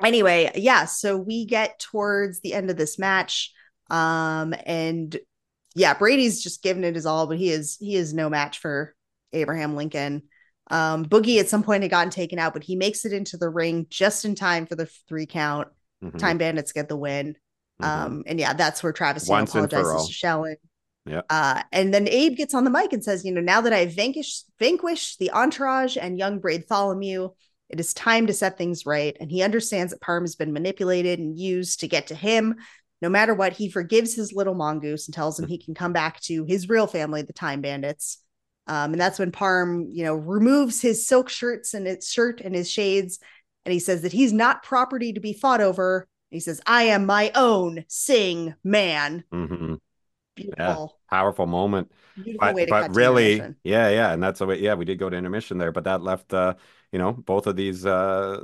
anyway, 0.03 0.51
yeah, 0.55 0.85
so 0.85 1.17
we 1.17 1.45
get 1.45 1.79
towards 1.79 2.41
the 2.41 2.53
end 2.53 2.69
of 2.69 2.77
this 2.77 2.97
match. 2.99 3.51
Um, 3.89 4.53
and 4.65 5.17
yeah, 5.75 5.93
Brady's 5.93 6.41
just 6.41 6.63
giving 6.63 6.83
it 6.83 6.95
his 6.95 7.05
all, 7.05 7.27
but 7.27 7.37
he 7.37 7.49
is 7.49 7.77
he 7.79 7.95
is 7.95 8.13
no 8.13 8.29
match 8.29 8.59
for 8.59 8.95
Abraham 9.33 9.75
Lincoln. 9.75 10.23
Um, 10.69 11.05
Boogie 11.05 11.39
at 11.39 11.49
some 11.49 11.63
point 11.63 11.83
had 11.83 11.91
gotten 11.91 12.11
taken 12.11 12.39
out, 12.39 12.53
but 12.53 12.63
he 12.63 12.75
makes 12.75 13.05
it 13.05 13.13
into 13.13 13.37
the 13.37 13.49
ring 13.49 13.87
just 13.89 14.23
in 14.25 14.35
time 14.35 14.65
for 14.65 14.75
the 14.75 14.89
three 15.07 15.25
count. 15.25 15.67
Mhm. 16.03 16.17
Time 16.17 16.37
Bandits 16.37 16.71
get 16.71 16.87
the 16.87 16.97
win. 16.97 17.35
Mhm. 17.81 17.85
Um, 17.85 18.23
and 18.25 18.39
yeah, 18.39 18.53
that's 18.53 18.81
where 18.81 18.93
Travis 18.93 19.27
Once 19.27 19.51
apologizes 19.51 20.07
to 20.07 20.13
Shaolin. 20.13 20.55
Yeah. 21.05 21.21
Uh, 21.29 21.63
and 21.71 21.93
then 21.93 22.07
Abe 22.07 22.35
gets 22.35 22.53
on 22.53 22.63
the 22.63 22.69
mic 22.69 22.93
and 22.93 23.03
says, 23.03 23.25
you 23.25 23.31
know, 23.31 23.41
now 23.41 23.61
that 23.61 23.73
I've 23.73 23.93
vanquished 23.93 24.45
vanquished 24.59 25.19
the 25.19 25.31
entourage 25.31 25.97
and 25.97 26.17
young 26.17 26.39
Bartholomew, 26.39 27.29
it 27.71 27.79
is 27.79 27.93
time 27.93 28.27
to 28.27 28.33
set 28.33 28.57
things 28.57 28.85
right. 28.85 29.15
And 29.19 29.31
he 29.31 29.43
understands 29.43 29.91
that 29.91 30.01
Parm 30.01 30.21
has 30.21 30.35
been 30.35 30.53
manipulated 30.53 31.19
and 31.19 31.37
used 31.37 31.79
to 31.79 31.87
get 31.87 32.07
to 32.07 32.15
him. 32.15 32.55
No 33.01 33.09
matter 33.09 33.33
what, 33.33 33.53
he 33.53 33.69
forgives 33.69 34.13
his 34.13 34.33
little 34.33 34.53
mongoose 34.53 35.07
and 35.07 35.15
tells 35.15 35.39
him 35.39 35.47
he 35.47 35.57
can 35.57 35.73
come 35.73 35.93
back 35.93 36.19
to 36.21 36.43
his 36.43 36.69
real 36.69 36.85
family, 36.85 37.21
the 37.21 37.33
Time 37.33 37.61
Bandits. 37.61 38.19
Um, 38.67 38.91
and 38.91 39.01
that's 39.01 39.17
when 39.17 39.31
Parm, 39.31 39.85
you 39.89 40.03
know, 40.03 40.15
removes 40.15 40.81
his 40.81 41.07
silk 41.07 41.29
shirts 41.29 41.73
and 41.73 41.87
his 41.87 42.07
shirt 42.07 42.41
and 42.41 42.53
his 42.53 42.69
shades, 42.69 43.19
and 43.65 43.73
he 43.73 43.79
says 43.79 44.03
that 44.03 44.11
he's 44.11 44.33
not 44.33 44.63
property 44.63 45.13
to 45.13 45.19
be 45.19 45.33
fought 45.33 45.61
over. 45.61 46.07
He 46.29 46.39
says, 46.39 46.61
"I 46.65 46.83
am 46.83 47.05
my 47.05 47.31
own 47.33 47.85
sing 47.87 48.53
man." 48.63 49.23
Mhm. 49.33 49.79
Beautiful, 50.35 50.99
Powerful 51.09 51.47
moment. 51.47 51.91
beautiful 52.15 52.47
but, 52.47 52.55
way 52.55 52.65
to 52.65 52.69
but 52.69 52.95
really 52.95 53.41
yeah 53.63 53.89
yeah 53.89 54.13
and 54.13 54.21
that's 54.21 54.39
the 54.39 54.45
way 54.45 54.59
yeah 54.59 54.73
we 54.73 54.85
did 54.85 54.99
go 54.99 55.09
to 55.09 55.17
intermission 55.17 55.57
there 55.57 55.71
but 55.71 55.85
that 55.85 56.01
left 56.01 56.33
uh 56.33 56.53
you 56.91 56.99
know 56.99 57.13
both 57.13 57.47
of 57.47 57.55
these 57.55 57.85
uh 57.85 58.43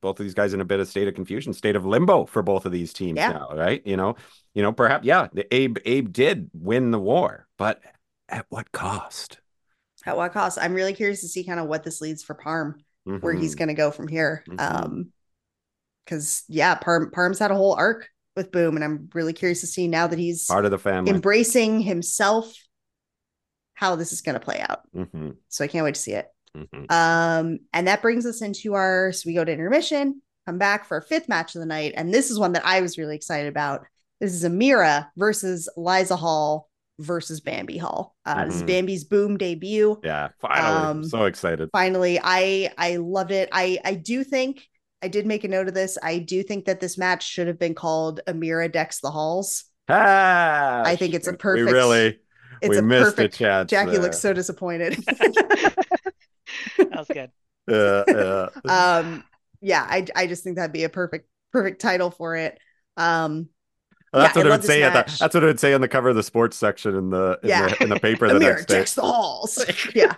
both 0.00 0.18
of 0.18 0.24
these 0.24 0.34
guys 0.34 0.54
in 0.54 0.60
a 0.60 0.64
bit 0.64 0.80
of 0.80 0.88
state 0.88 1.08
of 1.08 1.14
confusion 1.14 1.52
state 1.52 1.76
of 1.76 1.84
limbo 1.84 2.24
for 2.26 2.42
both 2.42 2.66
of 2.66 2.72
these 2.72 2.92
teams 2.92 3.18
Yeah. 3.18 3.30
now 3.32 3.48
right 3.54 3.86
you 3.86 3.96
know 3.96 4.16
you 4.54 4.62
know 4.62 4.72
perhaps 4.72 5.04
yeah 5.04 5.28
the 5.32 5.52
abe 5.54 5.78
abe 5.84 6.12
did 6.12 6.50
win 6.54 6.90
the 6.90 6.98
war 6.98 7.46
but 7.58 7.80
at 8.28 8.46
what 8.48 8.72
cost 8.72 9.38
At 10.06 10.16
what 10.16 10.32
cost? 10.32 10.58
I'm 10.60 10.74
really 10.74 10.92
curious 10.92 11.22
to 11.22 11.28
see 11.28 11.44
kind 11.44 11.58
of 11.60 11.66
what 11.66 11.82
this 11.82 12.00
leads 12.02 12.22
for 12.22 12.34
Parm, 12.34 12.74
where 13.20 13.32
he's 13.34 13.54
Mhm. 13.54 13.58
going 13.58 13.68
to 13.68 13.74
go 13.74 13.90
from 13.90 14.06
here. 14.06 14.44
Mhm. 14.48 14.60
Um, 14.60 15.12
because 16.04 16.44
yeah, 16.48 16.74
Parm 16.78 17.10
Parm's 17.10 17.38
had 17.38 17.50
a 17.50 17.54
whole 17.54 17.74
arc 17.74 18.10
with 18.36 18.52
Boom, 18.52 18.76
and 18.76 18.84
I'm 18.84 19.08
really 19.14 19.32
curious 19.32 19.60
to 19.62 19.66
see 19.66 19.88
now 19.88 20.06
that 20.06 20.18
he's 20.18 20.46
part 20.46 20.66
of 20.66 20.70
the 20.70 20.78
family 20.78 21.10
embracing 21.10 21.80
himself 21.80 22.52
how 23.74 23.96
this 23.96 24.12
is 24.12 24.20
going 24.20 24.38
to 24.38 24.44
play 24.44 24.60
out. 24.60 24.82
hmm 24.92 25.30
So 25.48 25.64
I 25.64 25.68
can't 25.68 25.84
wait 25.84 25.94
to 25.94 26.00
see 26.00 26.12
it. 26.12 26.26
Hmm 26.54 26.84
Um, 26.88 27.58
and 27.72 27.88
that 27.88 28.02
brings 28.02 28.26
us 28.26 28.42
into 28.42 28.74
our 28.74 29.12
so 29.12 29.24
we 29.26 29.34
go 29.34 29.44
to 29.44 29.52
intermission, 29.52 30.22
come 30.46 30.58
back 30.58 30.84
for 30.86 30.96
a 30.98 31.02
fifth 31.02 31.28
match 31.28 31.54
of 31.54 31.60
the 31.60 31.66
night, 31.66 31.94
and 31.96 32.12
this 32.12 32.30
is 32.30 32.38
one 32.38 32.52
that 32.52 32.64
I 32.66 32.80
was 32.80 32.96
really 32.98 33.16
excited 33.16 33.48
about. 33.48 33.84
This 34.20 34.32
is 34.32 34.44
Amira 34.44 35.08
versus 35.16 35.68
Liza 35.76 36.16
Hall 36.16 36.68
versus 37.00 37.40
Bambi 37.40 37.76
Hall. 37.76 38.14
Uh, 38.24 38.44
This 38.44 38.56
is 38.56 38.62
Mhm. 38.62 38.66
Bambi's 38.66 39.04
Boom 39.04 39.36
debut. 39.36 39.98
yeah 40.04 40.28
finally 40.40 40.86
Um, 40.90 41.04
so 41.04 41.24
excited 41.24 41.68
Finally, 41.72 42.20
I 42.22 42.72
I 42.78 42.96
loved 42.96 43.32
it. 43.32 43.48
I 43.50 43.78
I 43.84 43.94
do 43.94 44.22
think 44.22 44.62
I 45.02 45.08
did 45.08 45.26
make 45.26 45.42
a 45.44 45.48
note 45.48 45.66
of 45.68 45.74
this. 45.74 45.98
I 46.02 46.18
do 46.20 46.42
think 46.44 46.66
that 46.66 46.78
this 46.80 46.96
match 46.96 47.24
should 47.26 47.48
have 47.48 47.58
been 47.58 47.74
called 47.74 48.20
Amira 48.28 48.70
decks 48.72 49.00
the 49.00 49.10
halls. 49.10 49.64
ah, 49.88 50.82
I 50.86 50.94
think 50.96 51.14
it's 51.14 51.26
a 51.26 51.32
perfect- 51.34 51.66
we 51.66 51.72
really 51.72 52.18
It's 52.62 52.70
we 52.70 52.78
a 52.78 52.82
missed 52.82 53.16
perfect. 53.16 53.34
a 53.34 53.38
chance 53.38 53.70
Jacky 53.70 53.90
there. 53.92 54.00
looks 54.00 54.20
so 54.20 54.32
disappointed. 54.32 54.96
That 56.90 56.98
was 56.98 57.10
good. 57.10 57.30
yeah, 57.68 58.04
yeah. 58.12 58.48
um 58.68 59.24
yeah 59.60 59.86
i 59.88 60.04
i 60.16 60.26
just 60.26 60.44
think 60.44 60.56
that'd 60.56 60.72
be 60.72 60.84
a 60.84 60.88
perfect 60.88 61.28
perfect 61.52 61.80
title 61.80 62.10
for 62.10 62.36
it 62.36 62.58
um 62.96 63.48
Well, 64.12 64.22
that's 64.22 64.36
Yeah, 64.36 64.36
what 64.36 64.46
I 64.46 64.50
it 64.50 64.50
would 64.50 64.64
say 64.64 64.84
at 64.84 64.92
the, 64.92 65.04
that's 65.18 65.34
what 65.34 65.42
it 65.42 65.46
would 65.46 65.58
say 65.60 65.74
on 65.74 65.80
the 65.80 65.88
cover 65.88 66.08
of 66.10 66.16
the 66.16 66.22
sports 66.22 66.56
section 66.56 66.94
in 66.94 67.10
the 67.10 67.38
in, 67.42 67.56
Yeah. 67.56 67.58
the, 67.58 67.76
in 67.82 67.88
the 67.88 67.96
paper 67.96 68.26
the 68.30 68.38
Amir 68.38 68.40
next 68.40 68.66
day. 68.66 68.86
the 68.94 69.02
halls 69.02 69.64
yeah 69.94 70.14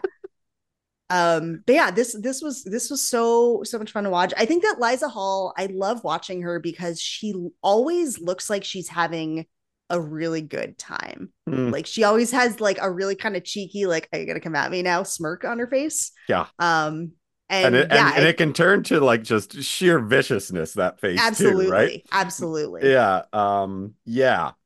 um 1.09 1.63
but 1.67 1.75
yeah 1.75 1.91
this 1.93 2.17
this 2.21 2.43
was 2.43 2.65
this 2.65 2.91
was 2.91 3.01
so 3.01 3.63
so 3.63 3.79
much 3.79 3.93
fun 3.93 4.03
to 4.03 4.11
watch 4.11 4.33
i 4.37 4.45
think 4.45 4.63
that 4.65 4.81
liza 4.81 5.09
hall 5.09 5.55
i 5.57 5.67
love 5.67 6.03
watching 6.03 6.43
her 6.43 6.59
because 6.59 7.01
she 7.01 7.33
always 7.63 8.21
looks 8.21 8.51
like 8.51 8.65
she's 8.65 8.89
having 8.89 9.47
a 9.91 10.01
really 10.01 10.41
good 10.43 10.79
time 10.79 11.33
Hmm. 11.47 11.71
like 11.71 11.87
she 11.87 12.05
always 12.05 12.31
has 12.33 12.61
like 12.61 12.79
a 12.81 12.91
really 12.91 13.15
kind 13.15 13.37
of 13.37 13.45
cheeky 13.45 13.87
like 13.87 14.09
are 14.13 14.19
you 14.19 14.27
gonna 14.27 14.41
come 14.41 14.57
at 14.57 14.71
me 14.71 14.83
now 14.83 15.03
smirk 15.03 15.45
on 15.45 15.59
her 15.59 15.67
face 15.67 16.13
Yeah. 16.29 16.47
um 16.59 17.13
and, 17.49 17.75
and 17.75 17.75
it, 17.75 17.89
yeah 17.91 17.91
and, 17.91 18.15
and 18.15 18.25
I- 18.25 18.27
it 18.27 18.37
can 18.37 18.53
turn 18.53 18.83
to 18.85 19.01
like 19.01 19.23
just 19.23 19.63
sheer 19.63 19.99
viciousness 19.99 20.75
that 20.75 21.01
face 21.01 21.31
absolutely 21.31 21.67
too, 21.67 21.67
right? 21.67 21.93
absolutely 22.13 22.95
Yeah, 22.95 23.23
um, 23.33 23.95
yeah. 24.05 24.53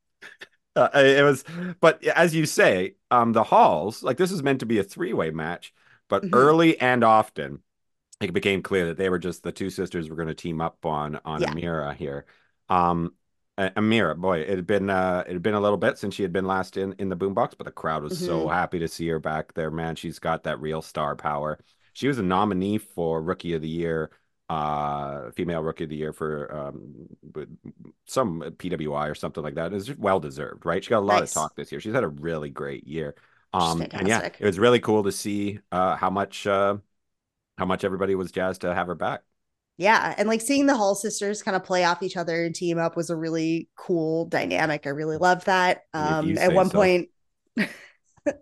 Uh, 0.77 0.89
it 0.95 1.25
was, 1.25 1.45
but 1.81 2.05
as 2.07 2.35
you 2.35 2.47
say, 2.47 2.95
um, 3.11 3.33
the 3.33 3.43
halls 3.43 4.05
like 4.05 4.17
this 4.17 4.31
is 4.31 4.43
meant 4.43 4.61
to 4.61 4.67
be 4.67 4.79
a 4.79 4.85
three-way 4.85 5.31
match, 5.31 5.75
but 6.09 6.23
Mhm. 6.23 6.31
early 6.33 6.81
and 6.81 7.03
often 7.03 7.61
it 8.21 8.33
became 8.33 8.63
clear 8.63 8.87
that 8.87 8.97
they 8.99 9.11
were 9.11 9.19
just 9.19 9.43
the 9.43 9.53
two 9.53 9.71
sisters 9.71 10.11
were 10.11 10.17
going 10.17 10.29
to 10.29 10.35
team 10.35 10.61
up 10.61 10.87
on 10.87 11.21
on 11.25 11.41
Yeah. 11.41 11.55
Amira 11.55 11.95
here. 11.97 12.27
Um, 12.69 13.15
Amira, 13.69 14.17
boy, 14.17 14.41
it 14.41 14.49
had 14.49 14.67
been 14.67 14.91
uh, 14.91 15.25
it 15.27 15.33
had 15.35 15.43
been 15.43 15.55
a 15.55 15.61
little 15.61 15.77
bit 15.77 15.99
since 15.99 16.15
she 16.15 16.23
had 16.23 16.33
been 16.33 16.47
last 16.47 16.77
in 16.77 16.95
in 16.99 17.09
the 17.09 17.17
boombox, 17.17 17.55
but 17.57 17.65
the 17.65 17.73
crowd 17.73 18.03
was 18.03 18.15
so 18.17 18.47
Mhm. 18.47 18.49
happy 18.49 18.79
to 18.79 18.89
see 18.89 19.09
her 19.09 19.19
back 19.19 19.55
there. 19.55 19.71
Man, 19.71 19.97
she's 19.97 20.19
got 20.19 20.45
that 20.45 20.61
real 20.61 20.83
star 20.83 21.17
power. 21.17 21.59
She 21.93 22.09
was 22.09 22.19
a 22.19 22.23
nominee 22.23 22.79
for 22.79 23.21
Rookie 23.23 23.55
of 23.55 23.63
the 23.63 23.69
Year, 23.69 24.11
uh, 24.49 25.31
female 25.33 25.63
Rookie 25.63 25.85
of 25.85 25.91
the 25.91 25.97
Year 25.97 26.13
for 26.13 26.53
um, 26.55 27.09
some 28.07 28.43
PWI 28.59 29.09
or 29.09 29.15
something 29.15 29.43
like 29.43 29.55
that. 29.57 29.73
It 29.73 29.75
was 29.75 29.97
well 29.97 30.21
deserved, 30.21 30.65
right? 30.67 30.83
She 30.83 30.91
got 30.91 31.01
a 31.01 31.07
lot 31.07 31.23
Nice. 31.23 31.31
of 31.31 31.31
talk 31.31 31.55
this 31.57 31.73
year. 31.73 31.81
She's 31.81 31.95
had 31.95 32.05
a 32.05 32.09
really 32.09 32.51
great 32.51 32.87
year. 32.87 33.15
Um, 33.53 33.89
and 33.99 34.07
yeah, 34.09 34.23
it 34.39 34.47
was 34.47 34.59
really 34.59 34.81
cool 34.81 35.03
to 35.05 35.13
see 35.13 35.61
uh, 35.73 35.97
how 35.97 36.11
much 36.11 36.47
uh, 36.47 36.77
how 37.59 37.67
much 37.67 37.85
everybody 37.85 38.15
was 38.17 38.33
jazzed 38.33 38.63
to 38.63 38.75
have 38.75 38.89
her 38.89 38.95
back. 38.97 39.23
Yeah, 39.81 40.15
and 40.19 40.29
like 40.29 40.43
seeing 40.43 40.67
the 40.67 40.77
Hall 40.77 40.95
sisters 40.95 41.43
kind 41.43 41.57
of 41.57 41.65
play 41.65 41.85
off 41.85 42.03
each 42.03 42.19
other 42.19 42.45
and 42.45 42.55
team 42.55 42.79
up 42.79 42.97
was 42.99 43.09
a 43.09 43.17
really 43.17 43.67
cool 43.77 44.27
dynamic. 44.27 44.87
I 44.87 44.91
really 44.91 45.17
loved 45.17 45.47
that. 45.47 45.85
Um, 45.95 46.37
at 46.37 46.53
one 46.53 46.69
so. 46.69 46.73
point, 46.77 47.09
uh, 47.57 48.35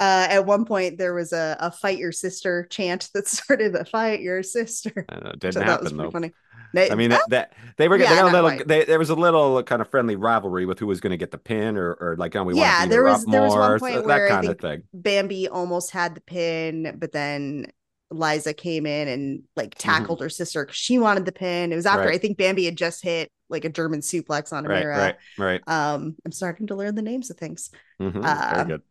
at 0.00 0.46
one 0.46 0.64
point 0.64 0.96
there 0.96 1.12
was 1.12 1.34
a, 1.34 1.54
a 1.60 1.70
"fight 1.70 1.98
your 1.98 2.12
sister" 2.12 2.66
chant 2.70 3.10
that 3.12 3.28
started 3.28 3.74
the 3.74 3.84
"fight 3.84 4.20
your 4.22 4.42
sister." 4.42 5.04
It 5.06 5.38
didn't 5.38 5.56
was 5.56 5.64
happen 5.66 5.96
though. 5.98 6.10
funny. 6.10 6.32
I 6.74 6.94
mean 6.94 7.10
that, 7.10 7.22
that 7.28 7.52
they 7.76 7.88
were 7.88 7.96
Yeah, 7.98 8.14
they 8.14 8.20
a 8.20 8.32
little 8.32 8.64
they, 8.64 8.84
there 8.84 8.98
was 8.98 9.10
a 9.10 9.14
little 9.14 9.62
kind 9.64 9.82
of 9.82 9.90
friendly 9.90 10.16
rivalry 10.16 10.64
with 10.64 10.78
who 10.78 10.86
was 10.86 11.00
going 11.00 11.10
to 11.10 11.16
get 11.16 11.32
the 11.32 11.36
pin 11.38 11.76
or 11.76 11.92
or 12.00 12.16
like 12.16 12.34
oh 12.36 12.44
we 12.44 12.54
Yeah, 12.54 12.78
want 12.78 12.82
to 12.84 12.88
there 12.90 13.04
was- 13.04 13.24
there 13.26 13.42
was 13.42 13.50
one 13.52 13.58
more, 13.70 13.78
point 13.78 13.94
so- 13.96 14.06
where 14.06 14.28
that 14.28 14.30
kind 14.30 14.48
of 14.48 14.58
thing. 14.58 14.82
Bambi 14.94 15.46
almost 15.48 15.90
had 15.90 16.14
the 16.14 16.20
pin, 16.22 16.96
but 16.98 17.12
then 17.12 17.66
Liza 18.10 18.54
came 18.54 18.86
in 18.86 19.08
and 19.08 19.42
like 19.56 19.74
tackled 19.76 20.20
her 20.20 20.28
sister 20.30 20.64
because 20.64 20.76
she 20.76 20.98
wanted 20.98 21.24
the 21.24 21.32
pin. 21.32 21.72
It 21.72 21.76
was 21.76 21.86
after 21.86 22.00
Mm-hmm. 22.00 22.08
Right. 22.08 22.14
I 22.14 22.18
think 22.18 22.38
Bambi 22.38 22.64
had 22.64 22.76
just 22.76 23.02
hit 23.02 23.30
like 23.48 23.64
a 23.64 23.68
German 23.68 24.00
suplex 24.00 24.52
on 24.52 24.64
Right, 24.64 24.84
Amira. 24.84 24.96
right, 24.96 25.16
right. 25.38 25.60
Um, 25.68 26.16
I'm 26.24 26.32
starting 26.32 26.66
to 26.68 26.74
learn 26.76 26.94
the 26.94 27.02
names 27.02 27.30
of 27.30 27.36
things. 27.36 27.70
Mhm, 28.00 28.24
uh, 28.24 28.54
Very 28.54 28.68
good. 28.68 28.82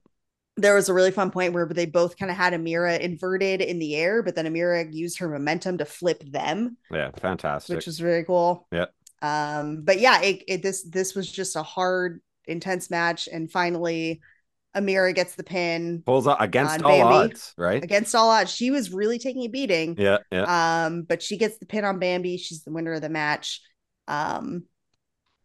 there 0.57 0.75
was 0.75 0.89
a 0.89 0.93
really 0.93 1.11
fun 1.11 1.31
point 1.31 1.53
where 1.53 1.65
they 1.65 1.85
both 1.85 2.17
kind 2.17 2.29
of 2.31 2.37
had 2.37 2.53
Amira 2.53 2.99
inverted 2.99 3.61
in 3.61 3.79
the 3.79 3.95
air, 3.95 4.21
but 4.23 4.35
then 4.35 4.45
Amira 4.45 4.93
used 4.93 5.19
her 5.19 5.29
momentum 5.29 5.77
to 5.77 5.85
flip 5.85 6.21
them, 6.29 6.77
Yeah, 6.91 7.11
fantastic. 7.11 7.75
which 7.77 7.85
was 7.85 7.99
very 7.99 8.25
cool. 8.25 8.67
Yeah. 8.71 8.85
Um, 9.21 9.81
but 9.83 9.99
yeah, 9.99 10.21
it, 10.21 10.43
it 10.47 10.61
this 10.63 10.83
this 10.83 11.15
was 11.15 11.29
just 11.31 11.55
a 11.55 11.63
hard, 11.63 12.21
intense 12.45 12.89
match, 12.89 13.27
and 13.31 13.51
finally, 13.51 14.21
Amira 14.75 15.13
gets 15.15 15.35
the 15.35 15.43
pin 15.43 16.03
Pulls 16.05 16.27
out 16.27 16.41
against 16.41 16.81
all 16.83 16.91
Bambi. 16.91 17.31
odds, 17.31 17.53
right? 17.57 17.83
against 17.83 18.13
all 18.13 18.29
odds. 18.29 18.51
She 18.51 18.71
was 18.71 18.91
really 18.93 19.17
taking 19.19 19.43
a 19.43 19.47
beating. 19.47 19.95
Yeah, 19.97 20.19
yeah, 20.31 20.85
Um, 20.85 21.03
but 21.03 21.21
she 21.23 21.37
gets 21.37 21.57
the 21.57 21.65
pin 21.65 21.85
on 21.85 21.99
Bambi. 21.99 22.37
She's 22.37 22.63
the 22.63 22.71
winner 22.71 22.93
of 22.93 23.01
the 23.01 23.09
match. 23.09 23.61
Um, 24.07 24.63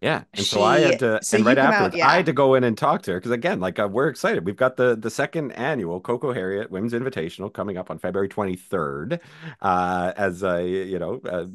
yeah. 0.00 0.24
And 0.34 0.44
so 0.44 0.62
I 0.62 0.80
had 0.80 0.98
to, 0.98 1.20
so 1.22 1.38
and 1.38 1.46
right 1.46 1.56
afterwards, 1.56 1.96
yeah. 1.96 2.06
I 2.06 2.16
had 2.16 2.26
to 2.26 2.34
go 2.34 2.54
in 2.54 2.64
and 2.64 2.76
talk 2.76 3.02
to 3.02 3.12
her 3.12 3.18
because 3.18 3.30
again, 3.30 3.60
like 3.60 3.78
uh, 3.78 3.88
we're 3.90 4.08
excited. 4.08 4.44
We've 4.44 4.56
got 4.56 4.76
the 4.76 4.96
the 4.96 5.08
second 5.10 5.52
annual 5.52 5.98
Coco 5.98 6.30
Harriet 6.32 6.70
Women's 6.70 6.92
Invitational 6.92 7.50
coming 7.50 7.78
up 7.78 7.90
on 7.90 7.98
February 7.98 8.28
23rd. 8.28 9.20
Uh, 9.62 10.12
as 10.14 10.42
a 10.42 10.62
you 10.66 10.98
know, 10.98 11.20
uh, 11.24 11.46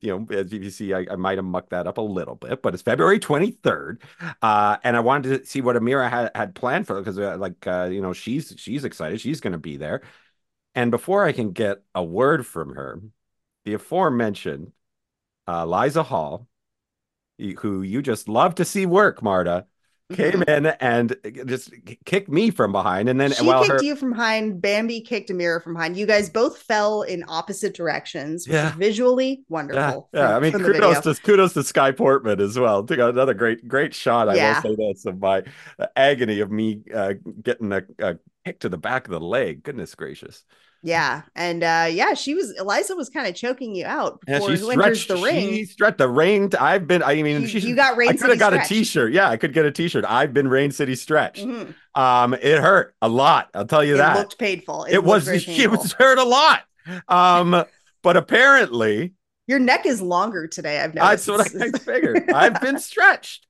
you 0.00 0.18
know, 0.18 0.36
as 0.36 0.52
you 0.52 0.70
see, 0.70 0.94
I, 0.94 1.06
I 1.10 1.16
might 1.16 1.38
have 1.38 1.44
mucked 1.44 1.70
that 1.70 1.86
up 1.86 1.98
a 1.98 2.02
little 2.02 2.34
bit, 2.34 2.62
but 2.62 2.74
it's 2.74 2.82
February 2.82 3.18
23rd. 3.20 4.00
Uh, 4.42 4.76
and 4.82 4.96
I 4.96 5.00
wanted 5.00 5.40
to 5.40 5.46
see 5.46 5.60
what 5.60 5.76
Amira 5.76 6.08
had, 6.08 6.30
had 6.34 6.54
planned 6.54 6.86
for 6.86 6.98
because, 6.98 7.18
uh, 7.18 7.36
like, 7.38 7.66
uh, 7.66 7.88
you 7.90 8.00
know, 8.00 8.12
she's 8.12 8.54
she's 8.56 8.84
excited. 8.84 9.20
She's 9.20 9.40
going 9.40 9.52
to 9.52 9.58
be 9.58 9.76
there. 9.76 10.02
And 10.74 10.90
before 10.90 11.24
I 11.24 11.32
can 11.32 11.52
get 11.52 11.82
a 11.94 12.02
word 12.02 12.46
from 12.46 12.74
her, 12.74 13.00
the 13.64 13.74
aforementioned 13.74 14.72
uh, 15.46 15.66
Liza 15.66 16.02
Hall, 16.04 16.48
who 17.38 17.82
you 17.82 18.02
just 18.02 18.28
love 18.28 18.54
to 18.56 18.64
see 18.64 18.86
work, 18.86 19.22
Marta, 19.22 19.66
came 20.12 20.42
in 20.48 20.66
and 20.66 21.16
just 21.46 21.72
kicked 22.04 22.28
me 22.28 22.50
from 22.50 22.72
behind, 22.72 23.08
and 23.08 23.20
then 23.20 23.32
she 23.32 23.44
while 23.44 23.62
kicked 23.64 23.80
her 23.80 23.84
you 23.84 23.96
from 23.96 24.10
behind. 24.10 24.60
Bambi 24.60 25.00
kicked 25.00 25.30
Amira 25.30 25.62
from 25.62 25.74
behind. 25.74 25.96
You 25.96 26.06
guys 26.06 26.28
both 26.28 26.58
fell 26.58 27.02
in 27.02 27.24
opposite 27.28 27.74
directions. 27.74 28.46
Which 28.46 28.54
Yeah. 28.54 28.70
is 28.70 28.74
visually 28.76 29.42
wonderful. 29.48 30.08
yeah. 30.12 30.26
from- 30.28 30.36
I 30.36 30.40
mean, 30.40 30.52
kudos 30.52 31.00
to 31.00 31.14
kudos 31.22 31.52
to 31.54 31.62
Sky 31.62 31.92
Portman 31.92 32.40
as 32.40 32.58
well. 32.58 32.82
Took 32.84 32.98
another 32.98 33.34
great 33.34 33.66
great 33.66 33.94
shot. 33.94 34.28
I 34.28 34.34
Yeah. 34.34 34.60
will 34.62 34.76
say 34.76 34.88
this 34.92 35.06
of 35.06 35.18
my 35.20 35.42
agony 35.96 36.40
of 36.40 36.50
me 36.50 36.80
uh, 36.94 37.14
getting 37.42 37.72
a, 37.72 37.82
a 37.98 38.16
kick 38.44 38.60
to 38.60 38.68
the 38.68 38.78
back 38.78 39.06
of 39.06 39.10
the 39.12 39.20
leg. 39.20 39.62
Goodness 39.62 39.94
gracious! 39.94 40.44
Yeah, 40.82 41.22
and 41.34 41.62
uh, 41.62 41.88
yeah, 41.90 42.14
she 42.14 42.34
was. 42.34 42.58
Eliza 42.58 42.96
was 42.96 43.10
kind 43.10 43.26
of 43.26 43.34
choking 43.34 43.74
you 43.74 43.84
out 43.84 44.20
Yeah, 44.26 44.38
before 44.38 44.56
she 44.56 44.62
stretched 44.62 45.08
the 45.08 45.16
ring. 45.18 45.50
She 45.50 45.64
stretched 45.66 45.98
the 45.98 46.08
rain. 46.08 46.48
I've 46.58 46.86
been. 46.86 47.02
I 47.02 47.22
mean, 47.22 47.42
You, 47.42 47.48
she. 47.48 47.58
you 47.60 47.76
got 47.76 47.98
Rain 47.98 48.08
I 48.08 48.12
could 48.14 48.30
have 48.30 48.38
got 48.38 48.54
a. 48.54 48.60
T-shirt. 48.66 49.12
Yeah, 49.12 49.28
I 49.28 49.36
could 49.36 49.52
get 49.52 49.66
a 49.66 49.70
T-shirt. 49.72 50.06
I've 50.08 50.32
been 50.32 50.48
Rain 50.48 50.70
City 50.70 50.94
stretched. 50.94 51.44
Mhm. 51.44 51.74
Um, 51.94 52.32
it 52.34 52.60
hurt 52.60 52.94
a 53.02 53.08
lot. 53.10 53.50
I'll 53.54 53.66
tell 53.66 53.84
you 53.84 53.94
It 53.96 53.98
that. 53.98 54.16
looked 54.16 54.38
painful. 54.38 54.84
It, 54.84 54.94
it 54.94 55.04
was 55.04 55.24
very 55.24 55.38
it 55.46 55.70
was 55.70 55.92
hurt 55.92 56.16
a 56.18 56.24
lot. 56.24 56.62
Um, 57.08 57.64
but 58.02 58.16
apparently 58.16 59.12
Your 59.46 59.58
neck 59.58 59.84
is 59.84 60.00
longer 60.00 60.46
today. 60.46 60.80
I've 60.80 60.94
noticed. 60.94 61.26
that's 61.26 61.52
what 61.52 61.74
I 61.74 61.78
figured. 61.78 62.30
I've 62.30 62.58
been 62.62 62.78
stretched. 62.78 63.46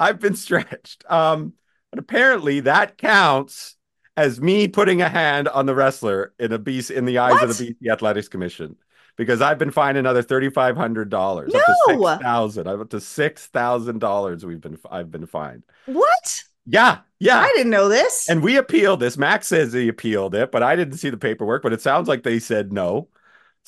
I've 0.00 0.18
been 0.18 0.34
stretched. 0.34 1.04
Um, 1.08 1.52
but 1.92 2.00
apparently 2.00 2.60
that 2.60 2.98
counts 2.98 3.75
as 4.16 4.40
me 4.40 4.68
putting 4.68 5.02
a 5.02 5.08
hand 5.08 5.48
on 5.48 5.66
the 5.66 5.74
wrestler 5.74 6.32
in 6.38 6.52
a 6.52 6.58
beast 6.58 6.90
in 6.90 7.04
the 7.04 7.18
eyes 7.18 7.42
of 7.42 7.56
the 7.56 7.74
BC 7.74 7.92
Athletics 7.92 8.28
Commission. 8.28 8.76
Because 9.16 9.40
I've 9.40 9.58
been 9.58 9.70
fined 9.70 9.96
another 9.96 10.20
thirty 10.22 10.50
five 10.50 10.76
hundred 10.76 11.08
dollars, 11.08 11.54
up 11.54 11.64
to 11.64 11.76
No! 11.94 12.04
six 12.06 12.22
thousand, 12.22 12.66
up 12.68 12.90
to 12.90 13.00
six 13.00 13.46
thousand 13.46 13.98
dollars. 13.98 14.44
We've 14.44 14.60
been, 14.60 14.78
I've 14.90 15.10
been 15.10 15.24
fined. 15.26 15.62
what? 15.86 16.42
Yeah, 16.66 16.98
yeah. 17.18 17.38
I 17.38 17.46
didn't 17.56 17.70
know 17.70 17.88
this. 17.88 18.28
And 18.28 18.42
we 18.42 18.56
appealed 18.58 19.00
this. 19.00 19.16
Max 19.16 19.46
says 19.46 19.72
he 19.72 19.88
appealed 19.88 20.34
it, 20.34 20.52
but 20.52 20.62
I 20.62 20.76
didn't 20.76 20.98
see 20.98 21.08
the 21.10 21.16
paperwork. 21.16 21.62
But 21.62 21.72
it 21.72 21.80
sounds 21.80 22.08
like 22.08 22.24
they 22.24 22.38
said 22.38 22.72
no. 22.72 23.08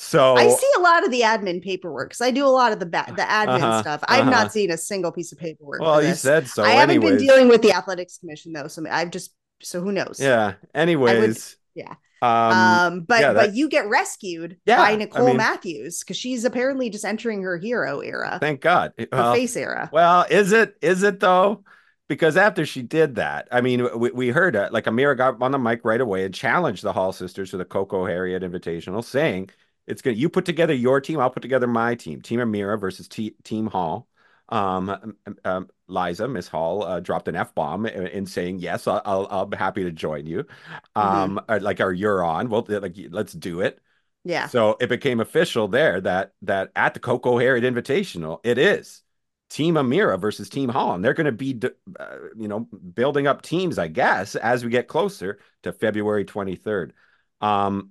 So 0.00 0.36
I 0.36 0.48
see 0.48 0.70
a 0.76 0.80
lot 0.80 1.04
of 1.04 1.10
the 1.10 1.22
admin 1.22 1.62
paperwork 1.62 2.10
because 2.10 2.20
I 2.20 2.30
do 2.30 2.44
a 2.44 2.48
lot 2.48 2.72
of 2.72 2.78
the 2.78 2.86
ba- 2.86 3.06
the 3.08 3.22
admin 3.22 3.62
Uh-huh, 3.62 3.80
stuff. 3.80 4.04
I've 4.06 4.22
uh-huh. 4.22 4.30
not 4.30 4.52
seen 4.52 4.70
a 4.70 4.76
single 4.76 5.12
piece 5.12 5.32
of 5.32 5.38
paperwork. 5.38 5.80
well, 5.80 6.02
you 6.04 6.14
said 6.14 6.46
so. 6.46 6.62
I 6.62 6.70
haven't 6.70 7.00
been 7.00 7.16
dealing 7.16 7.48
with 7.48 7.62
the 7.62 7.72
athletics 7.72 8.18
commission 8.18 8.52
though, 8.52 8.68
so 8.68 8.84
I've 8.90 9.10
just 9.10 9.32
so 9.60 9.80
who 9.80 9.92
knows? 9.92 10.18
Yeah. 10.20 10.54
Anyways. 10.74 11.56
yeah. 11.74 11.94
Um, 12.20 12.30
Um, 12.30 13.00
but 13.02 13.20
yeah, 13.20 13.32
but 13.32 13.54
you 13.54 13.68
get 13.68 13.88
rescued 13.88 14.56
Yeah, 14.66 14.78
by 14.78 14.90
I 14.92 14.96
Nicole 14.96 15.28
mean- 15.28 15.36
Matthews 15.36 16.00
because 16.00 16.16
she's 16.16 16.44
apparently 16.44 16.90
just 16.90 17.04
entering 17.04 17.42
her 17.42 17.56
hero 17.56 18.00
era, 18.00 18.38
thank 18.40 18.60
God. 18.60 18.92
her 18.98 19.06
Well, 19.12 19.34
face 19.34 19.56
era. 19.56 19.88
well, 19.92 20.26
is 20.28 20.50
it? 20.52 20.76
Is 20.82 21.04
it 21.04 21.20
though? 21.20 21.62
Because 22.08 22.36
after 22.36 22.64
she 22.66 22.82
did 22.82 23.16
that, 23.16 23.46
I 23.52 23.60
mean, 23.60 23.86
we, 23.96 24.10
we 24.10 24.28
heard 24.30 24.56
uh, 24.56 24.68
like 24.72 24.86
Amira 24.86 25.16
got 25.16 25.40
on 25.42 25.52
the 25.52 25.58
mic 25.58 25.84
right 25.84 26.00
away 26.00 26.24
and 26.24 26.34
challenged 26.34 26.82
the 26.82 26.92
Hall 26.92 27.12
sisters 27.12 27.50
to 27.50 27.56
the 27.58 27.64
Coco 27.66 28.04
Harriet 28.06 28.42
Invitational, 28.42 29.04
saying 29.04 29.50
it's 29.86 30.02
good. 30.02 30.16
You 30.16 30.28
put 30.28 30.44
together 30.46 30.72
your 30.74 31.00
team, 31.00 31.20
I'll 31.20 31.30
put 31.30 31.42
together 31.42 31.66
my 31.68 31.94
team. 31.94 32.20
Team 32.22 32.40
Amira 32.40 32.80
versus 32.80 33.06
T- 33.08 33.36
Team 33.44 33.66
Hall. 33.66 34.08
Um, 34.48 35.16
um, 35.44 35.68
Liza, 35.88 36.26
Miss 36.28 36.48
Hall, 36.48 36.82
uh, 36.82 37.00
dropped 37.00 37.28
an 37.28 37.36
F 37.36 37.54
bomb 37.54 37.86
in, 37.86 38.06
in 38.06 38.26
saying, 38.26 38.60
"Yes, 38.60 38.86
I'll, 38.86 39.02
I'll, 39.04 39.28
I'll 39.30 39.46
be 39.46 39.56
happy 39.56 39.84
to 39.84 39.92
join 39.92 40.26
you." 40.26 40.46
Um, 40.94 41.40
or 41.48 41.60
like, 41.60 41.80
or 41.80 41.92
you're 41.92 42.24
on. 42.24 42.48
Well, 42.48 42.64
like, 42.68 42.96
let's 43.10 43.32
do 43.32 43.60
it. 43.60 43.80
Yeah. 44.24 44.46
So 44.48 44.76
it 44.80 44.88
became 44.88 45.20
official 45.20 45.68
there 45.68 46.00
that 46.00 46.32
that 46.42 46.70
at 46.76 46.94
the 46.94 47.00
Coco 47.00 47.38
Harriet 47.38 47.64
Invitational, 47.64 48.40
it 48.44 48.58
is 48.58 49.02
Team 49.48 49.74
Amira 49.74 50.20
versus 50.20 50.48
Team 50.48 50.68
Hall, 50.68 50.94
and 50.94 51.04
they're 51.04 51.14
going 51.14 51.26
to 51.26 51.32
be, 51.32 51.58
uh, 51.98 52.16
you 52.36 52.48
know, 52.48 52.60
building 52.60 53.26
up 53.26 53.42
teams, 53.42 53.78
I 53.78 53.88
guess, 53.88 54.34
as 54.36 54.64
we 54.64 54.70
get 54.70 54.88
closer 54.88 55.38
to 55.62 55.72
February 55.72 56.24
23rd. 56.24 56.92
Um, 57.40 57.90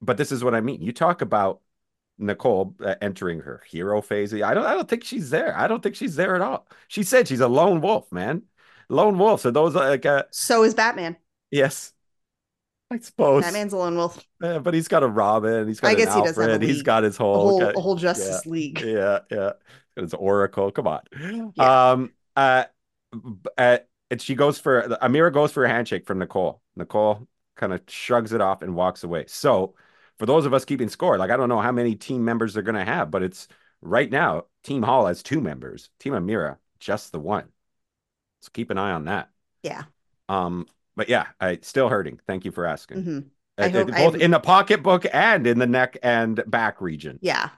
but 0.00 0.16
this 0.16 0.32
is 0.32 0.42
what 0.42 0.54
I 0.54 0.60
mean. 0.60 0.80
You 0.80 0.92
talk 0.92 1.20
about 1.20 1.60
Nicole 2.18 2.74
uh, 2.84 2.94
entering 3.02 3.40
her 3.40 3.62
hero 3.68 4.00
phase. 4.00 4.32
I 4.34 4.54
don't. 4.54 4.64
I 4.66 4.74
don't 4.74 4.88
think 4.88 5.04
she's 5.04 5.30
there. 5.30 5.56
I 5.56 5.66
don't 5.66 5.82
think 5.82 5.96
she's 5.96 6.16
there 6.16 6.34
at 6.36 6.40
all. 6.42 6.66
She 6.88 7.02
said 7.02 7.26
she's 7.28 7.40
a 7.40 7.48
lone 7.48 7.80
wolf, 7.80 8.10
man. 8.12 8.42
Lone 8.88 9.18
wolf. 9.18 9.40
So 9.40 9.50
those 9.50 9.74
like, 9.74 10.06
uh, 10.06 10.24
So 10.30 10.62
is 10.62 10.74
Batman. 10.74 11.16
yes, 11.50 11.92
I 12.90 12.98
suppose. 12.98 13.42
Batman's 13.42 13.72
a 13.72 13.76
lone 13.78 13.96
wolf. 13.96 14.24
Uh, 14.42 14.58
but 14.58 14.74
he's 14.74 14.88
got 14.88 15.02
a 15.02 15.08
Robin. 15.08 15.66
He's 15.66 15.80
got 15.80 15.88
I 15.88 15.94
guess 15.94 16.14
he 16.14 16.20
does 16.22 16.36
have 16.36 16.62
a. 16.62 16.64
He's 16.64 16.82
got 16.82 17.02
his 17.02 17.16
A 17.16 17.22
whole, 17.22 17.34
whole, 17.48 17.60
got- 17.60 17.76
a 17.76 17.80
whole 17.80 17.96
Justice 17.96 18.46
League. 18.46 18.80
yeah, 18.80 19.20
yeah. 19.30 19.52
His 19.96 20.14
Oracle. 20.14 20.70
Come 20.70 20.86
on. 20.86 21.00
Yeah. 21.56 21.90
Um. 21.92 22.12
Uh, 22.36 22.64
uh. 23.58 23.78
And 24.10 24.20
she 24.20 24.34
goes 24.34 24.58
for 24.60 24.82
Amira 25.02 25.32
goes 25.32 25.50
for 25.50 25.64
a 25.64 25.68
handshake 25.68 26.06
from 26.06 26.18
Nicole. 26.18 26.60
Nicole 26.76 27.26
kind 27.56 27.72
of 27.72 27.80
shrugs 27.88 28.32
it 28.32 28.40
off 28.40 28.62
and 28.62 28.76
walks 28.76 29.02
away. 29.02 29.24
So, 29.28 29.74
for 30.18 30.26
those 30.26 30.46
of 30.46 30.54
us 30.54 30.64
keeping 30.64 30.88
score, 30.88 31.18
like 31.18 31.30
I 31.30 31.36
don't 31.36 31.48
know 31.48 31.60
how 31.60 31.72
many 31.72 31.94
team 31.94 32.24
members 32.24 32.54
they're 32.54 32.62
going 32.62 32.74
to 32.76 32.84
have, 32.84 33.10
but 33.10 33.22
it's 33.22 33.48
right 33.82 34.10
now. 34.10 34.44
Team 34.62 34.82
Hall 34.82 35.06
has 35.06 35.22
two 35.22 35.40
members. 35.40 35.90
Team 35.98 36.12
Amira 36.14 36.56
just 36.80 37.12
the 37.12 37.18
one. 37.18 37.44
So 38.40 38.50
keep 38.52 38.70
an 38.70 38.78
eye 38.78 38.92
on 38.92 39.06
that. 39.06 39.30
Yeah. 39.62 39.82
Um. 40.28 40.66
But 40.96 41.08
yeah, 41.08 41.26
I 41.40 41.58
still 41.62 41.88
hurting. 41.88 42.20
Thank 42.26 42.44
you 42.44 42.52
for 42.52 42.66
asking. 42.66 43.02
hmm 43.02 43.18
Uh, 43.58 43.64
I 43.64 43.68
hope- 43.68 43.88
both 43.88 43.96
I'm- 44.14 44.20
in 44.20 44.30
the 44.30 44.40
pocketbook 44.40 45.06
and 45.12 45.46
in 45.46 45.58
the 45.58 45.66
neck 45.66 45.96
and 46.02 46.42
back 46.46 46.80
region. 46.80 47.18
Yeah. 47.22 47.50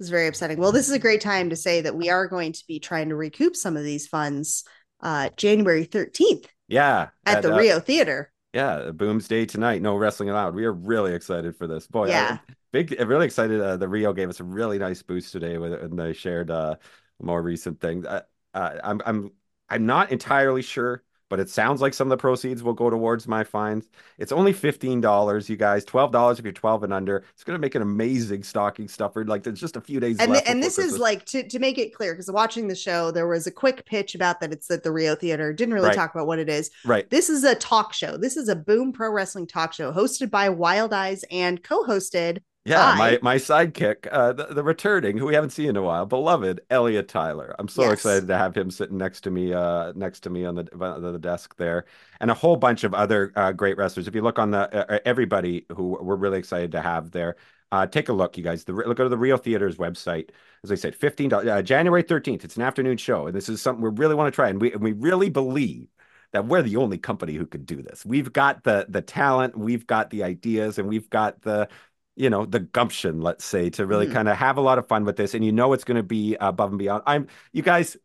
It's 0.00 0.08
very 0.08 0.26
upsetting. 0.26 0.58
Well, 0.58 0.72
this 0.72 0.88
is 0.88 0.94
a 0.94 0.98
great 0.98 1.20
time 1.20 1.50
to 1.50 1.56
say 1.56 1.80
that 1.82 1.94
we 1.94 2.10
are 2.10 2.26
going 2.26 2.52
to 2.52 2.64
be 2.66 2.80
trying 2.80 3.10
to 3.10 3.14
recoup 3.16 3.54
some 3.54 3.76
of 3.76 3.84
these 3.84 4.06
funds 4.08 4.64
uh 5.00 5.28
January 5.36 5.86
13th 5.86 6.46
Yeah, 6.68 7.08
at 7.26 7.42
the 7.42 7.54
uh, 7.54 7.58
Rio 7.58 7.78
Theater. 7.80 8.32
Yeah, 8.54 8.92
Boom's 8.92 9.26
Day 9.26 9.46
tonight. 9.46 9.82
No 9.82 9.96
wrestling 9.96 10.30
allowed. 10.30 10.54
We 10.54 10.64
are 10.64 10.72
really 10.72 11.12
excited 11.12 11.56
for 11.56 11.66
this. 11.66 11.88
Boy, 11.88 12.08
Yeah. 12.08 12.38
I, 12.48 12.52
big. 12.70 12.94
I'm 13.00 13.08
really 13.08 13.26
excited. 13.26 13.60
Uh, 13.60 13.76
the 13.76 13.88
Rio 13.88 14.12
gave 14.12 14.28
us 14.28 14.38
a 14.38 14.44
really 14.44 14.78
nice 14.78 15.02
boost 15.02 15.32
today 15.32 15.58
with 15.58 15.72
and 15.72 15.98
they 15.98 16.12
shared 16.12 16.52
uh, 16.52 16.76
more 17.20 17.42
recent 17.42 17.80
things. 17.80 18.06
Uh, 18.06 18.22
uh, 18.54 18.78
I'm 18.84 19.02
I'm 19.04 19.32
I'm 19.68 19.86
not 19.86 20.12
entirely 20.12 20.62
sure, 20.62 21.02
but 21.34 21.40
it 21.40 21.50
sounds 21.50 21.80
like 21.80 21.92
some 21.92 22.06
of 22.06 22.10
the 22.10 22.16
proceeds 22.16 22.62
will 22.62 22.74
go 22.74 22.88
towards 22.88 23.26
my 23.26 23.42
fines. 23.42 23.88
It's 24.18 24.30
only 24.30 24.52
fifteen 24.52 25.00
dollars, 25.00 25.50
you 25.50 25.56
guys. 25.56 25.84
Twelve 25.84 26.12
dollars 26.12 26.38
if 26.38 26.44
you're 26.44 26.52
twelve 26.52 26.84
and 26.84 26.92
under. 26.92 27.24
It's 27.32 27.42
gonna 27.42 27.58
make 27.58 27.74
an 27.74 27.82
amazing 27.82 28.44
stocking 28.44 28.86
stuffer. 28.86 29.24
Like 29.24 29.42
there's 29.42 29.58
just 29.58 29.74
a 29.74 29.80
few 29.80 29.98
days 29.98 30.20
And 30.20 30.30
left. 30.30 30.44
th- 30.46 30.54
and 30.54 30.62
this 30.62 30.78
is 30.78 30.96
like 30.96 31.24
to 31.26 31.42
to 31.48 31.58
make 31.58 31.76
it 31.76 31.92
clear 31.92 32.12
because 32.12 32.30
watching 32.30 32.68
the 32.68 32.76
show 32.76 33.10
there 33.10 33.26
was 33.26 33.48
a 33.48 33.50
quick 33.50 33.84
pitch 33.84 34.14
about 34.14 34.38
that 34.38 34.52
it's 34.52 34.70
at 34.70 34.84
the 34.84 34.92
Rio 34.92 35.16
Theater. 35.16 35.52
Didn't 35.52 35.74
really 35.74 35.88
Right. 35.88 35.96
talk 35.96 36.14
about 36.14 36.28
what 36.28 36.38
it 36.38 36.48
is. 36.48 36.70
right. 36.84 37.10
This 37.10 37.28
is 37.28 37.42
a 37.42 37.56
talk 37.56 37.92
show. 37.92 38.16
This 38.16 38.36
is 38.36 38.48
a 38.48 38.54
Boom 38.54 38.92
Pro 38.92 39.10
Wrestling 39.10 39.48
talk 39.48 39.72
show 39.72 39.92
hosted 39.92 40.30
by 40.30 40.48
Wild 40.50 40.92
Eyes 40.92 41.24
and 41.32 41.60
co-hosted 41.64 42.38
Yeah, 42.66 42.92
Bye. 42.92 42.96
my 42.96 43.18
my 43.20 43.36
sidekick, 43.36 44.06
uh, 44.10 44.32
the, 44.32 44.46
the 44.46 44.64
returning, 44.64 45.18
who 45.18 45.26
we 45.26 45.34
haven't 45.34 45.50
seen 45.50 45.68
in 45.68 45.76
a 45.76 45.82
while, 45.82 46.06
beloved 46.06 46.62
Elliot 46.70 47.08
Tyler. 47.08 47.54
I'm 47.58 47.68
so 47.68 47.90
Yes. 47.90 47.90
excited 47.90 48.26
to 48.28 48.38
have 48.38 48.56
him 48.56 48.70
sitting 48.70 48.96
next 48.96 49.20
to 49.22 49.30
me, 49.30 49.52
uh, 49.52 49.92
next 49.94 50.20
to 50.20 50.30
me 50.30 50.46
on 50.46 50.54
the 50.54 50.66
on 50.80 51.02
the 51.02 51.18
desk 51.18 51.56
there, 51.56 51.84
and 52.20 52.30
a 52.30 52.34
whole 52.34 52.56
bunch 52.56 52.82
of 52.82 52.94
other 52.94 53.32
uh, 53.36 53.52
great 53.52 53.76
wrestlers. 53.76 54.08
If 54.08 54.14
you 54.14 54.22
look 54.22 54.38
on 54.38 54.50
the 54.52 54.92
uh, 54.94 54.98
everybody 55.04 55.66
who 55.76 55.98
we're 56.00 56.16
really 56.16 56.38
excited 56.38 56.72
to 56.72 56.80
have 56.80 57.10
there, 57.10 57.36
uh, 57.70 57.86
take 57.86 58.08
a 58.08 58.14
look, 58.14 58.38
you 58.38 58.42
guys. 58.42 58.64
The 58.64 58.72
look 58.72 58.96
go 58.96 59.04
to 59.04 59.10
the 59.10 59.18
Rio 59.18 59.36
Theater's 59.36 59.76
website. 59.76 60.30
As 60.62 60.72
I 60.72 60.76
said, 60.76 60.94
fifteen 60.96 61.28
dollars, 61.28 61.48
uh, 61.48 61.60
January 61.60 62.02
thirteenth. 62.02 62.44
It's 62.46 62.56
an 62.56 62.62
afternoon 62.62 62.96
show, 62.96 63.26
and 63.26 63.36
this 63.36 63.50
is 63.50 63.60
something 63.60 63.84
we 63.84 63.90
really 63.90 64.14
want 64.14 64.32
to 64.32 64.34
try, 64.34 64.48
and 64.48 64.58
we 64.58 64.72
and 64.72 64.82
we 64.82 64.92
really 64.92 65.28
believe 65.28 65.88
that 66.32 66.46
we're 66.46 66.62
the 66.62 66.76
only 66.76 66.98
company 66.98 67.34
who 67.34 67.46
could 67.46 67.66
do 67.66 67.82
this. 67.82 68.04
We've 68.06 68.32
got 68.32 68.64
the 68.64 68.86
the 68.88 69.02
talent, 69.02 69.56
we've 69.56 69.86
got 69.86 70.08
the 70.10 70.22
ideas, 70.24 70.78
and 70.78 70.88
we've 70.88 71.10
got 71.10 71.42
the 71.42 71.68
you 72.16 72.30
know 72.30 72.44
the 72.46 72.60
gumption 72.60 73.20
let's 73.20 73.44
say 73.44 73.70
to 73.70 73.84
really 73.86 74.06
Mhm. 74.06 74.12
kind 74.12 74.28
of 74.28 74.36
have 74.36 74.56
a 74.56 74.60
lot 74.60 74.78
of 74.78 74.86
fun 74.86 75.04
with 75.04 75.16
this 75.16 75.34
and 75.34 75.44
you 75.44 75.52
know 75.52 75.72
it's 75.72 75.84
going 75.84 75.96
to 75.96 76.02
be 76.02 76.36
above 76.40 76.70
and 76.70 76.78
beyond 76.78 77.02
i'm 77.06 77.26
you 77.52 77.62
guys 77.62 77.96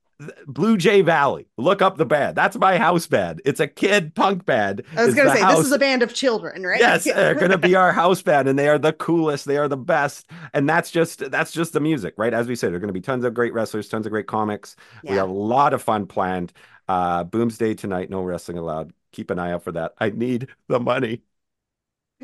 blue 0.48 0.76
jay 0.76 1.02
valley 1.02 1.48
look 1.58 1.82
up 1.82 1.96
the 1.98 2.06
band 2.06 2.36
that's 2.36 2.58
my 2.58 2.78
house 2.78 3.08
band 3.08 3.42
it's 3.46 3.60
a 3.62 3.68
kid 3.68 4.14
punk 4.16 4.46
band 4.46 4.82
I 4.98 5.06
was 5.06 5.16
gonna 5.16 5.32
say 5.34 5.40
house- 5.42 5.58
this 5.60 5.68
is 5.68 5.72
a 5.72 5.80
band 5.80 6.04
of 6.04 6.14
children, 6.14 6.66
right? 6.66 6.80
Yes, 6.80 7.04
they're 7.06 7.36
going 7.36 7.52
to 7.52 7.58
be 7.58 7.76
our 7.76 7.94
house 7.94 8.22
band, 8.22 8.50
and 8.50 8.60
they 8.60 8.68
are 8.68 8.78
the 8.78 8.92
coolest. 8.92 9.46
They 9.46 9.56
are 9.58 9.70
the 9.70 9.78
best, 9.78 10.30
and 10.54 10.68
that's 10.68 10.92
just 10.92 11.32
that's 11.32 11.52
just 11.54 11.72
the 11.72 11.80
music, 11.80 12.16
right? 12.18 12.34
As 12.34 12.48
we 12.50 12.56
said, 12.58 12.72
there 12.72 12.76
are 12.78 12.80
going 12.80 12.90
to 12.90 12.94
be 12.94 13.00
tons 13.02 13.24
of 13.24 13.34
great 13.34 13.54
wrestlers, 13.54 13.88
tons 13.88 14.06
of 14.06 14.12
great 14.12 14.28
comics. 14.28 14.76
We 15.04 15.16
have 15.16 15.30
a 15.30 15.32
lot 15.32 15.74
of 15.74 15.82
fun 15.82 16.06
planned. 16.06 16.52
Uh, 16.90 17.24
Boomsday 17.24 17.78
tonight, 17.78 18.10
no 18.10 18.22
wrestling 18.22 18.58
allowed. 18.58 18.92
Keep 19.14 19.32
an 19.32 19.40
eye 19.40 19.52
out 19.54 19.64
for 19.64 19.72
that. 19.72 19.94
I 20.00 20.10
need 20.10 20.48
the 20.68 20.80
money. 20.82 21.22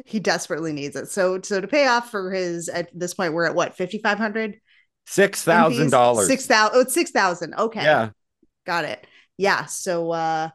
He 0.03 0.19
desperately 0.19 0.73
needs 0.73 0.95
it. 0.95 1.09
So 1.09 1.39
so 1.41 1.61
to 1.61 1.67
pay 1.67 1.87
off 1.87 2.11
for 2.11 2.31
his 2.31 2.67
at 2.69 2.89
this 2.93 3.13
point 3.13 3.33
we're 3.33 3.45
at 3.45 3.55
what 3.55 3.75
fifty 3.75 3.99
five 3.99 4.17
hundred 4.17 4.59
Six 5.07 5.43
thousand 5.43 5.91
dollars. 5.91 6.27
six 6.27 6.47
thousand 6.47 6.75
oh 6.77 6.81
it's 6.81 6.93
six 6.93 7.11
thousand 7.11 7.53
okay 7.53 7.83
Yeah, 7.83 8.09
got 8.65 8.85
it 8.85 9.05
yeah 9.37 9.65
so 9.65 10.11
uh 10.11 10.49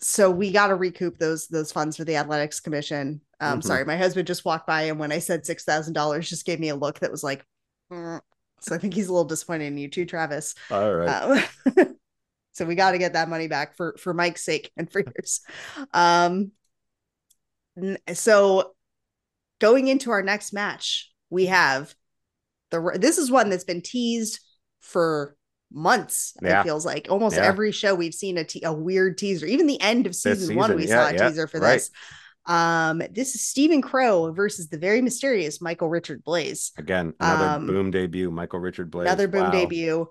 so 0.00 0.30
we 0.30 0.52
got 0.52 0.68
to 0.68 0.76
recoup 0.76 1.18
those 1.18 1.48
those 1.48 1.72
funds 1.72 1.96
for 1.96 2.04
the 2.04 2.16
athletics 2.16 2.60
commission 2.60 3.20
um 3.40 3.58
Mhm. 3.60 3.64
sorry 3.64 3.84
my 3.84 3.96
husband 3.96 4.26
just 4.28 4.44
walked 4.44 4.66
by 4.66 4.82
and 4.82 4.98
when 4.98 5.10
I 5.12 5.18
said 5.18 5.44
six 5.44 5.64
thousand 5.64 5.94
dollars 5.94 6.28
just 6.28 6.46
gave 6.46 6.60
me 6.60 6.68
a 6.68 6.76
look 6.76 7.00
that 7.00 7.10
was 7.10 7.24
like 7.24 7.44
mm. 7.92 8.20
so 8.60 8.74
I 8.74 8.78
think 8.78 8.94
he's 8.94 9.08
a 9.08 9.12
little 9.12 9.24
disappointed 9.24 9.66
in 9.66 9.78
you 9.78 9.88
too 9.88 10.04
Travis 10.06 10.54
all 10.70 10.92
right. 10.94 11.48
um, 11.76 11.94
So 12.52 12.64
we 12.64 12.74
got 12.74 12.90
to 12.90 12.98
get 12.98 13.12
that 13.12 13.28
money 13.28 13.46
back 13.46 13.76
for 13.76 13.94
for 14.00 14.12
Mike's 14.12 14.44
sake 14.44 14.72
and 14.76 14.90
for 14.90 15.00
yours. 15.00 15.42
Um, 15.94 16.50
so 18.12 18.72
going 19.60 19.88
into 19.88 20.10
our 20.10 20.22
next 20.22 20.52
match, 20.52 21.12
we 21.30 21.46
have 21.46 21.94
the 22.70 22.96
this 22.98 23.18
is 23.18 23.30
one 23.30 23.50
that's 23.50 23.64
been 23.64 23.82
teased 23.82 24.40
for 24.80 25.36
months. 25.72 26.34
Yeah. 26.42 26.60
It 26.60 26.64
feels 26.64 26.86
like 26.86 27.08
almost 27.10 27.36
Yeah. 27.36 27.44
every 27.44 27.72
show 27.72 27.94
we've 27.94 28.14
seen 28.14 28.38
a 28.38 28.44
te- 28.44 28.64
a 28.64 28.72
weird 28.72 29.18
teaser. 29.18 29.46
Even 29.46 29.66
the 29.66 29.80
end 29.80 30.06
of 30.06 30.14
season, 30.14 30.56
one, 30.56 30.74
we 30.76 30.86
yeah, 30.86 31.08
saw 31.10 31.14
a 31.14 31.28
teaser 31.28 31.46
for 31.46 31.60
right. 31.60 31.74
this. 31.74 31.90
Um, 32.46 33.02
this 33.10 33.34
is 33.34 33.46
Stephen 33.46 33.82
Crow 33.82 34.32
versus 34.32 34.68
the 34.68 34.78
very 34.78 35.02
mysterious 35.02 35.60
Michael 35.60 35.90
Richard 35.90 36.24
Blaze. 36.24 36.72
Again, 36.78 37.12
another 37.20 37.44
Um, 37.44 37.66
boom 37.66 37.90
debut. 37.90 38.30
Michael 38.30 38.60
Richard 38.60 38.90
Blaze. 38.90 39.06
Another 39.06 39.28
boom 39.28 39.42
Wow. 39.44 39.50
debut. 39.50 40.08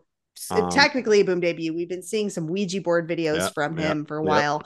Um, 0.52 0.70
technically 0.70 1.22
a 1.22 1.26
boom 1.26 1.40
debut. 1.40 1.74
We've 1.74 1.90
been 1.90 2.04
seeing 2.04 2.30
some 2.30 2.48
Ouija 2.48 2.82
board 2.82 3.10
videos 3.10 3.38
Yeah, 3.38 3.50
from 3.50 3.76
him 3.76 4.06
for 4.06 4.18
a 4.18 4.24
while. 4.24 4.62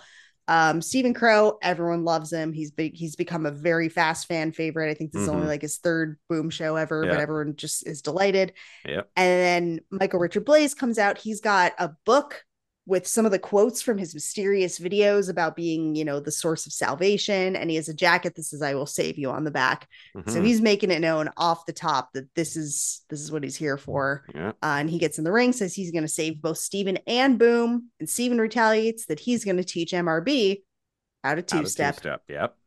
Um, 0.52 0.82
Stephen 0.82 1.14
Crow, 1.14 1.58
everyone 1.62 2.04
loves 2.04 2.34
him. 2.34 2.52
He's 2.52 2.72
big, 2.72 2.94
he's 2.94 3.16
become 3.16 3.46
a 3.46 3.52
very 3.52 3.88
fast 3.88 4.28
fan 4.28 4.52
favorite. 4.52 4.92
I 4.92 4.94
think 4.94 5.14
this 5.14 5.22
is 5.22 5.30
only 5.30 5.46
Mhm. 5.46 5.50
like 5.50 5.62
his 5.62 5.78
third 5.78 6.18
boom 6.30 6.50
show 6.50 6.76
ever, 6.76 7.06
but 7.06 7.20
everyone 7.22 7.56
just 7.56 7.88
is 7.88 8.02
delighted. 8.02 8.52
Yeah. 8.86 9.04
And 9.16 9.80
then 9.80 9.80
Michael 9.90 10.20
Richard 10.20 10.44
Blaze 10.44 10.74
comes 10.74 11.00
out. 11.00 11.18
He's 11.18 11.40
got 11.40 11.72
a 11.80 11.92
book 12.06 12.44
with 12.92 13.08
some 13.08 13.26
of 13.26 13.32
the 13.32 13.40
quotes 13.40 13.82
from 13.82 13.98
his 13.98 14.14
mysterious 14.14 14.78
videos 14.78 15.30
about 15.30 15.56
being, 15.56 15.96
you 15.96 16.04
know, 16.04 16.20
the 16.20 16.30
source 16.32 16.66
of 16.66 16.74
salvation. 16.74 17.56
And 17.56 17.70
he 17.70 17.78
has 17.78 17.88
a 17.88 17.94
jacket 17.94 18.36
that 18.36 18.44
says, 18.44 18.62
I 18.62 18.74
will 18.76 18.86
save 18.86 19.18
you 19.18 19.30
on 19.32 19.46
the 19.46 19.50
back. 19.52 19.88
So 20.28 20.40
Mhm. 20.42 20.46
he's 20.46 20.60
making 20.62 20.92
it 20.92 21.00
known 21.00 21.30
off 21.38 21.66
the 21.66 21.72
top 21.72 22.12
that 22.14 22.28
this 22.36 22.58
is 22.58 23.02
this 23.10 23.22
is 23.22 23.32
what 23.32 23.44
he's 23.44 23.56
here 23.56 23.78
for. 23.78 24.26
yeah. 24.36 24.50
Uh, 24.50 24.78
and 24.80 24.90
he 24.90 25.00
gets 25.00 25.18
in 25.18 25.24
the 25.24 25.32
ring, 25.32 25.54
says 25.54 25.74
he's 25.74 25.92
going 25.92 26.04
to 26.04 26.08
save 26.10 26.42
both 26.42 26.58
Steven 26.58 26.98
and 27.08 27.40
Boom. 27.40 27.92
And 28.02 28.10
Steven 28.10 28.38
retaliates 28.40 29.06
that 29.06 29.22
he's 29.22 29.46
going 29.46 29.58
to 29.58 29.64
teach 29.64 29.94
MRB 29.94 30.64
how 31.24 31.30
to 31.30 31.34
Out 31.36 31.40
of 31.40 31.46
two 31.46 31.66
step. 31.70 32.02
Yep. 32.28 32.58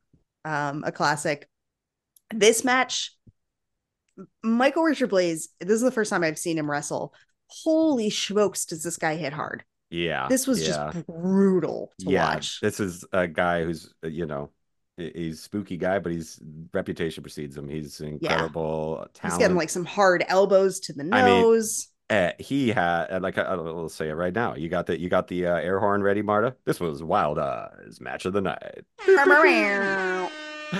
um, 0.46 0.84
a 0.86 0.90
classic. 0.92 1.48
This 2.32 2.64
match, 2.64 3.14
Michael 4.42 4.84
Richard 4.84 5.10
Blaze, 5.10 5.48
this 5.60 5.70
is 5.76 5.82
the 5.82 5.90
first 5.90 6.08
time 6.10 6.24
I've 6.24 6.38
seen 6.38 6.56
him 6.58 6.70
wrestle. 6.70 7.12
Holy 7.48 8.08
smokes, 8.10 8.64
does 8.64 8.82
this 8.82 8.96
guy 8.96 9.16
hit 9.16 9.32
hard? 9.34 9.64
Yeah. 9.90 10.26
This 10.28 10.46
was 10.46 10.60
yeah. 10.60 10.92
just 10.92 11.06
brutal 11.06 11.92
to 12.00 12.10
yeah. 12.10 12.34
watch. 12.34 12.60
This 12.60 12.80
is 12.80 13.04
a 13.12 13.26
guy 13.26 13.64
who's 13.64 13.92
uh, 14.04 14.08
you 14.08 14.26
know 14.26 14.50
he- 14.96 15.12
he's 15.14 15.40
spooky 15.42 15.76
guy, 15.76 15.98
but 15.98 16.12
his 16.12 16.40
reputation 16.72 17.22
precedes 17.22 17.56
him. 17.56 17.68
He's 17.68 18.00
incredible 18.00 18.96
He's 19.12 19.20
talent. 19.20 19.34
He's 19.34 19.38
getting 19.38 19.56
like 19.56 19.70
some 19.70 19.84
hard 19.84 20.24
elbows 20.28 20.80
to 20.80 20.92
the 20.92 21.02
I 21.12 21.24
mean, 21.24 21.42
nose. 21.42 21.88
Uh, 22.10 22.32
he 22.38 22.68
had 22.68 23.06
uh, 23.10 23.20
like 23.20 23.38
I- 23.38 23.42
I'll 23.42 23.88
say 23.88 24.08
it 24.08 24.14
right 24.14 24.34
now. 24.34 24.54
You 24.56 24.68
got 24.68 24.86
the 24.86 24.98
you 24.98 25.08
got 25.08 25.28
the 25.28 25.46
uh, 25.46 25.56
air 25.56 25.80
horn 25.80 26.02
ready, 26.02 26.22
Marta. 26.22 26.54
This 26.66 26.80
was 26.80 27.02
Wild 27.02 27.38
Eyes 27.38 27.98
match 28.00 28.24
of 28.26 28.32
the 28.32 28.40
night. 28.42 28.84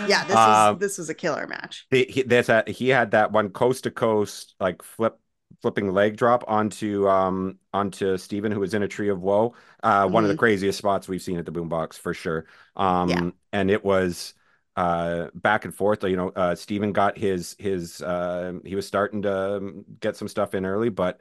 yeah, 0.07 0.25
this 0.25 0.37
Um, 0.37 0.75
was 0.75 0.81
this 0.81 0.99
was 0.99 1.09
a 1.09 1.15
killer 1.15 1.47
match. 1.47 1.87
He, 1.91 2.05
he, 2.05 2.23
that's 2.23 2.49
a, 2.49 2.65
he 2.67 2.89
had 2.89 3.13
that 3.13 3.33
one 3.33 3.51
coast 3.51 3.85
to 3.85 3.91
coast 3.91 4.55
like 4.61 4.83
flip 4.83 5.19
flipping 5.65 5.91
leg 5.93 6.17
drop 6.17 6.45
onto 6.47 7.09
um 7.09 7.59
onto 7.73 8.19
Steven 8.19 8.53
who 8.53 8.61
was 8.61 8.75
in 8.75 8.83
a 8.83 8.89
tree 8.89 9.09
of 9.09 9.23
woe. 9.23 9.55
Uh 9.83 10.07
one 10.09 10.25
of 10.25 10.29
the 10.29 10.35
Mhm. 10.35 10.39
craziest 10.39 10.79
spots 10.79 11.09
we've 11.09 11.23
seen 11.23 11.39
at 11.39 11.47
the 11.47 11.53
boombox 11.53 11.95
for 11.99 12.13
sure. 12.15 12.47
Um 12.77 13.11
Yeah. 13.11 13.25
and 13.53 13.71
it 13.71 13.85
was 13.85 14.35
uh 14.77 15.29
back 15.35 15.65
and 15.65 15.75
forth 15.75 16.05
you 16.05 16.17
know 16.17 16.29
uh 16.31 16.55
Steven 16.55 16.93
got 16.93 17.17
his 17.17 17.57
his 17.59 18.03
uh 18.03 18.55
he 18.65 18.75
was 18.75 18.87
starting 18.87 19.23
to 19.23 19.57
um, 19.57 19.85
get 20.01 20.17
some 20.17 20.29
stuff 20.29 20.55
in 20.55 20.67
early 20.67 20.91
but 20.91 21.21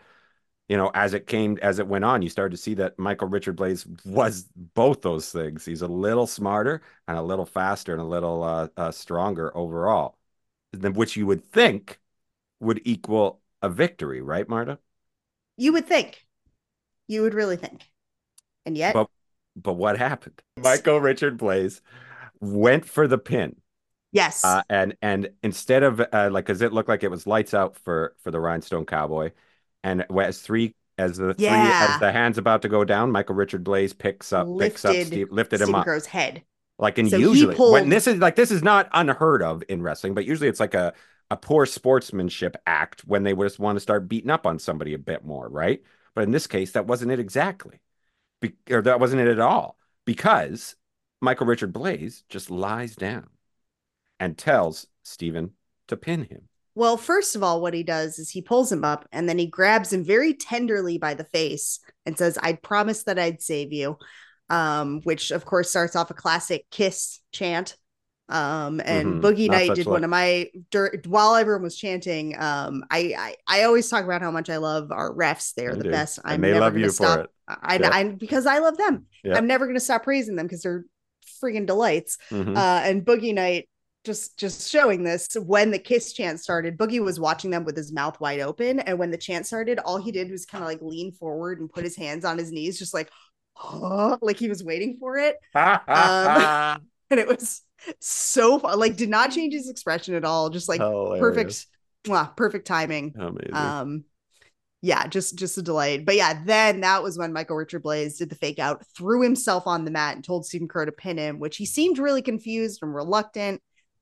you 0.69 0.77
know 0.77 0.91
as 0.93 1.13
it 1.13 1.27
came 1.27 1.57
as 1.61 1.79
it 1.79 1.87
went 1.87 2.05
on 2.05 2.21
you 2.21 2.29
started 2.29 2.55
to 2.55 2.61
see 2.61 2.73
that 2.75 2.97
Michael 2.97 3.27
Richard 3.27 3.55
Blaze 3.55 3.85
was 4.05 4.43
both 4.55 5.01
those 5.01 5.31
things 5.31 5.65
he's 5.65 5.81
a 5.81 5.87
little 5.87 6.27
smarter 6.27 6.81
and 7.07 7.17
a 7.17 7.21
little 7.21 7.45
faster 7.45 7.93
and 7.93 8.01
a 8.01 8.05
little 8.05 8.43
uh, 8.43 8.67
uh 8.77 8.91
stronger 8.91 9.55
overall 9.57 10.17
than 10.73 10.93
which 10.93 11.17
you 11.17 11.27
would 11.27 11.43
think 11.45 11.99
would 12.61 12.81
equal 12.85 13.41
a 13.63 13.69
victory, 13.69 14.21
right, 14.21 14.47
Marta? 14.47 14.77
You 15.57 15.73
would 15.73 15.87
think. 15.87 16.23
You 17.07 17.23
would 17.23 17.33
really 17.33 17.57
think. 17.57 17.83
And 18.65 18.77
yet, 18.77 18.93
But 18.93 19.07
but 19.55 19.73
what 19.73 19.97
happened? 19.97 20.41
Michael 20.57 20.99
Richard 20.99 21.37
Blaze 21.37 21.81
went 22.39 22.85
for 22.85 23.07
the 23.07 23.17
pin, 23.17 23.55
yes. 24.11 24.43
uh, 24.45 24.63
and 24.69 24.95
and 25.01 25.29
instead 25.43 25.83
of 25.83 25.99
uh, 25.99 26.29
like, 26.31 26.45
because 26.45 26.61
it 26.61 26.73
looked 26.73 26.89
like 26.89 27.03
it 27.03 27.11
was 27.11 27.25
lights 27.27 27.53
out 27.53 27.75
for 27.77 28.15
for 28.19 28.31
the 28.31 28.39
Rhinestone 28.39 28.85
Cowboy, 28.85 29.31
and 29.83 30.05
as 30.17 30.39
three 30.41 30.75
as 30.97 31.17
the 31.17 31.33
three 31.33 31.45
Yeah. 31.45 31.87
as 31.91 31.99
the 31.99 32.11
hands 32.11 32.37
about 32.37 32.61
to 32.63 32.69
go 32.69 32.83
down, 32.85 33.11
Michael 33.11 33.35
Richard 33.35 33.63
Blaze 33.63 33.93
picks 33.93 34.31
up 34.31 34.47
picks 34.59 34.85
up 34.85 34.91
Lifted 34.93 35.07
Steve, 35.07 35.31
lifted 35.31 35.61
him 35.61 35.65
Stephen 35.67 35.79
up. 35.79 35.85
Crow's 35.85 36.05
head. 36.05 36.43
Like 36.79 36.97
and 36.97 37.09
So 37.09 37.17
usually 37.17 37.55
pulled- 37.55 37.73
when 37.73 37.89
this 37.89 38.07
is 38.07 38.17
like 38.17 38.35
this 38.35 38.49
is 38.51 38.63
not 38.63 38.89
unheard 38.93 39.43
of 39.43 39.63
in 39.69 39.81
wrestling, 39.83 40.13
but 40.15 40.25
usually 40.25 40.49
it's 40.49 40.59
like 40.59 40.73
a 40.73 40.93
a 41.29 41.37
poor 41.37 41.65
sportsmanship 41.65 42.55
act 42.65 43.01
when 43.01 43.23
they 43.23 43.33
would 43.33 43.45
just 43.45 43.59
want 43.59 43.75
to 43.75 43.81
start 43.81 44.09
beating 44.09 44.29
up 44.29 44.45
on 44.45 44.59
somebody 44.59 44.93
a 44.93 44.99
bit 44.99 45.25
more, 45.25 45.47
right? 45.47 45.81
But 46.15 46.25
in 46.25 46.31
this 46.31 46.47
case, 46.47 46.71
that 46.71 46.87
wasn't 46.87 47.11
it 47.11 47.19
exactly, 47.19 47.79
Be- 48.41 48.55
or 48.69 48.81
that 48.81 48.99
wasn't 48.99 49.21
it 49.21 49.27
at 49.27 49.39
all, 49.39 49.77
because 50.05 50.75
Michael 51.21 51.47
Richard 51.47 51.73
Blaze 51.73 52.23
just 52.29 52.51
lies 52.51 52.95
down 52.95 53.29
and 54.19 54.37
tells 54.37 54.87
Stephen 55.03 55.51
to 55.87 55.97
pin 55.97 56.23
him. 56.23 56.49
Well, 56.75 56.97
first 56.97 57.35
of 57.35 57.43
all, 57.43 57.61
what 57.61 57.73
he 57.73 57.83
does 57.83 58.19
is 58.19 58.29
he 58.29 58.41
pulls 58.41 58.71
him 58.71 58.83
up 58.83 59.07
and 59.11 59.29
then 59.29 59.37
he 59.37 59.45
grabs 59.45 59.93
him 59.93 60.03
very 60.03 60.33
tenderly 60.33 60.97
by 60.97 61.13
the 61.13 61.25
face 61.25 61.79
and 62.05 62.17
says, 62.17 62.37
I 62.41 62.53
promised 62.53 63.05
that 63.05 63.19
I'd 63.19 63.41
save 63.41 63.71
you. 63.73 63.97
Um, 64.49 64.99
which 65.03 65.31
of 65.31 65.45
course 65.45 65.69
starts 65.69 65.95
off 65.95 66.11
a 66.11 66.13
classic 66.13 66.69
kiss 66.69 67.21
chant. 67.31 67.77
Um, 68.29 68.81
and 68.85 69.21
Mhm. 69.21 69.21
Boogie 69.21 69.49
Not 69.49 69.57
Night 69.57 69.75
did 69.75 69.85
luck. 69.85 69.93
one 69.93 70.03
of 70.03 70.09
my 70.09 70.49
dur- 70.71 71.01
while 71.07 71.35
everyone 71.35 71.61
was 71.63 71.75
chanting. 71.75 72.35
Um, 72.39 72.83
I, 72.89 73.13
I 73.47 73.59
I 73.61 73.63
always 73.63 73.89
talk 73.89 74.05
about 74.05 74.21
how 74.21 74.31
much 74.31 74.49
I 74.49 74.57
love 74.57 74.91
our 74.91 75.13
refs. 75.13 75.53
They're 75.53 75.75
the 75.75 75.83
do. 75.85 75.91
best. 75.91 76.19
I'm 76.23 76.41
they 76.41 76.53
never 76.53 76.59
love 76.61 76.73
gonna 76.73 76.85
you 76.85 76.91
for 76.91 77.19
it. 77.21 77.29
I, 77.47 77.77
Yeah. 77.77 77.89
I 77.91 78.03
because 78.05 78.45
I 78.45 78.59
love 78.59 78.77
them. 78.77 79.07
Yeah. 79.23 79.37
I'm 79.37 79.47
never 79.47 79.67
gonna 79.67 79.79
stop 79.81 80.03
praising 80.03 80.35
them 80.37 80.45
because 80.47 80.61
they're 80.61 80.85
freaking 81.43 81.65
delights 81.65 82.17
Mhm. 82.31 82.55
uh, 82.55 82.81
and 82.85 83.05
Boogie 83.05 83.33
Night 83.33 83.67
just 84.05 84.37
just 84.37 84.69
showing 84.69 85.03
this 85.03 85.27
when 85.45 85.71
the 85.71 85.79
kiss 85.79 86.13
chant 86.13 86.39
started. 86.39 86.77
Boogie 86.77 87.03
was 87.03 87.19
watching 87.19 87.51
them 87.51 87.65
with 87.65 87.75
his 87.77 87.91
mouth 87.91 88.19
wide 88.21 88.39
open, 88.39 88.79
and 88.79 88.97
when 88.99 89.11
the 89.11 89.17
chant 89.17 89.45
started, 89.45 89.79
all 89.79 89.97
he 89.97 90.11
did 90.11 90.31
was 90.31 90.45
kind 90.45 90.63
of 90.63 90.69
like 90.69 90.81
lean 90.81 91.11
forward 91.13 91.59
and 91.59 91.71
put 91.71 91.83
his 91.83 91.95
hands 91.97 92.23
on 92.25 92.37
his 92.37 92.51
knees, 92.51 92.79
just 92.79 92.93
like, 92.93 93.09
like 94.21 94.37
he 94.37 94.49
was 94.49 94.63
waiting 94.63 94.97
for 94.99 95.17
it, 95.17 95.37
um, 95.55 96.81
and 97.09 97.19
it 97.19 97.27
was 97.27 97.61
so 97.99 98.59
fun. 98.59 98.79
Like, 98.79 98.95
did 98.95 99.09
not 99.09 99.31
change 99.31 99.53
his 99.53 99.69
expression 99.69 100.15
at 100.15 100.25
all. 100.25 100.49
Just 100.49 100.69
like 100.69 100.81
Hilarious. 100.81 101.19
perfect, 101.21 101.65
mwah, 102.05 102.35
perfect 102.35 102.67
timing. 102.67 103.13
Amazing. 103.17 103.53
Um, 103.53 104.03
yeah, 104.81 105.07
just 105.07 105.37
just 105.37 105.57
a 105.57 105.61
delight. 105.61 106.05
But 106.05 106.15
yeah, 106.15 106.43
then 106.43 106.81
that 106.81 107.01
was 107.03 107.17
when 107.17 107.31
Michael 107.31 107.55
Richard 107.55 107.83
Blaze 107.83 108.17
did 108.17 108.29
the 108.29 108.35
fake 108.35 108.59
out, 108.59 108.85
threw 108.97 109.21
himself 109.21 109.65
on 109.65 109.85
the 109.85 109.91
mat, 109.91 110.15
and 110.15 110.23
told 110.25 110.45
Stephen 110.45 110.67
Crow 110.67 110.83
to 110.83 110.91
pin 110.91 111.17
him, 111.17 111.39
which 111.39 111.55
he 111.55 111.65
seemed 111.65 111.99
really 111.99 112.21
confused 112.21 112.79
and 112.81 112.93
reluctant. 112.93 113.61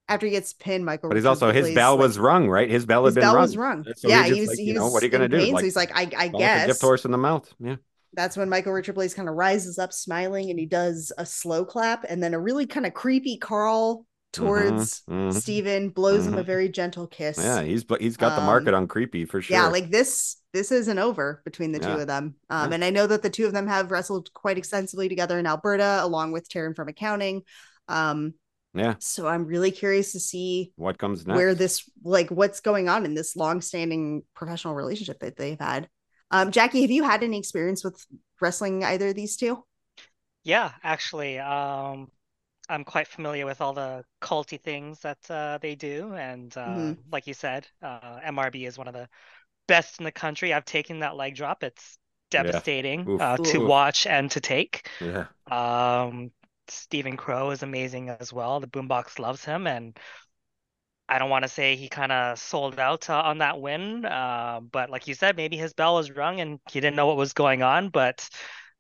After 0.10 0.26
he 0.26 0.32
gets 0.32 0.52
pinned, 0.52 0.84
Michael. 0.84 1.10
but 1.10 1.16
he's 1.16 1.24
Richard 1.24 1.30
also 1.30 1.52
his 1.52 1.68
Blaze, 1.68 1.76
bell 1.76 1.96
like, 1.96 2.02
was 2.02 2.20
rung, 2.20 2.50
right? 2.50 2.70
His 2.70 2.86
bell 2.86 3.06
his 3.06 3.14
been 3.14 3.22
bell 3.22 3.36
rung. 3.36 3.44
was 3.44 3.56
rung. 3.56 3.86
So 3.96 4.10
yeah, 4.10 4.24
just 4.24 4.34
he 4.34 4.40
was. 4.42 4.50
like, 4.50 4.58
he 4.58 4.64
you 4.66 4.74
know, 4.74 4.86
was 4.86 4.94
what 4.94 5.04
are 5.04 5.06
you 5.06 5.12
gonna 5.12 5.30
do? 5.30 5.38
pain, 5.38 5.50
so 5.50 5.54
Like, 5.54 5.64
he's 5.64 5.76
like, 5.76 5.92
I, 5.96 6.10
I 6.18 6.26
like 6.34 6.34
a 6.34 6.38
guess 6.38 6.68
gift 6.68 6.82
horse 6.82 7.06
in 7.06 7.12
the 7.12 7.18
mouth. 7.18 7.48
Yeah. 7.60 7.76
That's 8.14 8.36
when 8.38 8.50
Michael 8.50 8.74
Richard 8.74 8.96
Blaze 8.96 9.14
kind 9.14 9.30
of 9.30 9.36
rises 9.36 9.80
up, 9.80 9.94
smiling, 9.94 10.50
and 10.50 10.60
he 10.60 10.66
does 10.66 11.12
a 11.18 11.26
slow 11.26 11.64
clap, 11.66 12.06
and 12.10 12.22
then 12.22 12.34
a 12.34 12.40
really 12.40 12.66
kind 12.66 12.86
of 12.86 12.94
creepy 12.94 13.38
Carl 13.38 14.06
towards 14.34 15.02
mhm. 15.10 15.34
Steven, 15.34 15.90
blows 15.90 16.26
him 16.26 16.36
a 16.36 16.44
Mhm. 16.44 16.46
very 16.46 16.70
gentle 16.70 17.06
kiss. 17.08 17.38
Yeah, 17.38 17.62
he's 17.64 17.84
he's 18.00 18.16
got 18.18 18.38
the 18.38 18.46
market 18.46 18.70
Um, 18.74 18.84
on 18.84 18.88
creepy 18.88 19.26
for 19.26 19.42
sure. 19.42 19.58
yeah 19.58 19.68
like 19.68 19.90
this 19.92 20.38
this 20.54 20.72
isn't 20.72 21.00
over 21.00 21.42
between 21.46 21.72
the 21.74 21.80
two 21.80 21.90
of 21.90 22.08
them 22.08 22.36
um 22.50 22.70
Yeah. 22.70 22.76
and 22.76 22.84
i 22.86 22.90
know 22.92 23.08
that 23.08 23.22
the 23.24 23.30
two 23.30 23.46
of 23.46 23.54
them 23.54 23.68
have 23.68 23.92
wrestled 23.92 24.34
quite 24.34 24.58
extensively 24.58 25.10
together 25.10 25.38
in 25.40 25.46
alberta 25.46 26.00
along 26.02 26.32
with 26.32 26.48
Taryn 26.50 26.76
from 26.76 26.88
accounting 26.90 27.44
um 27.90 28.34
yeah. 28.74 28.96
so 29.00 29.28
i'm 29.28 29.46
really 29.46 29.72
curious 29.72 30.14
to 30.14 30.20
see 30.22 30.72
What 30.78 30.98
comes 30.98 31.26
next? 31.28 31.36
where 31.38 31.54
this 31.56 31.90
like 32.04 32.30
what's 32.30 32.62
going 32.62 32.88
on 32.88 33.04
in 33.06 33.14
this 33.16 33.36
long-standing 33.36 34.24
professional 34.34 34.76
relationship 34.76 35.20
that 35.20 35.36
they've 35.36 35.60
had 35.60 35.90
um 36.32 36.52
jacky 36.52 36.82
have 36.82 36.92
you 36.92 37.04
had 37.04 37.24
any 37.24 37.38
experience 37.38 37.84
with 37.84 38.06
wrestling 38.42 38.84
either 38.84 39.10
of 39.10 39.16
these 39.16 39.38
two 39.38 39.64
Yeah, 40.44 40.72
actually, 40.84 41.38
um, 41.40 42.12
I'm 42.70 42.84
quite 42.86 43.08
familiar 43.08 43.46
with 43.46 43.62
all 43.62 43.74
the 43.74 44.06
culty 44.22 44.62
things 44.62 45.00
that 45.02 45.20
uh, 45.32 45.60
they 45.62 45.76
do, 45.76 46.14
and 46.16 46.56
uh, 46.58 46.94
Mhm. 46.94 47.04
like 47.12 47.28
you 47.28 47.34
said, 47.34 47.68
uh, 47.82 48.20
MRB 48.24 48.66
is 48.66 48.78
one 48.78 48.88
of 48.88 48.94
the 48.96 49.10
best 49.68 50.00
in 50.00 50.06
the 50.06 50.12
country. 50.14 50.54
I've 50.54 50.66
taken 50.66 51.00
that 51.00 51.16
leg 51.18 51.36
drop. 51.36 51.64
It's 51.64 52.00
devastating 52.32 53.10
Oof. 53.10 53.22
uh, 53.22 53.40
to 53.46 53.62
watch 53.62 54.08
and 54.08 54.32
to 54.32 54.42
take. 54.42 54.90
yeah. 55.00 55.28
Um, 55.52 56.32
Stephen 56.70 57.18
Crow 57.18 57.52
is 57.52 57.64
amazing 57.64 58.10
as 58.10 58.34
well. 58.34 58.60
The 58.60 58.68
Boombox 58.68 59.20
loves 59.20 59.46
him, 59.46 59.68
and 59.68 59.98
I 61.12 61.20
don't 61.20 61.30
want 61.30 61.44
to 61.44 61.50
say 61.50 61.76
he 61.76 61.90
kind 61.90 62.12
of 62.12 62.40
sold 62.40 62.80
out 62.80 63.10
uh, 63.10 63.22
on 63.22 63.40
that 63.40 63.62
win, 63.62 64.06
uh, 64.06 64.62
but 64.62 64.90
like 64.90 65.08
you 65.08 65.16
said, 65.16 65.38
maybe 65.38 65.58
his 65.58 65.74
bell 65.74 65.96
was 65.96 66.12
rung 66.12 66.40
and 66.42 66.60
he 66.72 66.80
didn't 66.80 66.96
know 66.96 67.08
what 67.08 67.18
was 67.18 67.34
going 67.34 67.64
on. 67.64 67.90
But 67.90 68.28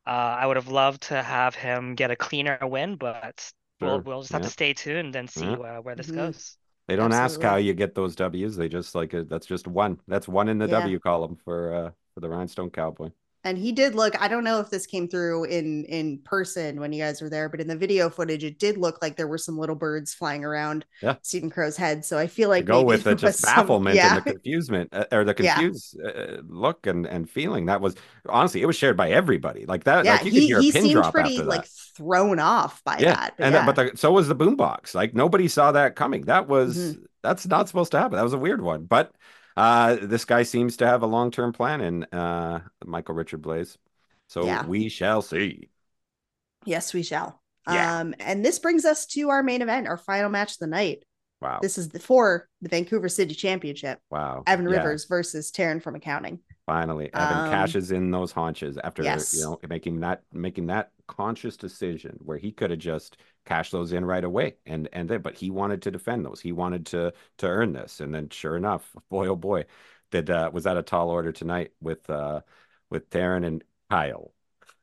Uh, 0.08 0.12
I 0.42 0.48
would 0.48 0.58
have 0.58 0.68
loved 0.70 1.04
to 1.04 1.24
have 1.24 1.56
him 1.56 1.96
get 1.96 2.12
a 2.12 2.18
cleaner 2.18 2.60
win, 2.62 2.98
but 2.98 3.52
we'll 3.82 4.02
we'll 4.02 4.22
just 4.22 4.34
have 4.34 4.42
Yeah. 4.42 4.44
to 4.44 4.50
stay 4.52 4.74
tuned 4.74 5.16
and 5.16 5.30
see 5.32 5.52
Yeah. 5.52 5.58
uh, 5.58 5.82
where 5.82 5.96
this 5.96 6.12
Mhm. 6.12 6.12
goes. 6.12 6.58
They 6.88 6.96
don't 6.96 7.14
ask 7.14 7.42
how 7.42 7.58
you 7.58 7.74
get 7.74 7.96
those 7.96 8.16
W's. 8.16 8.56
They 8.58 8.70
just 8.70 8.96
like 8.96 9.14
uh, 9.14 9.24
that's 9.28 9.46
just 9.48 9.68
one. 9.68 10.02
That's 10.08 10.28
one 10.28 10.50
in 10.50 10.58
the 10.58 10.68
Yeah. 10.68 10.70
W 10.70 11.00
column 11.00 11.38
for 11.38 11.74
uh 11.74 11.92
for 12.14 12.20
the 12.22 12.30
Rhinestone 12.30 12.72
Cowboy. 12.72 13.12
And 13.44 13.58
he 13.58 13.72
did 13.72 13.96
look 13.96 14.20
i 14.22 14.28
don't 14.28 14.44
know 14.44 14.60
if 14.60 14.70
this 14.70 14.86
came 14.86 15.08
through 15.08 15.44
in 15.46 15.84
in 15.86 16.18
person 16.20 16.80
when 16.80 16.94
you 16.94 17.02
guys 17.04 17.22
were 17.22 17.30
there 17.30 17.50
but 17.50 17.60
in 17.60 17.68
the 17.68 17.76
video 17.76 18.10
footage 18.10 18.44
it 18.44 18.60
did 18.60 18.78
look 18.78 19.02
like 19.02 19.16
there 19.18 19.28
were 19.28 19.38
some 19.38 19.58
little 19.58 19.76
birds 19.76 20.14
flying 20.14 20.44
around 20.46 20.86
Yeah. 21.02 21.16
stephen 21.22 21.50
crow's 21.50 21.76
head 21.78 22.06
so 22.06 22.18
i 22.18 22.28
feel 22.28 22.50
like 22.50 22.66
go 22.66 22.78
maybe 22.78 22.86
with 22.88 23.04
the 23.04 23.16
just 23.16 23.40
some- 23.40 23.54
bafflement 23.56 23.96
yeah 23.96 24.18
and 24.18 24.26
the 24.26 24.32
confusement 24.32 24.90
uh, 24.94 25.06
or 25.12 25.24
the 25.24 25.36
Yeah. 25.40 25.56
confused 25.56 26.00
uh, 26.00 26.38
look 26.48 26.86
and 26.88 27.06
and 27.08 27.30
feeling 27.30 27.66
that 27.66 27.82
was 27.82 27.96
honestly 28.30 28.62
it 28.62 28.66
was 28.66 28.76
shared 28.76 28.96
by 28.98 29.10
everybody 29.12 29.66
like 29.66 29.84
that 29.86 30.06
yeah 30.06 30.14
like 30.14 30.26
you 30.26 30.32
could 30.32 30.42
he, 30.42 30.52
a 30.52 30.60
he 30.62 30.72
seemed 30.72 31.04
pretty 31.12 31.42
like 31.42 31.66
thrown 31.98 32.40
off 32.40 32.84
by 32.84 32.98
that 32.98 33.34
and 33.40 33.54
yeah. 33.54 33.66
that, 33.66 33.76
but 33.76 33.92
the, 33.92 33.98
so 33.98 34.12
was 34.12 34.28
the 34.28 34.36
boombox 34.36 34.94
like 34.96 35.14
nobody 35.14 35.48
saw 35.48 35.72
that 35.72 35.96
coming 35.96 36.22
that 36.26 36.48
was 36.48 36.78
Mm-hmm. 36.78 37.02
that's 37.24 37.46
not 37.48 37.68
supposed 37.68 37.92
to 37.92 38.00
happen 38.00 38.18
that 38.18 38.24
was 38.24 38.34
a 38.34 38.38
weird 38.38 38.62
one 38.62 38.86
but 38.86 39.12
uh 39.58 39.98
this 40.02 40.26
guy 40.26 40.44
seems 40.44 40.78
to 40.78 40.88
have 40.88 41.04
a 41.04 41.08
long-term 41.08 41.52
plan 41.54 41.82
in 41.82 42.04
uh 42.06 42.60
Michael 42.86 43.16
Richard 43.16 43.42
Blaze 43.42 43.78
so 44.28 44.46
Yeah. 44.46 44.66
we 44.66 44.90
shall 44.90 45.22
see 45.22 45.70
yes 46.66 46.94
we 46.94 47.04
shall 47.04 47.42
Yeah. 47.68 48.00
um 48.00 48.16
and 48.20 48.46
this 48.46 48.60
brings 48.60 48.86
us 48.86 49.06
to 49.08 49.30
our 49.30 49.44
main 49.44 49.62
event 49.62 49.88
our 49.88 49.98
final 49.98 50.30
match 50.30 50.54
of 50.54 50.60
the 50.60 50.68
night 50.68 51.04
wow 51.42 51.60
this 51.62 51.78
is 51.78 51.90
the 51.90 52.00
for 52.00 52.48
the 52.62 52.70
vancouver 52.70 53.10
city 53.10 53.34
championship 53.36 54.00
wow 54.10 54.44
evan 54.48 54.70
Yeah. 54.70 54.78
rivers 54.78 55.06
versus 55.06 55.52
Taryn 55.52 55.82
from 55.82 55.96
accounting 55.96 56.40
Finally, 56.68 57.10
Evan 57.14 57.38
Um, 57.40 57.50
cashes 57.50 57.92
in 57.92 58.12
those 58.12 58.32
haunches 58.32 58.78
after 58.82 59.04
yes. 59.04 59.34
you 59.34 59.42
know 59.44 59.60
making 59.68 60.00
that 60.02 60.22
making 60.32 60.68
that 60.68 60.92
conscious 61.08 61.58
decision 61.58 62.18
where 62.22 62.38
he 62.38 62.52
could 62.52 62.70
have 62.70 62.80
just 62.80 63.18
cashed 63.46 63.72
those 63.72 63.92
in 63.94 64.06
right 64.06 64.24
away. 64.24 64.56
And 64.66 64.88
and 64.94 65.10
then 65.10 65.22
but 65.22 65.36
he 65.38 65.50
wanted 65.52 65.82
to 65.84 65.92
defend 65.92 66.26
those. 66.26 66.42
He 66.42 66.52
wanted 66.52 66.86
to 66.88 67.14
to 67.40 67.48
earn 67.48 67.74
this, 67.74 68.00
and 68.00 68.14
then 68.14 68.30
sure 68.30 68.56
enough, 68.58 68.90
boy 69.10 69.28
oh 69.28 69.36
boy, 69.36 69.66
did 70.12 70.30
uh, 70.30 70.50
was 70.54 70.64
that 70.66 70.78
a 70.78 70.84
tall 70.84 71.10
order 71.10 71.32
tonight 71.32 71.72
with 71.82 72.10
uh 72.10 72.42
with 72.90 73.10
Taryn 73.10 73.46
and 73.46 73.64
Kyle 73.90 74.34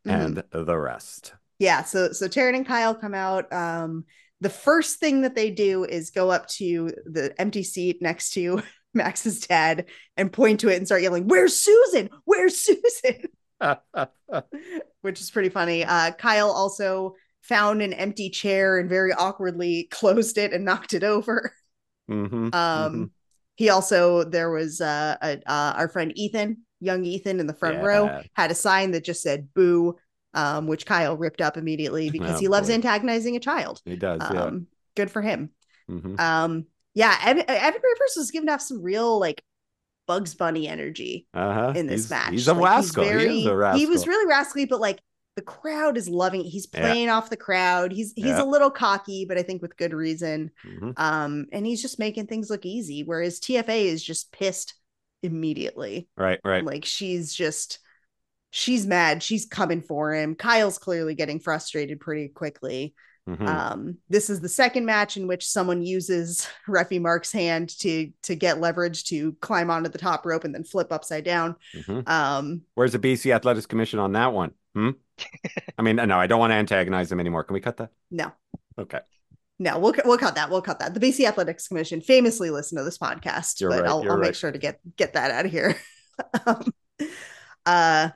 Mhm. 0.06 0.42
and 0.52 0.66
the 0.66 0.78
rest. 0.78 1.34
yeah. 1.59 1.82
So 1.82 2.12
so 2.12 2.28
Taryn 2.28 2.54
and 2.56 2.66
Kyle 2.66 2.94
come 2.94 3.14
out. 3.14 3.52
Um 3.52 4.04
the 4.40 4.50
first 4.50 5.00
thing 5.00 5.22
that 5.22 5.34
they 5.34 5.50
do 5.50 5.84
is 5.84 6.11
go 6.11 6.30
up 6.30 6.46
to 6.48 6.90
the 7.06 7.34
empty 7.40 7.64
seat 7.64 8.00
next 8.00 8.30
to 8.34 8.62
Max's 8.94 9.40
dad 9.40 9.86
and 10.16 10.32
point 10.32 10.61
to 10.61 10.68
it 10.68 10.76
and 10.76 10.86
start 10.86 11.02
yelling 11.02 11.26
where's 11.28 11.56
Susan? 11.59 12.11
Where's 12.24 12.56
Susan? 12.61 13.24
Which 15.02 15.20
is 15.20 15.30
pretty 15.30 15.48
funny. 15.48 15.84
Uh 15.84 16.12
Kyle 16.12 16.50
also 16.50 17.14
found 17.49 17.82
an 17.82 17.92
empty 17.94 18.30
chair 18.30 18.78
and 18.78 18.88
very 18.88 19.12
awkwardly 19.12 19.84
closed 19.90 20.38
it 20.38 20.53
and 20.53 20.64
knocked 20.64 20.94
it 20.94 21.05
over 21.05 21.53
Mhm, 22.09 22.51
um 22.53 22.92
mhm. 22.92 23.11
he 23.57 23.70
also 23.70 24.24
there 24.24 24.51
was 24.51 24.80
uh, 24.80 25.16
a, 25.22 25.38
uh 25.46 25.74
our 25.76 25.88
friend 25.88 26.12
Ethan 26.16 26.59
young 26.80 27.05
Ethan 27.05 27.40
in 27.40 27.46
the 27.46 27.55
front 27.55 27.82
row 27.82 28.09
had 28.34 28.51
a 28.51 28.55
sign 28.55 28.92
that 28.92 29.05
just 29.05 29.22
said 29.22 29.49
boo 29.55 29.96
um 30.34 30.66
which 30.66 30.86
Kyle 30.86 31.16
ripped 31.16 31.40
up 31.40 31.57
immediately 31.57 32.11
because 32.11 32.36
Oh, 32.36 32.40
he 32.40 32.49
loves 32.49 32.68
boy. 32.68 32.74
antagonizing 32.74 33.36
a 33.36 33.40
child 33.40 33.82
he 33.84 33.96
does, 33.96 34.20
yeah. 34.30 34.44
um 34.46 34.66
good 34.96 35.11
for 35.11 35.22
him 35.22 35.51
Mhm. 35.90 36.18
um 36.20 36.66
yeah 36.94 37.16
evan, 37.24 37.44
evan 37.49 37.80
rivers 37.82 38.14
was 38.16 38.30
given 38.30 38.49
off 38.49 38.61
some 38.62 38.82
real 38.82 39.18
like 39.18 39.42
bugs 40.07 40.34
bunny 40.34 40.66
energy 40.68 41.26
Uh-huh. 41.34 41.72
in 41.76 41.86
this 41.86 42.03
he's, 42.03 42.11
match 42.11 42.30
He's 42.32 42.49
a 42.49 42.55
Like, 42.55 42.62
rascal. 42.64 43.05
he 43.05 43.11
is 43.40 43.46
a 43.46 43.57
rascal. 43.57 43.78
he 43.78 43.86
was 43.86 44.07
really 44.07 44.26
rascally 44.26 44.64
but 44.66 44.80
like 44.80 45.01
the 45.39 45.43
crowd 45.43 45.97
is 45.97 46.09
loving 46.09 46.41
it 46.41 46.49
he's 46.49 46.66
Yeah. 46.74 46.80
playing 46.80 47.11
off 47.11 47.30
the 47.30 47.36
crowd 47.36 47.93
he's 47.93 48.12
he's 48.16 48.24
Yeah. 48.26 48.43
a 48.43 48.45
little 48.45 48.72
cocky 48.72 49.24
but 49.24 49.39
i 49.39 49.43
think 49.45 49.62
with 49.62 49.76
good 49.76 49.95
reason 49.95 50.51
Mhm. 50.66 50.95
um 50.99 51.47
and 51.53 51.64
he's 51.64 51.80
just 51.80 52.01
making 52.01 52.26
things 52.26 52.51
look 52.51 52.66
easy 52.66 53.05
whereas 53.05 53.39
tfa 53.39 53.84
is 53.84 54.03
just 54.03 54.32
pissed 54.32 54.74
immediately 55.22 56.09
Right, 56.16 56.41
right. 56.45 56.64
like 56.64 56.84
she's 56.84 57.32
just 57.32 57.78
she's 58.51 58.84
mad 58.84 59.22
she's 59.22 59.47
coming 59.47 59.80
for 59.80 60.12
him 60.12 60.34
kyle's 60.34 60.78
clearly 60.78 61.14
getting 61.14 61.39
frustrated 61.39 62.01
pretty 62.01 62.26
quickly 62.28 62.95
Mhm. 63.28 63.47
um 63.47 63.99
this 64.09 64.30
is 64.30 64.41
the 64.41 64.49
second 64.49 64.86
match 64.86 65.16
in 65.18 65.26
which 65.28 65.47
someone 65.47 65.82
uses 65.84 66.49
Refi 66.66 67.01
Mark's 67.01 67.30
hand 67.30 67.68
to 67.80 68.11
to 68.22 68.34
get 68.34 68.59
leverage 68.59 69.05
to 69.05 69.34
climb 69.41 69.70
onto 69.70 69.91
the 69.91 69.99
top 69.99 70.26
rope 70.26 70.43
and 70.45 70.55
then 70.55 70.64
flip 70.64 70.91
upside 70.91 71.24
down 71.24 71.55
Mhm. 71.76 72.09
um 72.09 72.62
Where's 72.74 72.93
the 72.93 72.99
BC 72.99 73.32
Athletics 73.32 73.66
Commission 73.66 73.99
on 74.01 74.12
that 74.12 74.32
one? 74.32 74.53
Hmm? 74.74 74.91
I 75.79 75.83
mean, 75.83 75.97
no, 75.97 76.19
I 76.19 76.27
don't 76.27 76.41
want 76.41 76.51
to 76.51 76.57
antagonize 76.57 77.09
them 77.09 77.21
anymore. 77.21 77.45
Can 77.45 77.55
we 77.55 77.61
cut 77.61 77.77
that? 77.79 77.91
no 78.11 78.33
Okay. 78.79 79.01
no 79.59 79.79
we'll 79.79 79.95
we'll 80.05 80.19
cut 80.19 80.37
that 80.37 80.51
we'll 80.51 80.62
cut 80.62 80.79
that 80.79 80.95
the 80.95 81.01
BC 81.01 81.27
Athletics 81.27 81.66
Commission 81.69 82.01
famously 82.01 82.51
listened 82.51 82.79
to 82.79 82.85
this 82.85 82.99
podcast 82.99 83.61
You're 83.61 83.71
but 83.71 83.81
right, 83.83 83.89
I'll, 83.89 84.09
I'll 84.11 84.19
make 84.19 84.35
sure 84.35 84.53
to 84.53 84.59
get 84.59 84.81
get 84.97 85.14
that 85.14 85.31
out 85.31 85.45
of 85.47 85.51
here 85.51 85.77
um, 86.47 86.73
uh 87.66 88.09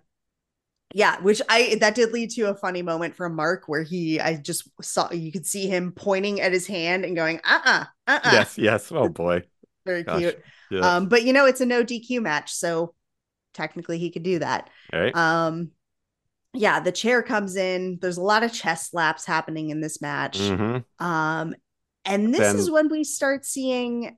yeah 0.94 1.20
which 1.22 1.40
i 1.48 1.76
that 1.80 1.94
did 1.94 2.12
lead 2.12 2.30
to 2.30 2.42
a 2.50 2.54
funny 2.54 2.82
moment 2.82 3.14
from 3.16 3.34
mark 3.34 3.64
where 3.66 3.82
he 3.82 4.20
i 4.20 4.36
just 4.36 4.68
saw 4.82 5.10
you 5.12 5.32
could 5.32 5.46
see 5.46 5.66
him 5.66 5.92
pointing 5.92 6.40
at 6.40 6.52
his 6.52 6.66
hand 6.66 7.04
and 7.04 7.16
going 7.16 7.40
uh-uh 7.44 7.84
uh-uh 8.06 8.30
Yes, 8.32 8.58
yes. 8.58 8.92
Oh 8.92 9.08
boy. 9.24 9.42
very 9.86 10.02
Gosh. 10.04 10.20
cute 10.20 10.42
Yeah. 10.70 10.96
um 10.96 11.08
but 11.08 11.22
you 11.22 11.32
know 11.32 11.46
it's 11.46 11.60
a 11.60 11.66
no 11.66 11.82
dq 11.82 12.20
match 12.20 12.52
so 12.52 12.94
technically 13.54 13.98
he 13.98 14.10
could 14.10 14.22
do 14.22 14.38
that 14.40 14.68
All 14.92 15.00
right. 15.00 15.16
um 15.16 15.70
yeah 16.54 16.80
the 16.80 16.92
chair 16.92 17.22
comes 17.22 17.56
in. 17.56 17.98
There's 18.00 18.16
a 18.18 18.22
lot 18.22 18.42
of 18.42 18.52
chest 18.52 18.90
slaps 18.90 19.24
happening 19.24 19.70
in 19.70 19.80
this 19.80 20.00
match. 20.00 20.38
Mhm. 20.38 20.84
um 20.98 21.54
and 22.04 22.32
this 22.34 22.40
Then- 22.40 22.56
is 22.58 22.70
when 22.70 22.88
we 22.88 23.04
start 23.04 23.44
seeing 23.44 24.16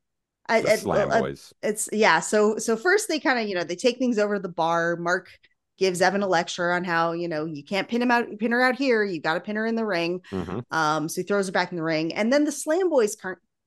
a- 0.49 0.63
a- 0.63 0.77
Slam 0.79 1.11
a- 1.11 1.21
Boys. 1.21 1.53
it's 1.63 1.89
yeah 1.93 2.21
so 2.21 2.59
so 2.59 2.77
first 2.77 3.09
they 3.09 3.19
kind 3.19 3.39
of 3.39 3.49
you 3.49 3.55
know 3.55 3.65
they 3.65 3.77
take 3.77 3.99
things 3.99 4.19
over 4.19 4.39
the 4.39 4.49
bar. 4.49 4.97
Mark 4.97 5.29
gives 5.77 6.01
evan 6.01 6.23
a 6.23 6.29
lecture 6.29 6.71
on 6.71 6.85
how 6.85 7.13
you 7.13 7.27
know 7.29 7.45
you 7.47 7.65
can't 7.65 7.89
pin 7.89 8.01
him 8.03 8.11
out 8.11 8.27
pin 8.39 8.53
her 8.53 8.63
out 8.63 8.77
here. 8.77 9.03
You 9.05 9.21
got 9.21 9.35
to 9.35 9.41
pin 9.41 9.57
her 9.57 9.67
in 9.67 9.75
the 9.75 9.87
ring. 9.87 10.21
Mhm. 10.31 10.63
um 10.71 11.09
so 11.09 11.21
he 11.21 11.27
throws 11.27 11.47
her 11.47 11.53
back 11.53 11.71
in 11.73 11.77
the 11.77 11.83
ring. 11.83 12.15
And 12.15 12.33
then 12.33 12.45
the 12.45 12.53
slam 12.53 12.91
boys 12.91 13.17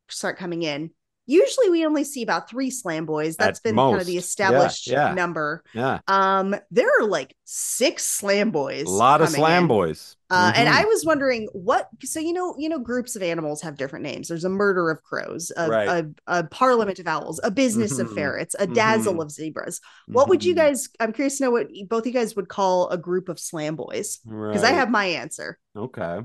start 0.09 0.37
coming 0.37 0.63
in 0.63 0.91
usually 1.27 1.69
we 1.69 1.85
only 1.85 2.03
see 2.03 2.23
about 2.23 2.49
three 2.49 2.71
slam 2.71 3.05
boys 3.05 3.35
That's 3.35 3.59
At 3.59 3.63
been 3.63 3.75
kind 3.75 3.99
of 4.01 4.07
the 4.07 4.15
most. 4.15 4.25
established 4.25 4.87
Yeah, 4.87 5.09
yeah. 5.09 5.13
number 5.13 5.63
Yeah. 5.73 5.99
um 6.07 6.55
there 6.71 6.89
are 6.99 7.05
like 7.05 7.35
six 7.43 8.03
slam 8.05 8.49
boys 8.51 8.87
A 8.87 8.89
lot 8.89 9.21
of 9.21 9.29
Slam 9.29 9.63
in. 9.63 9.67
Boys. 9.67 10.15
Uh, 10.29 10.51
and 10.55 10.67
Mhm. 10.67 10.73
I 10.73 10.83
was 10.85 11.05
wondering 11.05 11.47
what, 11.53 11.87
so 12.03 12.19
you 12.19 12.33
know, 12.33 12.53
you 12.57 12.67
know, 12.67 12.79
groups 12.79 13.15
of 13.15 13.23
animals 13.23 13.61
have 13.61 13.77
different 13.77 14.03
names. 14.03 14.27
There's 14.27 14.43
a 14.43 14.49
murder 14.49 14.89
of 14.91 15.01
crows, 15.01 15.53
a, 15.55 15.69
Right. 15.69 15.87
a, 15.87 16.09
a 16.27 16.43
parliament 16.43 16.99
of 16.99 17.07
owls, 17.07 17.39
a 17.45 17.51
business 17.51 17.97
of 17.97 18.07
Mhm. 18.09 18.15
ferrets, 18.15 18.53
a 18.59 18.67
dazzle 18.67 19.13
Mhm. 19.13 19.21
of 19.21 19.31
zebras. 19.31 19.79
What 20.07 20.27
would 20.27 20.43
you 20.43 20.53
Mhm. 20.53 20.57
guys? 20.57 20.89
I'm 20.99 21.13
curious 21.13 21.37
to 21.37 21.45
know 21.45 21.51
what 21.51 21.67
both 21.87 22.05
you 22.05 22.11
guys 22.11 22.35
would 22.35 22.49
call 22.49 22.89
a 22.89 22.97
group 22.97 23.29
of 23.29 23.39
slam 23.39 23.77
boys 23.77 24.19
because 24.25 24.65
I 24.65 24.71
have 24.71 24.89
my 24.89 25.05
answer. 25.05 25.59
Okay. 25.77 26.19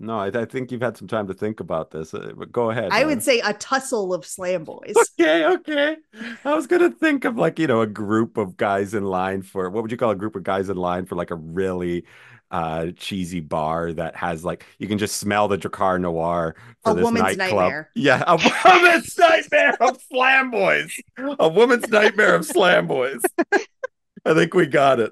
No, 0.00 0.16
I, 0.18 0.26
I 0.28 0.44
think 0.44 0.70
you've 0.70 0.80
had 0.80 0.96
some 0.96 1.08
time 1.08 1.26
to 1.26 1.34
think 1.34 1.58
about 1.58 1.90
this. 1.90 2.14
uh, 2.14 2.30
But 2.36 2.52
go 2.52 2.70
ahead. 2.70 2.90
I 2.92 2.98
man. 3.00 3.06
would 3.08 3.22
say 3.22 3.40
a 3.40 3.52
tussle 3.54 4.14
of 4.14 4.24
slam 4.24 4.64
boys. 4.64 4.94
Okay, 5.20 5.44
okay. 5.44 5.96
I 6.44 6.54
was 6.54 6.68
gonna 6.68 6.90
think 6.90 7.24
of 7.24 7.36
like, 7.36 7.58
you 7.58 7.66
know, 7.66 7.80
a 7.80 7.86
group 7.88 8.36
of 8.36 8.56
guys 8.56 8.94
in 8.94 9.02
line 9.04 9.42
for 9.42 9.68
what 9.70 9.82
would 9.82 9.90
you 9.90 9.96
call 9.98 10.10
a 10.10 10.14
group 10.16 10.36
of 10.36 10.44
guys 10.44 10.68
in 10.70 10.76
line 10.76 11.06
for 11.06 11.16
like 11.16 11.32
a 11.32 11.34
really 11.34 12.04
uh 12.52 12.86
cheesy 12.96 13.40
bar 13.40 13.92
that 13.92 14.14
has 14.16 14.42
like 14.44 14.64
you 14.78 14.86
can 14.88 14.96
just 14.96 15.16
smell 15.16 15.48
the 15.48 15.58
Drakkar 15.58 16.00
Noir 16.00 16.54
for 16.84 16.92
A 16.92 16.94
this 16.94 17.02
woman's 17.04 17.36
nightclub. 17.36 17.64
nightmare. 17.64 17.90
Yeah, 17.96 18.22
a 18.28 18.36
woman's 18.64 19.18
nightmare 19.18 19.76
of 19.82 20.00
slam 20.08 20.50
boys. 20.52 20.94
A 21.40 21.48
woman's 21.48 21.88
nightmare 21.88 22.36
of 22.36 22.46
slam 22.46 22.86
boys. 22.86 23.20
I 24.24 24.34
think 24.34 24.54
we 24.54 24.66
got 24.66 25.00
it. 25.00 25.10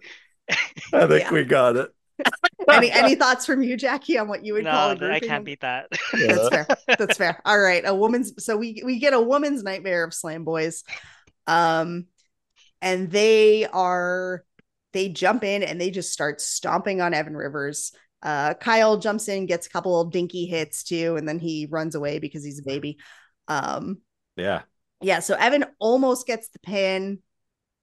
I 0.93 1.07
think 1.09 1.23
Yeah. 1.25 1.33
we 1.33 1.45
got 1.45 1.75
it. 1.77 1.91
any 2.71 2.91
any 2.93 3.15
thoughts 3.15 3.47
from 3.47 3.63
you, 3.63 3.77
Jacky, 3.77 4.19
on 4.19 4.29
what 4.29 4.45
you 4.45 4.55
would 4.55 4.69
call 4.69 4.89
No, 4.89 4.91
a 4.91 4.97
group? 4.97 5.13
I 5.15 5.21
can't 5.21 5.45
beat 5.45 5.61
that. 5.61 5.89
That's 6.27 6.49
fair. 6.49 6.71
That's 6.99 7.17
fair. 7.17 7.41
All 7.45 7.59
right. 7.59 7.83
A 7.87 7.95
woman's 7.95 8.45
so 8.45 8.57
we 8.57 8.83
we 8.85 8.99
get 8.99 9.15
a 9.15 9.21
woman's 9.21 9.63
nightmare 9.63 10.05
of 10.05 10.15
slam 10.15 10.45
boys. 10.45 10.85
Um 11.47 12.07
and 12.83 13.11
they 13.11 13.67
are 13.67 14.45
they 14.93 15.09
jump 15.09 15.45
in 15.45 15.63
and 15.63 15.81
they 15.81 15.91
just 15.91 16.13
start 16.13 16.41
stomping 16.41 17.01
on 17.01 17.15
Evan 17.15 17.37
Rivers. 17.37 17.93
Uh 18.23 18.55
Kyle 18.55 18.99
jumps 18.99 19.29
in, 19.29 19.47
gets 19.47 19.67
a 19.67 19.71
couple 19.71 20.01
of 20.01 20.13
dinky 20.13 20.47
hits 20.47 20.85
too, 20.85 21.17
and 21.17 21.29
then 21.29 21.39
he 21.39 21.67
runs 21.71 21.95
away 21.95 22.19
because 22.19 22.45
he's 22.45 22.61
a 22.61 22.65
baby. 22.65 22.99
Um 23.49 23.99
Yeah. 24.37 24.63
yeah, 25.03 25.21
so 25.21 25.35
Evan 25.35 25.65
almost 25.79 26.27
gets 26.27 26.49
the 26.49 26.59
pin, 26.61 27.21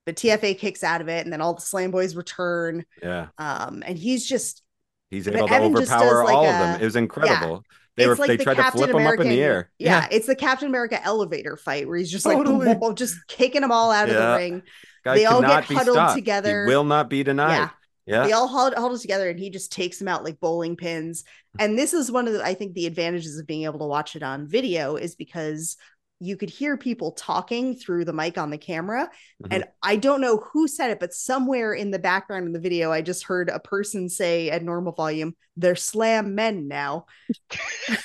but 0.06 0.16
TFA 0.16 0.58
kicks 0.58 0.84
out 0.84 1.01
of 1.01 1.08
it, 1.08 1.24
and 1.24 1.32
then 1.32 1.41
all 1.41 1.54
the 1.54 1.62
slam 1.62 1.91
boys 1.91 2.16
return. 2.16 2.86
Yeah. 3.01 3.28
Um, 3.38 3.84
and 3.86 3.97
he's 3.97 4.28
just 4.28 4.62
He's 5.10 5.28
able 5.28 5.47
to 5.47 5.54
Evan 5.54 5.76
overpower 5.76 6.24
like 6.24 6.34
all 6.34 6.45
of 6.45 6.60
them. 6.60 6.82
It 6.82 6.86
was 6.86 6.95
incredible. 6.95 7.64
They 7.95 8.08
were 8.08 8.14
it's 8.14 8.20
like 8.20 8.28
they 8.30 8.38
the 8.38 8.43
tried 8.45 8.58
Captain 8.58 8.82
to 8.82 8.88
flip 8.88 8.95
American, 8.95 9.28
him 9.28 9.28
up 9.28 9.32
in 9.32 9.38
the 9.38 9.43
air. 9.43 9.72
Yeah, 9.78 10.08
it's 10.10 10.26
the 10.26 10.36
Captain 10.36 10.68
America 10.68 11.01
elevator 11.04 11.56
fight 11.56 11.88
where 11.88 11.97
he's 11.97 12.12
just 12.12 12.26
like 12.26 12.38
Totally. 12.38 12.74
boom, 12.74 12.95
just 12.95 13.16
kicking 13.28 13.62
them 13.62 13.72
all 13.72 13.91
out 13.91 14.10
of 14.10 14.16
the 14.16 14.36
ring. 14.36 14.64
Guy 15.04 15.16
they 15.16 15.26
all 15.26 15.41
get 15.41 15.68
be 15.68 15.76
huddled 15.76 15.95
stopped. 15.95 16.16
together. 16.16 16.66
He 16.66 16.70
will 16.70 16.84
not 16.84 17.10
be 17.10 17.24
denied. 17.24 17.56
Yeah. 17.56 17.70
Yeah. 18.06 18.28
They 18.28 18.34
all 18.34 18.47
hold, 18.47 18.74
hold 18.74 18.93
it 18.93 18.99
together 18.99 19.30
and 19.30 19.39
he 19.39 19.49
just 19.49 19.72
takes 19.72 19.97
them 19.97 20.10
out 20.10 20.26
like 20.26 20.39
bowling 20.39 20.76
pins. 20.76 21.24
And 21.58 21.78
this 21.78 21.93
is 21.93 22.12
one 22.12 22.28
of 22.28 22.34
the, 22.34 22.43
I 22.43 22.54
think, 22.54 22.74
the 22.74 22.86
advantages 22.86 23.38
of 23.38 23.47
being 23.47 23.64
able 23.64 23.80
to 23.80 23.86
watch 23.86 24.18
it 24.18 24.24
on 24.24 24.47
video 24.47 24.97
is 24.97 25.16
because 25.16 25.78
you 26.24 26.38
could 26.38 26.49
hear 26.49 26.78
people 26.78 27.11
talking 27.11 27.76
through 27.76 28.05
the 28.05 28.13
mic 28.13 28.38
on 28.38 28.49
the 28.49 28.57
camera. 28.57 29.09
Mhm. 29.43 29.47
And 29.51 29.63
I 29.82 29.97
don't 29.97 30.21
know 30.21 30.38
who 30.38 30.67
said 30.67 30.91
it, 30.91 30.99
but 30.99 31.13
somewhere 31.13 31.74
in 31.74 31.91
the 31.91 31.99
background 31.99 32.47
in 32.47 32.53
the 32.53 32.59
video, 32.59 32.91
I 32.91 33.01
just 33.01 33.24
heard 33.24 33.49
a 33.49 33.59
person 33.59 34.09
say 34.09 34.49
at 34.49 34.63
normal 34.63 34.93
volume, 34.93 35.36
they're 35.57 35.76
slam 35.76 36.36
men 36.36 36.67
now. 36.67 37.05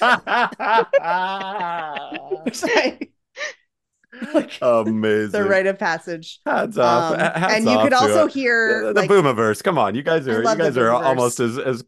Like, 4.11 4.35
like 4.35 4.59
Amazing. 4.63 5.33
the 5.33 5.45
rite 5.45 5.67
of 5.67 5.79
passage. 5.79 6.41
Hats 6.47 6.79
off. 6.79 7.13
Um, 7.13 7.19
Hats 7.19 7.55
and 7.55 7.65
you 7.67 7.79
could 7.79 7.93
also 7.93 8.27
it. 8.27 8.33
hear 8.33 8.87
the, 8.87 8.93
the 8.95 9.01
like, 9.03 9.11
Boomiverse. 9.11 9.63
Come 9.63 9.79
on, 9.79 9.95
you 9.95 10.03
guys 10.03 10.27
are 10.27 10.41
you 10.41 10.57
guys 10.57 10.77
are 10.77 10.91
almost 10.91 11.41
as 11.41 11.59
as 11.59 11.85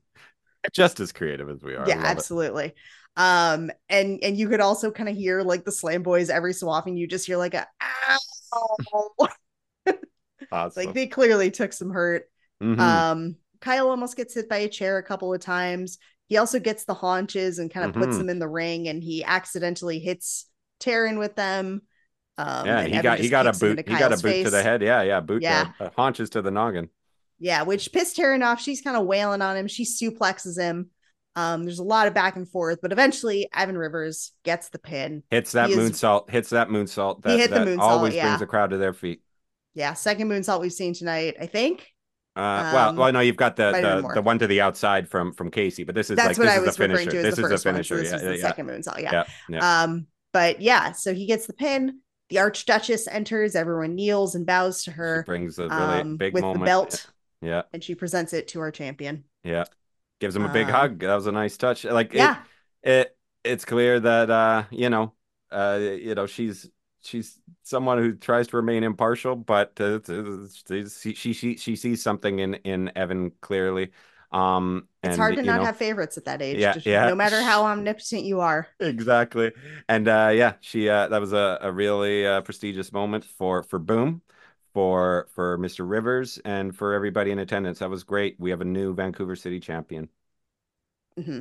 just 0.73 1.01
as 1.01 1.13
creative 1.13 1.49
as 1.49 1.63
we 1.63 1.75
are. 1.75 1.89
Yeah 1.89 1.99
absolutely. 1.99 2.67
it. 2.67 2.75
Um 3.17 3.71
and 3.89 4.19
and 4.23 4.37
you 4.37 4.49
could 4.49 4.61
also 4.61 4.91
kind 4.91 5.09
of 5.09 5.17
hear 5.17 5.43
like 5.43 5.65
the 5.65 5.73
slam 5.73 6.03
boys 6.03 6.31
every 6.31 6.53
so 6.53 6.69
often 6.69 6.97
you 6.97 7.07
just 7.07 7.27
hear 7.27 7.37
like 7.37 7.55
a 7.55 7.67
ow 7.83 9.29
Awesome. 10.53 10.85
like 10.85 10.95
they 10.95 11.07
clearly 11.07 11.51
took 11.51 11.73
some 11.73 11.91
hurt 11.91 12.31
Mhm. 12.63 12.79
um 12.79 13.37
kyle 13.61 13.89
almost 13.91 14.17
gets 14.17 14.35
hit 14.35 14.49
by 14.49 14.59
a 14.59 14.69
chair 14.69 14.99
a 14.99 15.03
couple 15.03 15.33
of 15.33 15.41
times 15.41 15.99
he 16.29 16.37
also 16.37 16.59
gets 16.61 16.85
the 16.85 16.95
haunches 16.95 17.59
and 17.59 17.71
kind 17.73 17.87
of 17.87 17.95
puts 17.95 18.15
Mhm. 18.15 18.19
them 18.19 18.31
in 18.31 18.39
the 18.39 18.49
ring 18.49 18.89
and 18.89 19.03
he 19.03 19.25
accidentally 19.25 19.99
hits 19.99 20.47
Taryn 20.81 21.19
with 21.19 21.35
them 21.37 21.83
um 22.39 22.67
yeah, 22.67 22.83
he 22.85 23.03
got 23.03 23.19
he 23.19 23.29
got 23.29 23.47
a 23.47 23.53
boot. 23.53 23.79
He 23.87 23.97
got 23.97 24.13
a 24.13 24.17
boot 24.23 24.45
to 24.45 24.51
the 24.51 24.63
head. 24.63 24.81
Yeah, 24.83 25.03
yeah, 25.03 25.21
boot. 25.21 25.43
Yeah. 25.43 25.73
To, 25.79 25.85
uh, 25.87 25.91
haunches 25.97 26.31
to 26.31 26.43
the 26.43 26.51
noggin. 26.51 26.89
Yeah, 27.39 27.63
which 27.65 27.93
pissed 27.93 28.17
Taryn 28.17 28.43
off. 28.45 28.61
She's 28.63 28.81
kind 28.81 28.97
of 28.97 29.05
wailing 29.05 29.43
on 29.43 29.57
him. 29.59 29.67
She 29.67 29.85
suplexes 29.85 30.59
him. 30.59 30.91
Um, 31.37 31.65
there's 31.65 31.79
a 31.79 31.85
lot 31.85 32.07
of 32.09 32.15
back 32.15 32.37
and 32.37 32.49
forth, 32.49 32.81
but 32.83 32.93
eventually 32.93 33.49
Evan 33.55 33.79
Rivers 33.79 34.33
gets 34.45 34.69
the 34.71 34.79
pin. 34.79 35.23
Hits 35.31 35.53
that 35.53 35.69
He 35.69 35.75
is- 35.77 35.91
moonsault. 35.93 36.29
Hits 36.31 36.51
that 36.51 36.69
moonsault. 36.69 37.23
That, 37.23 37.31
He 37.33 37.39
hit 37.39 37.51
the 37.51 37.59
moonsault, 37.59 37.79
always 37.81 38.15
yeah. 38.15 38.27
brings 38.29 38.43
a 38.43 38.47
crowd 38.47 38.71
to 38.71 38.79
their 38.79 38.93
feet. 38.93 39.23
Yeah, 39.75 39.95
second 39.95 40.29
moonsault 40.29 40.61
we've 40.61 40.73
seen 40.73 40.95
tonight, 40.95 41.37
I 41.41 41.47
think. 41.47 41.87
Uh, 42.37 42.71
well, 42.75 42.89
Um, 42.91 42.97
well, 42.97 43.13
no, 43.13 43.21
you've 43.21 43.37
got 43.37 43.57
the 43.57 43.71
might 43.73 43.85
have 43.85 44.03
been 44.03 44.09
the, 44.09 44.15
the 44.15 44.23
one 44.23 44.39
to 44.41 44.47
the 44.47 44.61
outside 44.61 45.09
from 45.09 45.33
from 45.33 45.51
Casey, 45.51 45.85
but 45.85 45.95
this 45.95 46.11
is 46.11 46.17
That's 46.17 46.39
like 46.39 46.39
what 46.39 46.45
this 46.45 46.53
I 46.53 46.57
is 46.61 46.67
was 46.67 46.77
the 46.77 46.83
referring 46.89 46.99
finisher. 46.99 47.11
to 47.11 47.19
as 47.19 47.25
This 47.25 47.49
the 47.49 47.55
is 47.55 47.63
the 47.63 47.69
one. 47.69 47.75
finisher. 47.75 47.95
So 47.97 48.03
this 48.03 48.11
yeah, 48.23 48.29
was 48.31 48.41
the 48.41 48.47
second 48.49 48.67
moonsault. 48.69 49.03
Yeah. 49.03 49.13
yeah, 49.13 49.25
yeah. 49.49 49.83
Um, 49.83 50.07
but 50.33 50.61
yeah, 50.61 50.93
so 50.93 51.13
he 51.15 51.27
gets 51.27 51.47
the 51.47 51.53
pin. 51.53 52.01
The 52.29 52.37
Archduchess 52.39 53.09
enters. 53.11 53.57
Everyone 53.57 53.95
kneels 53.97 54.35
and 54.37 54.47
bows 54.47 54.85
to 54.85 54.91
She 54.91 54.97
her 54.97 55.23
brings 55.27 55.59
a 55.59 55.63
really 55.65 55.75
um, 56.01 56.17
big 56.17 56.33
with 56.35 56.43
moment. 56.43 56.61
the 56.61 56.65
belt, 56.67 57.07
Yeah, 57.43 57.63
and 57.73 57.83
she 57.83 57.95
presents 57.97 58.33
it 58.33 58.49
to 58.49 58.61
our 58.61 58.71
champion. 58.71 59.25
yeah. 59.45 59.65
Gives 60.21 60.37
him 60.37 60.45
a 60.45 60.49
big 60.51 60.69
Um, 60.69 60.71
hug. 60.71 61.01
That 61.01 61.15
was 61.15 61.27
a 61.27 61.33
nice 61.33 61.57
touch. 61.57 61.85
Like 61.85 62.15
it, 62.15 62.19
Yeah, 62.19 62.45
it 62.83 63.17
it's 63.45 63.65
clear 63.65 63.99
that 64.01 64.31
uh 64.31 64.65
you 64.71 64.91
know 64.91 65.15
uh 65.51 65.79
you 65.81 66.15
know 66.15 66.27
she's 66.27 66.69
she's 67.01 67.41
someone 67.63 67.99
who 67.99 68.15
tries 68.15 68.47
to 68.49 68.57
remain 68.57 68.85
impartial 68.85 69.35
but 69.35 69.81
uh, 69.81 69.99
she, 70.89 71.15
she 71.15 71.33
she 71.33 71.57
she 71.57 71.77
sees 71.77 72.03
something 72.03 72.39
in 72.39 72.55
in 72.57 72.93
Evan 72.97 73.33
clearly 73.41 73.91
um 74.33 74.87
it's 75.03 75.13
and, 75.13 75.17
hard 75.17 75.37
to 75.37 75.43
not 75.43 75.57
know, 75.57 75.67
have 75.67 75.77
favorites 75.77 76.19
at 76.19 76.25
that 76.27 76.43
age. 76.43 76.59
Yeah, 76.61 76.73
just- 76.75 76.87
yeah. 76.87 77.07
No 77.07 77.15
matter 77.15 77.43
how 77.43 77.65
omnipotent 77.65 78.25
you 78.25 78.41
are. 78.41 78.69
exactly 78.81 79.53
and 79.89 80.09
uh 80.09 80.31
yeah 80.35 80.55
she 80.61 80.89
uh 80.89 81.07
that 81.09 81.21
was 81.21 81.33
a, 81.35 81.59
a 81.61 81.71
really 81.71 82.27
uh, 82.27 82.41
prestigious 82.41 82.93
moment 82.93 83.25
for 83.25 83.63
for 83.63 83.79
boom 83.79 84.23
for 84.75 85.29
for 85.35 85.59
Mr. 85.59 85.85
Rivers 85.87 86.39
and 86.45 86.77
for 86.77 86.93
everybody 86.95 87.31
in 87.31 87.39
attendance 87.39 87.79
that 87.81 87.91
was 87.91 88.05
great 88.05 88.37
we 88.39 88.51
have 88.51 88.61
a 88.61 88.65
new 88.65 88.95
Vancouver 88.95 89.37
City 89.37 89.61
champion 89.61 90.09
hmm 91.17 91.41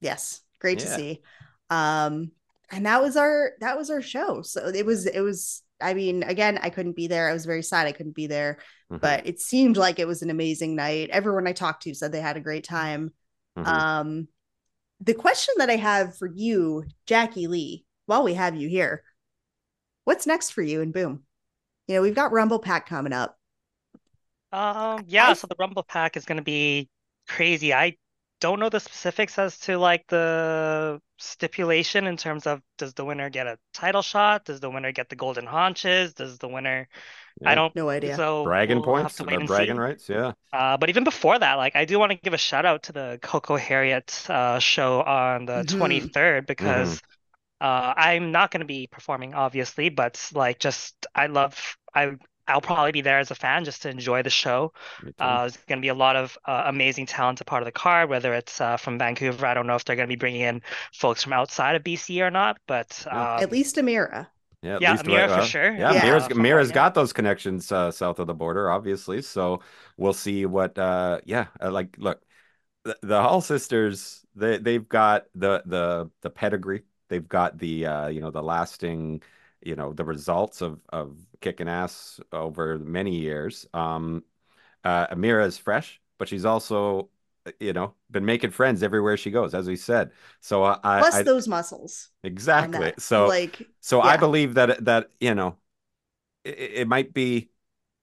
Yes, 0.00 0.42
great 0.60 0.80
to 0.80 0.88
see. 0.88 1.22
Um, 1.70 2.32
and 2.70 2.86
that 2.86 3.00
was 3.02 3.16
our 3.16 3.52
that 3.60 3.78
was 3.78 3.88
our 3.90 4.02
show. 4.02 4.42
So 4.42 4.68
it 4.68 4.84
was 4.86 5.06
it 5.06 5.20
was. 5.20 5.62
I 5.80 5.94
mean, 5.94 6.22
again, 6.24 6.58
I 6.62 6.70
couldn't 6.70 6.96
be 6.96 7.06
there. 7.08 7.28
I 7.28 7.32
was 7.32 7.46
very 7.46 7.62
sad 7.62 7.86
I 7.86 7.92
couldn't 7.92 8.14
be 8.16 8.26
there, 8.28 8.58
Mhm, 8.90 8.98
but 9.00 9.26
it 9.26 9.40
seemed 9.40 9.76
like 9.76 9.98
it 10.00 10.06
was 10.08 10.22
an 10.22 10.30
amazing 10.30 10.76
night. 10.76 11.10
Everyone 11.10 11.46
I 11.48 11.52
talked 11.52 11.84
to 11.84 11.94
said 11.94 12.12
they 12.12 12.20
had 12.20 12.36
a 12.36 12.40
great 12.40 12.64
time. 12.64 13.12
mhm. 13.56 13.82
Um, 13.90 14.28
the 15.00 15.14
question 15.14 15.54
that 15.58 15.70
I 15.70 15.76
have 15.76 16.16
for 16.18 16.28
you, 16.34 16.84
Jacky 17.06 17.46
Lee, 17.48 17.84
while 18.06 18.24
we 18.24 18.34
have 18.34 18.56
you 18.56 18.68
here, 18.68 19.04
what's 20.04 20.26
next 20.26 20.50
for 20.50 20.62
you 20.62 20.80
and 20.80 20.92
Boom? 20.92 21.24
You 21.92 21.98
know, 21.98 22.02
we've 22.04 22.14
got 22.14 22.32
Rumble 22.32 22.58
Pack 22.58 22.86
coming 22.88 23.12
up. 23.12 23.38
Um, 24.52 25.04
yeah, 25.08 25.32
I- 25.32 25.34
so 25.34 25.46
the 25.46 25.56
Rumble 25.58 25.82
Pack 25.82 26.16
is 26.16 26.24
going 26.24 26.36
to 26.36 26.42
be 26.42 26.90
crazy. 27.28 27.72
I 27.72 27.96
don't 28.40 28.60
know 28.60 28.68
the 28.68 28.80
specifics 28.80 29.38
as 29.38 29.58
to 29.60 29.78
like 29.78 30.06
the 30.08 31.00
stipulation 31.18 32.06
in 32.06 32.16
terms 32.16 32.46
of 32.46 32.60
does 32.76 32.92
the 32.94 33.04
winner 33.04 33.30
get 33.30 33.46
a 33.46 33.58
title 33.72 34.02
shot? 34.02 34.44
Does 34.44 34.60
the 34.60 34.68
winner 34.70 34.92
get 34.92 35.08
the 35.08 35.16
golden 35.16 35.46
haunches? 35.46 36.12
Does 36.14 36.38
the 36.38 36.48
winner? 36.48 36.88
I 37.44 37.54
don't. 37.56 37.74
No 37.74 37.88
idea. 37.88 38.18
So 38.18 38.44
bragging 38.44 38.82
we'll 38.82 38.82
points 38.82 39.16
to 39.16 39.28
or 39.32 39.40
and 39.40 39.46
bragging 39.46 39.76
see. 39.76 39.78
rights 39.78 40.08
yeah 40.08 40.32
Uh, 40.52 40.76
but 40.78 40.90
even 40.90 41.04
before 41.04 41.38
that, 41.38 41.54
like 41.56 41.76
I 41.76 41.84
do 41.86 41.98
want 41.98 42.12
to 42.12 42.18
give 42.18 42.34
a 42.34 42.38
shout 42.38 42.66
out 42.66 42.84
to 42.84 42.92
the 42.92 43.18
Coco 43.22 43.56
Harriet 43.56 44.28
uh, 44.30 44.58
show 44.60 45.02
on 45.02 45.46
the 45.46 45.64
Mhm. 45.64 45.68
23rd 45.68 46.46
because 46.46 47.02
uh, 47.60 47.94
I'm 47.96 48.32
not 48.32 48.50
going 48.50 48.60
to 48.60 48.66
be 48.66 48.86
performing, 48.88 49.34
obviously, 49.34 49.90
but 49.90 50.30
like 50.34 50.58
just 50.60 51.06
I 51.14 51.26
love 51.28 51.76
I 51.94 52.16
I'll 52.48 52.60
probably 52.60 52.92
be 52.92 53.02
there 53.02 53.18
as 53.20 53.30
a 53.30 53.34
fan 53.36 53.64
just 53.64 53.82
to 53.82 53.90
enjoy 53.90 54.22
the 54.22 54.30
show. 54.30 54.72
Me. 55.02 55.12
Uh, 55.18 55.42
there's 55.42 55.56
going 55.68 55.78
to 55.78 55.82
be 55.82 55.88
a 55.88 55.94
lot 55.94 56.16
of 56.16 56.36
uh, 56.44 56.64
amazing 56.66 57.06
talent 57.06 57.40
a 57.40 57.44
part 57.44 57.62
of 57.62 57.66
the 57.66 57.72
card, 57.72 58.08
whether 58.10 58.34
it's 58.34 58.60
uh, 58.60 58.76
from 58.76 58.98
Vancouver. 58.98 59.46
I 59.46 59.54
don't 59.54 59.66
know 59.68 59.76
if 59.76 59.84
they're 59.84 59.96
going 59.96 60.08
to 60.08 60.12
be 60.12 60.18
bringing 60.18 60.40
in 60.42 60.62
folks 60.92 61.22
from 61.22 61.32
outside 61.32 61.76
of 61.76 61.84
BC 61.84 62.20
or 62.22 62.30
not, 62.30 62.58
but 62.66 63.06
Yeah. 63.10 63.28
um, 63.38 63.44
At 63.44 63.52
least 63.52 63.76
Amira. 63.76 64.28
Yeah, 64.62 64.76
at 64.76 64.82
Yeah, 64.82 64.86
least 64.86 65.06
Amira 65.06 65.28
uh, 65.28 65.30
for 65.30 65.40
sure. 65.42 65.72
Yeah, 65.74 65.92
Yeah. 65.92 66.00
Mira's, 66.00 66.26
Uh, 66.26 66.30
from 66.30 66.46
Mira's 66.46 66.70
got 66.70 66.94
those 66.94 67.12
connections 67.12 67.72
uh, 67.72 67.90
south 67.90 68.18
of 68.18 68.26
the 68.26 68.34
border, 68.34 68.70
obviously. 68.70 69.22
So 69.22 69.60
we'll 69.96 70.12
see 70.12 70.46
what. 70.46 70.78
Uh, 70.78 71.20
yeah, 71.24 71.48
uh, 71.60 71.70
like 71.70 71.96
look, 71.98 72.22
the, 72.84 72.98
the 73.02 73.22
Hall 73.22 73.40
sisters, 73.42 74.26
they 74.36 74.58
they've 74.58 74.88
got 74.88 75.26
the 75.34 75.62
the 75.66 76.10
the 76.22 76.30
pedigree. 76.30 76.84
They've 77.08 77.28
got 77.28 77.58
the 77.58 77.86
uh, 77.86 78.08
you 78.08 78.20
know 78.20 78.30
the 78.32 78.42
lasting, 78.42 79.22
you 79.64 79.76
know 79.76 79.92
the 79.92 80.04
results 80.04 80.60
of 80.60 80.80
of 80.90 81.16
kicking 81.40 81.68
ass 81.68 82.20
over 82.32 82.78
many 82.78 83.16
years. 83.16 83.66
Um, 83.74 84.24
uh, 84.84 85.06
Amira 85.08 85.46
is 85.46 85.58
fresh, 85.58 86.00
but 86.18 86.28
she's 86.28 86.44
also 86.44 87.08
you 87.60 87.72
know 87.72 87.94
been 88.10 88.24
making 88.24 88.50
friends 88.50 88.82
everywhere 88.82 89.16
she 89.16 89.30
goes, 89.30 89.54
as 89.54 89.66
we 89.66 89.76
said. 89.76 90.12
So 90.40 90.64
uh, 90.64 90.78
I, 90.82 90.98
Plus 91.00 91.14
I 91.14 91.22
those 91.22 91.48
muscles. 91.48 92.10
exactly. 92.24 92.92
So 92.98 93.28
like 93.28 93.66
so 93.80 94.00
I 94.00 94.16
believe 94.16 94.54
that 94.54 94.84
that 94.84 95.10
you 95.20 95.34
know, 95.34 95.56
it, 96.44 96.58
it 96.58 96.88
might 96.88 97.14
be, 97.14 97.50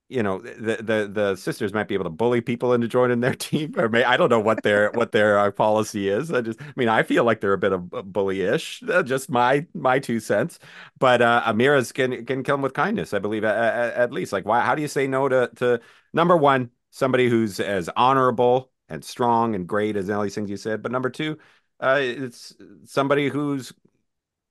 you 0.10 0.24
know, 0.24 0.40
the 0.40 0.78
the 0.82 1.10
the 1.12 1.36
sisters 1.36 1.72
might 1.72 1.88
be 1.88 1.94
able 1.94 2.06
to 2.06 2.10
bully 2.10 2.42
people 2.42 2.74
into 2.74 2.88
joining 2.88 3.20
their 3.20 3.36
team, 3.36 3.76
or 3.78 3.90
may 3.90 4.04
I 4.04 4.18
don't 4.18 4.30
know 4.30 4.40
what 4.40 4.64
their 4.64 4.92
what 4.92 5.12
their 5.12 5.38
uh, 5.40 5.52
policy 5.52 6.10
is. 6.10 6.32
I 6.32 6.42
just, 6.42 6.60
I 6.62 6.74
mean, 6.76 6.90
I 6.90 7.04
feel 7.04 7.24
like 7.24 7.42
they're 7.42 7.54
a 7.54 7.58
bit 7.60 7.74
of 7.74 7.82
bullyish. 7.84 8.88
Uh, 8.90 9.04
just 9.04 9.30
my 9.30 9.68
my 9.74 10.00
two 10.00 10.20
cents. 10.20 10.60
But 10.98 11.22
uh, 11.22 11.44
Amira's 11.46 11.92
can 11.92 12.26
can 12.26 12.44
come 12.44 12.62
with 12.62 12.74
kindness. 12.74 13.14
I 13.14 13.20
believe 13.20 13.44
at, 13.44 13.56
at, 13.56 13.94
at 13.94 14.12
least. 14.12 14.34
Like, 14.34 14.46
why? 14.46 14.62
How 14.62 14.76
do 14.76 14.82
you 14.82 14.88
say 14.88 15.08
no 15.08 15.30
to 15.30 15.50
to 15.58 15.80
number 16.14 16.36
one 16.36 16.72
somebody 16.92 17.30
who's 17.30 17.60
as 17.60 17.90
honorable 17.96 18.72
and 18.90 19.06
strong 19.06 19.54
and 19.54 19.68
great 19.68 19.96
as 19.96 20.10
all 20.10 20.24
these 20.24 20.34
things 20.34 20.50
you 20.50 20.58
said, 20.58 20.82
but 20.82 20.92
number 20.92 21.10
two, 21.10 21.38
uh, 21.80 22.00
it's 22.02 22.56
somebody 22.86 23.30
who's 23.30 23.72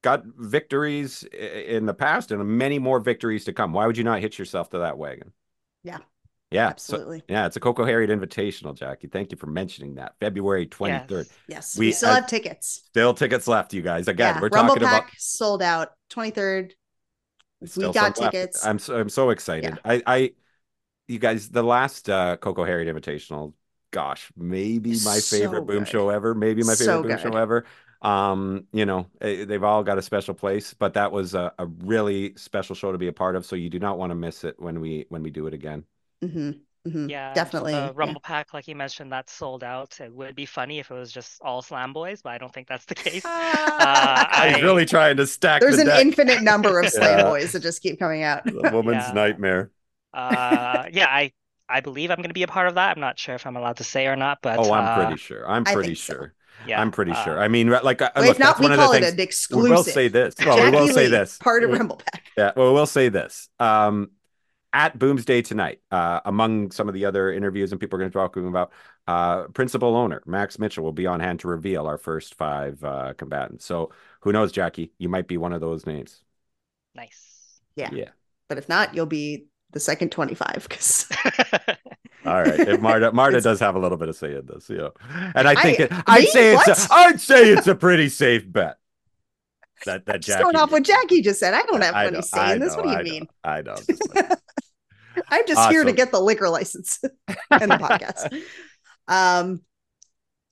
got 0.02 0.24
victories 0.24 1.24
in 1.24 1.86
the 1.86 1.94
past 1.94 2.30
and 2.30 2.46
many 2.46 2.78
more 2.78 3.00
victories 3.00 3.44
to 3.44 3.52
come. 3.52 3.72
Why 3.72 3.86
would 3.86 3.96
you 3.96 4.04
not 4.04 4.20
hitch 4.20 4.38
yourself 4.38 4.70
to 4.70 4.78
that 4.78 4.96
wagon? 4.96 5.32
Yeah. 5.84 5.98
Yeah. 6.50 6.68
so- 6.68 6.70
absolutely. 6.70 7.22
yeah, 7.28 7.46
it's 7.46 7.56
a 7.56 7.60
Coco 7.60 7.84
Harriet 7.84 8.10
Invitational, 8.10 8.74
Jacky. 8.74 9.06
Thank 9.08 9.32
you 9.32 9.36
for 9.38 9.46
mentioning 9.46 9.96
that. 9.96 10.14
February 10.20 10.66
23rd. 10.66 11.10
Yes. 11.10 11.38
yes. 11.48 11.78
we- 11.78 11.86
We, 11.86 11.92
still 11.92 12.14
have 12.14 12.26
tickets. 12.26 12.82
Still 12.88 13.14
tickets 13.14 13.46
left, 13.46 13.74
you 13.74 13.82
guys. 13.82 14.08
Again, 14.08 14.36
yeah. 14.36 14.40
we're 14.40 14.48
Rumble 14.48 14.74
talking 14.74 14.88
Pack 14.88 15.02
about 15.08 15.18
sold 15.18 15.62
out 15.62 15.92
23rd. 16.10 16.72
we 17.60 17.66
got 17.92 17.94
some 17.94 17.94
left. 17.94 18.16
tickets. 18.16 18.64
I'm 18.64 18.78
so 18.78 18.98
I'm 18.98 19.08
so 19.08 19.30
excited. 19.30 19.78
I 19.84 20.02
I 20.06 20.30
you 21.08 21.18
guys, 21.18 21.48
the 21.48 21.62
last 21.62 22.08
uh 22.08 22.36
Coco 22.36 22.64
Harriet 22.64 22.94
Invitational, 22.94 23.52
gosh, 23.90 24.30
maybe 24.36 24.90
my 24.90 25.18
So 25.18 25.36
favorite 25.38 25.62
boom 25.66 25.80
good. 25.80 25.88
show 25.88 26.08
ever. 26.10 26.34
Maybe 26.34 26.62
my 26.62 26.74
favorite 26.74 26.84
So 26.84 27.02
boom 27.02 27.10
good. 27.12 27.20
show 27.20 27.36
ever. 27.36 27.64
Um, 28.02 28.66
you 28.72 28.86
know, 28.86 29.08
eh, 29.20 29.44
they've 29.44 29.62
all 29.64 29.82
got 29.82 29.98
a 29.98 30.02
special 30.02 30.34
place, 30.34 30.72
but 30.74 30.94
that 30.94 31.10
was 31.12 31.34
a, 31.34 31.52
a 31.58 31.66
really 31.66 32.34
special 32.36 32.74
show 32.76 32.92
to 32.92 32.98
be 32.98 33.08
a 33.08 33.12
part 33.12 33.34
of. 33.36 33.44
So 33.46 33.56
you 33.56 33.70
do 33.70 33.78
not 33.80 33.98
want 33.98 34.10
to 34.10 34.14
miss 34.14 34.44
it 34.44 34.58
when 34.60 34.80
we 34.80 35.06
when 35.08 35.22
we 35.22 35.30
do 35.30 35.46
it 35.48 35.54
again. 35.54 35.84
hmm 36.22 36.50
hmm 36.84 37.08
Yeah, 37.08 37.34
definitely. 37.34 37.90
the 37.90 37.92
yeah. 38.00 38.14
Rumble 38.14 38.20
Pack, 38.20 38.52
like 38.54 38.68
you 38.68 38.74
mentioned, 38.76 39.12
that's 39.12 39.32
sold 39.32 39.64
out. 39.64 40.00
It 40.00 40.12
would 40.12 40.34
be 40.34 40.46
funny 40.46 40.78
if 40.78 40.90
it 40.90 40.94
was 40.94 41.12
just 41.12 41.40
all 41.42 41.62
Slam 41.62 41.92
Boys, 41.92 42.22
but 42.22 42.30
I 42.30 42.38
don't 42.38 42.52
think 42.52 42.68
that's 42.68 42.84
the 42.84 42.94
case. 42.94 43.30
Uh, 43.78 44.26
He's 44.46 44.60
I- 44.60 44.62
really 44.62 44.84
trying 44.86 45.16
to 45.18 45.26
stack 45.26 45.66
There's 45.66 45.68
the 45.68 45.78
an 45.78 45.90
deck. 45.90 46.08
infinite 46.08 46.42
number 46.42 46.80
of 46.80 46.88
slam 46.90 47.22
Yeah. 47.22 47.24
boys 47.24 47.52
that 47.52 47.60
just 47.62 47.82
keep 47.82 47.98
coming 47.98 48.22
out. 48.22 48.44
The 48.44 48.66
woman's 48.66 49.12
Yeah. 49.12 49.12
nightmare. 49.12 49.70
Uh, 50.14 50.86
yeah, 50.92 51.06
I 51.08 51.32
I 51.68 51.80
believe 51.80 52.10
I'm 52.10 52.16
going 52.18 52.30
to 52.30 52.34
be 52.34 52.42
a 52.44 52.48
part 52.48 52.68
of 52.68 52.76
that. 52.76 52.96
I'm 52.96 53.00
not 53.00 53.18
sure 53.18 53.34
if 53.36 53.46
I'm 53.46 53.56
allowed 53.56 53.78
to 53.78 53.84
say 53.84 54.06
or 54.06 54.16
not, 54.16 54.40
but 54.42 54.56
Oh, 54.56 54.72
I'm 54.72 54.88
uh, 54.88 54.88
pretty 54.88 55.16
sure. 55.16 55.48
I'm 55.48 55.66
pretty 55.66 55.94
sure. 55.94 56.34
so. 56.34 56.37
Sure. 56.64 56.68
yeah, 56.68 56.80
I'm 56.80 56.90
pretty 56.90 57.12
uh, 57.12 57.24
sure. 57.24 57.40
I 57.40 57.48
mean, 57.48 57.68
like, 57.70 58.02
uh, 58.02 58.10
Well, 58.16 58.26
look, 58.26 58.32
if 58.32 58.38
not, 58.38 58.58
that's 58.58 58.60
we 58.60 58.64
one 58.64 58.72
of 58.72 58.78
call 58.78 58.92
the 58.92 58.98
it 58.98 59.00
things. 59.00 59.12
an 59.12 59.16
We 59.16 59.22
exclusive. 59.22 59.70
will 59.70 59.84
say 59.84 60.08
this. 60.08 60.34
Well, 60.44 60.56
Jacky 60.56 60.70
we 60.70 60.70
will 60.70 60.88
say 60.88 61.08
this. 61.08 61.38
Part 61.38 61.64
of 61.64 61.70
We- 61.70 61.78
Rumble 61.78 61.96
Pack. 61.96 62.26
Yeah, 62.36 62.52
well, 62.56 62.72
we'll 62.74 62.86
say 62.86 63.08
this. 63.08 63.48
Um, 63.58 64.10
at 64.72 64.98
Boomsday 64.98 65.42
tonight, 65.42 65.80
uh, 65.90 66.20
among 66.24 66.70
some 66.72 66.88
of 66.88 66.94
the 66.94 67.06
other 67.06 67.32
interviews 67.32 67.72
and 67.72 67.80
people 67.80 67.96
are 67.96 68.00
going 68.00 68.10
to 68.10 68.16
talk 68.18 68.36
about, 68.36 68.72
uh, 69.06 69.44
principal 69.48 69.96
owner 69.96 70.22
Max 70.26 70.58
Mitchell 70.58 70.84
will 70.84 70.92
be 70.92 71.06
on 71.06 71.20
hand 71.20 71.40
to 71.40 71.48
reveal 71.48 71.86
our 71.86 71.96
first 71.98 72.34
five 72.34 72.82
uh, 72.84 73.14
combatants. 73.14 73.64
So 73.64 73.92
who 74.20 74.32
knows, 74.32 74.52
Jacky? 74.52 74.92
You 74.98 75.08
might 75.08 75.26
be 75.26 75.38
one 75.38 75.52
of 75.54 75.60
those 75.60 75.86
names. 75.86 76.22
nice. 76.94 77.60
Yeah. 77.76 77.90
Yeah. 77.92 78.10
But 78.48 78.58
if 78.58 78.68
not, 78.68 78.94
you'll 78.94 79.06
be 79.06 79.46
the 79.72 79.80
second 79.80 80.10
25 80.12 80.66
because 80.68 81.08
All 82.28 82.42
right. 82.42 82.60
If 82.60 82.80
Marta 82.80 83.12
Marta 83.14 83.40
does 83.40 83.60
have 83.60 83.74
a 83.74 83.78
little 83.78 83.98
bit 83.98 84.08
of 84.08 84.16
say 84.16 84.34
in 84.36 84.46
this, 84.46 84.68
yeah. 84.70 84.88
And 85.34 85.48
I 85.48 85.54
think 85.60 85.80
I- 85.80 85.82
it, 85.84 85.92
I'd 86.06 86.20
me? 86.20 86.26
say 86.26 86.54
it's 86.56 86.86
a, 86.90 86.92
I'd 86.92 87.20
say 87.20 87.50
it's 87.50 87.66
a 87.66 87.74
pretty 87.86 88.08
safe 88.08 88.50
bet. 88.50 88.78
That 89.86 90.06
that 90.06 90.22
just 90.22 90.28
Jacky. 90.38 90.42
going 90.42 90.56
off 90.56 90.72
what 90.72 90.82
Jacky 90.82 91.22
just 91.22 91.38
said. 91.40 91.54
I 91.54 91.62
don't 91.62 91.80
have 91.82 91.94
any 91.94 92.20
say 92.22 92.38
I 92.38 92.52
in 92.54 92.58
know, 92.58 92.64
this. 92.66 92.76
What 92.76 92.82
do 92.84 92.90
you 92.90 92.96
I 92.96 93.02
mean? 93.02 93.22
Know, 93.22 93.50
I 93.50 93.62
know. 93.62 93.76
I'm 95.28 95.46
just 95.46 95.68
here 95.70 95.84
to 95.84 95.92
get 95.92 96.10
the 96.12 96.20
liquor 96.20 96.48
license 96.48 97.00
and 97.50 97.70
the 97.70 97.76
podcast. 97.76 98.42
Um, 99.08 99.62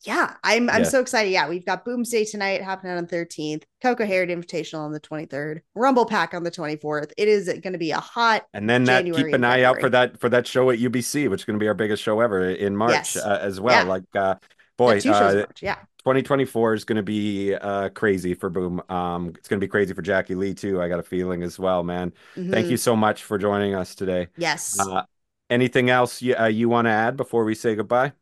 yeah, 0.06 0.34
I'm 0.44 0.70
I'm 0.70 0.82
Yeah. 0.82 0.88
so 0.88 1.00
excited. 1.00 1.30
Yeah, 1.30 1.48
we've 1.48 1.66
got 1.66 1.84
Boomsday 1.84 2.30
tonight 2.30 2.62
happening 2.62 2.96
on 2.96 3.04
the 3.04 3.08
13th, 3.08 3.64
Coco 3.82 4.06
Harriet 4.06 4.30
Invitational 4.30 4.80
on 4.80 4.92
the 4.92 5.00
23rd, 5.00 5.62
Rumble 5.74 6.06
Pack 6.06 6.32
on 6.34 6.44
the 6.44 6.50
24th. 6.50 7.12
It 7.16 7.28
is 7.28 7.46
going 7.48 7.72
to 7.72 7.78
be 7.78 7.90
a 7.90 7.98
hot. 8.00 8.44
And 8.54 8.68
then 8.70 8.84
that 8.84 9.00
January 9.00 9.24
keep 9.24 9.34
an 9.34 9.44
eye 9.44 9.62
out 9.62 9.80
for 9.80 9.90
that 9.90 10.20
for 10.20 10.28
that 10.28 10.46
show 10.46 10.70
at 10.70 10.78
UBC, 10.78 11.28
which 11.28 11.40
is 11.42 11.44
going 11.44 11.58
to 11.58 11.62
be 11.62 11.68
our 11.68 11.74
biggest 11.74 12.02
show 12.02 12.20
ever 12.20 12.48
in 12.50 12.76
March 12.76 12.92
Yes. 12.92 13.16
uh, 13.16 13.38
as 13.42 13.60
well. 13.60 13.84
Yeah. 13.84 13.90
Like, 13.90 14.04
uh, 14.14 14.36
boy, 14.76 15.00
two 15.00 15.12
shows 15.12 15.34
in 15.34 15.40
uh. 15.40 15.46
Yeah, 15.60 15.76
2024 15.98 16.74
is 16.74 16.84
going 16.84 16.96
to 16.96 17.02
be 17.02 17.54
uh, 17.54 17.88
crazy 17.88 18.34
for 18.34 18.48
Boom. 18.48 18.80
Um, 18.88 19.28
it's 19.36 19.48
going 19.48 19.60
to 19.60 19.64
be 19.64 19.68
crazy 19.68 19.92
for 19.92 20.02
Jacky 20.02 20.34
Lee 20.36 20.54
too. 20.54 20.80
I 20.80 20.88
got 20.88 21.00
a 21.00 21.02
feeling 21.02 21.42
as 21.42 21.58
well, 21.58 21.82
man. 21.82 22.12
Thank 22.36 22.66
Mhm. 22.66 22.70
you 22.70 22.76
so 22.76 22.94
much 22.94 23.24
for 23.24 23.38
joining 23.38 23.74
us 23.74 23.94
today. 23.96 24.28
Yes. 24.36 24.78
Uh, 24.78 25.02
anything 25.50 25.90
else 25.90 26.22
you, 26.22 26.36
uh, 26.36 26.46
you 26.46 26.68
want 26.68 26.86
to 26.86 26.90
add 26.92 27.16
before 27.16 27.44
we 27.44 27.54
say 27.54 27.74
goodbye? 27.74 28.12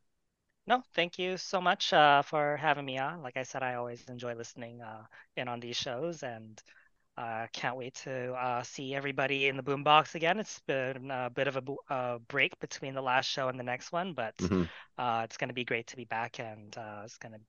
No, 0.67 0.83
thank 0.95 1.19
you 1.19 1.37
so 1.37 1.61
much 1.61 1.93
uh, 1.93 2.23
for 2.23 2.57
having 2.57 2.87
me 2.87 2.99
on. 2.99 3.23
Like 3.23 3.37
I 3.37 3.43
said, 3.43 3.63
I 3.63 3.75
always 3.75 4.03
enjoy 4.09 4.35
listening 4.35 4.81
uh, 4.81 5.05
in 5.37 5.47
on 5.49 5.61
these 5.61 5.77
shows, 5.77 6.23
and 6.23 6.61
uh, 7.19 7.47
can't 7.53 7.77
wait 7.77 7.95
to 8.05 8.33
uh, 8.35 8.63
see 8.63 8.95
everybody 8.95 9.49
in 9.49 9.57
the 9.57 9.63
boombox 9.63 10.15
again. 10.15 10.39
It's 10.41 10.61
been 10.61 11.11
a 11.11 11.31
bit 11.31 11.49
of 11.49 11.57
a 11.57 11.61
bo- 11.61 11.83
uh, 11.91 12.19
break 12.29 12.59
between 12.61 12.95
the 12.95 13.03
last 13.03 13.27
show 13.27 13.49
and 13.49 13.59
the 13.59 13.65
next 13.65 13.93
one, 13.93 14.15
but 14.15 14.37
Mhm. 14.39 14.69
uh, 14.99 15.23
it's 15.25 15.37
going 15.37 15.49
to 15.49 15.55
be 15.55 15.65
great 15.65 15.87
to 15.89 15.97
be 15.97 16.05
back, 16.07 16.41
and 16.41 16.77
uh, 16.79 17.03
it's 17.05 17.19
going 17.19 17.33
to 17.33 17.41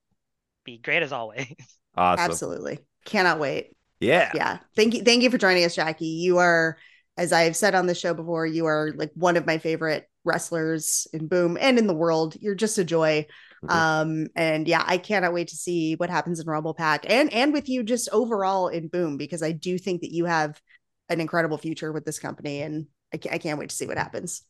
be 0.64 0.78
great 0.78 1.02
as 1.02 1.12
always. 1.12 1.46
Awesome. 1.96 2.32
Absolutely. 2.32 2.78
Cannot 3.06 3.38
wait. 3.38 3.74
Yeah. 4.00 4.30
yeah 4.34 4.58
thank 4.76 4.92
you 4.94 5.02
thank 5.02 5.22
you 5.22 5.30
for 5.30 5.38
joining 5.38 5.64
us 5.64 5.74
jacky 5.74 6.04
you 6.06 6.36
are 6.38 6.76
as 7.16 7.32
i've 7.32 7.56
said 7.56 7.74
on 7.74 7.86
the 7.86 7.94
show 7.94 8.12
before 8.12 8.44
you 8.44 8.66
are 8.66 8.92
like 8.94 9.10
one 9.14 9.38
of 9.38 9.46
my 9.46 9.56
favorite 9.56 10.06
wrestlers 10.26 11.06
in 11.12 11.26
boom 11.28 11.56
and 11.60 11.78
in 11.78 11.86
the 11.86 11.94
world 11.94 12.36
you're 12.40 12.54
just 12.54 12.78
a 12.78 12.84
joy 12.84 13.26
Mhm. 13.64 13.70
um 13.70 14.26
and 14.36 14.68
yeah 14.68 14.84
i 14.86 14.98
cannot 14.98 15.32
wait 15.32 15.48
to 15.48 15.56
see 15.56 15.94
what 15.94 16.10
happens 16.10 16.38
in 16.40 16.46
rumble 16.46 16.74
pack 16.74 17.06
and 17.08 17.32
and 17.32 17.54
with 17.54 17.70
you 17.70 17.82
just 17.82 18.08
overall 18.12 18.68
in 18.68 18.88
boom 18.88 19.16
because 19.16 19.42
i 19.42 19.50
do 19.52 19.78
think 19.78 20.02
that 20.02 20.12
you 20.12 20.26
have 20.26 20.60
an 21.08 21.20
incredible 21.20 21.56
future 21.56 21.90
with 21.90 22.04
this 22.04 22.18
company 22.18 22.60
and 22.60 22.86
i, 23.14 23.16
ca- 23.16 23.30
I 23.32 23.38
can't 23.38 23.58
wait 23.58 23.70
to 23.70 23.76
see 23.76 23.86
what 23.86 23.96
happens 23.98 24.42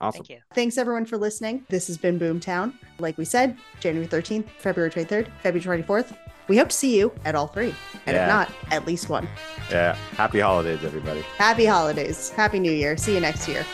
Awesome. 0.00 0.24
Thank 0.24 0.30
you. 0.30 0.38
Thanks 0.52 0.78
everyone 0.78 1.06
for 1.06 1.16
listening. 1.16 1.64
This 1.68 1.86
has 1.86 1.96
been 1.96 2.18
Boomtown. 2.18 2.72
Like 2.98 3.16
we 3.16 3.24
said, 3.24 3.56
January 3.78 4.08
13th, 4.08 4.48
February 4.58 4.90
23rd, 4.90 5.28
February 5.44 5.80
24th. 5.84 6.16
We 6.48 6.56
hope 6.56 6.70
to 6.70 6.74
see 6.76 6.98
you 6.98 7.12
at 7.24 7.36
all 7.36 7.46
three. 7.46 7.72
And 8.06 8.16
Yeah. 8.16 8.24
if 8.24 8.28
not, 8.28 8.50
at 8.72 8.84
least 8.84 9.08
one. 9.08 9.28
Yeah. 9.70 9.94
Happy 10.16 10.40
holidays, 10.40 10.80
everybody. 10.82 11.20
Happy 11.38 11.64
holidays. 11.66 12.30
Happy 12.30 12.58
New 12.58 12.72
Year. 12.72 12.96
See 12.96 13.14
you 13.14 13.20
next 13.20 13.46
year. 13.46 13.64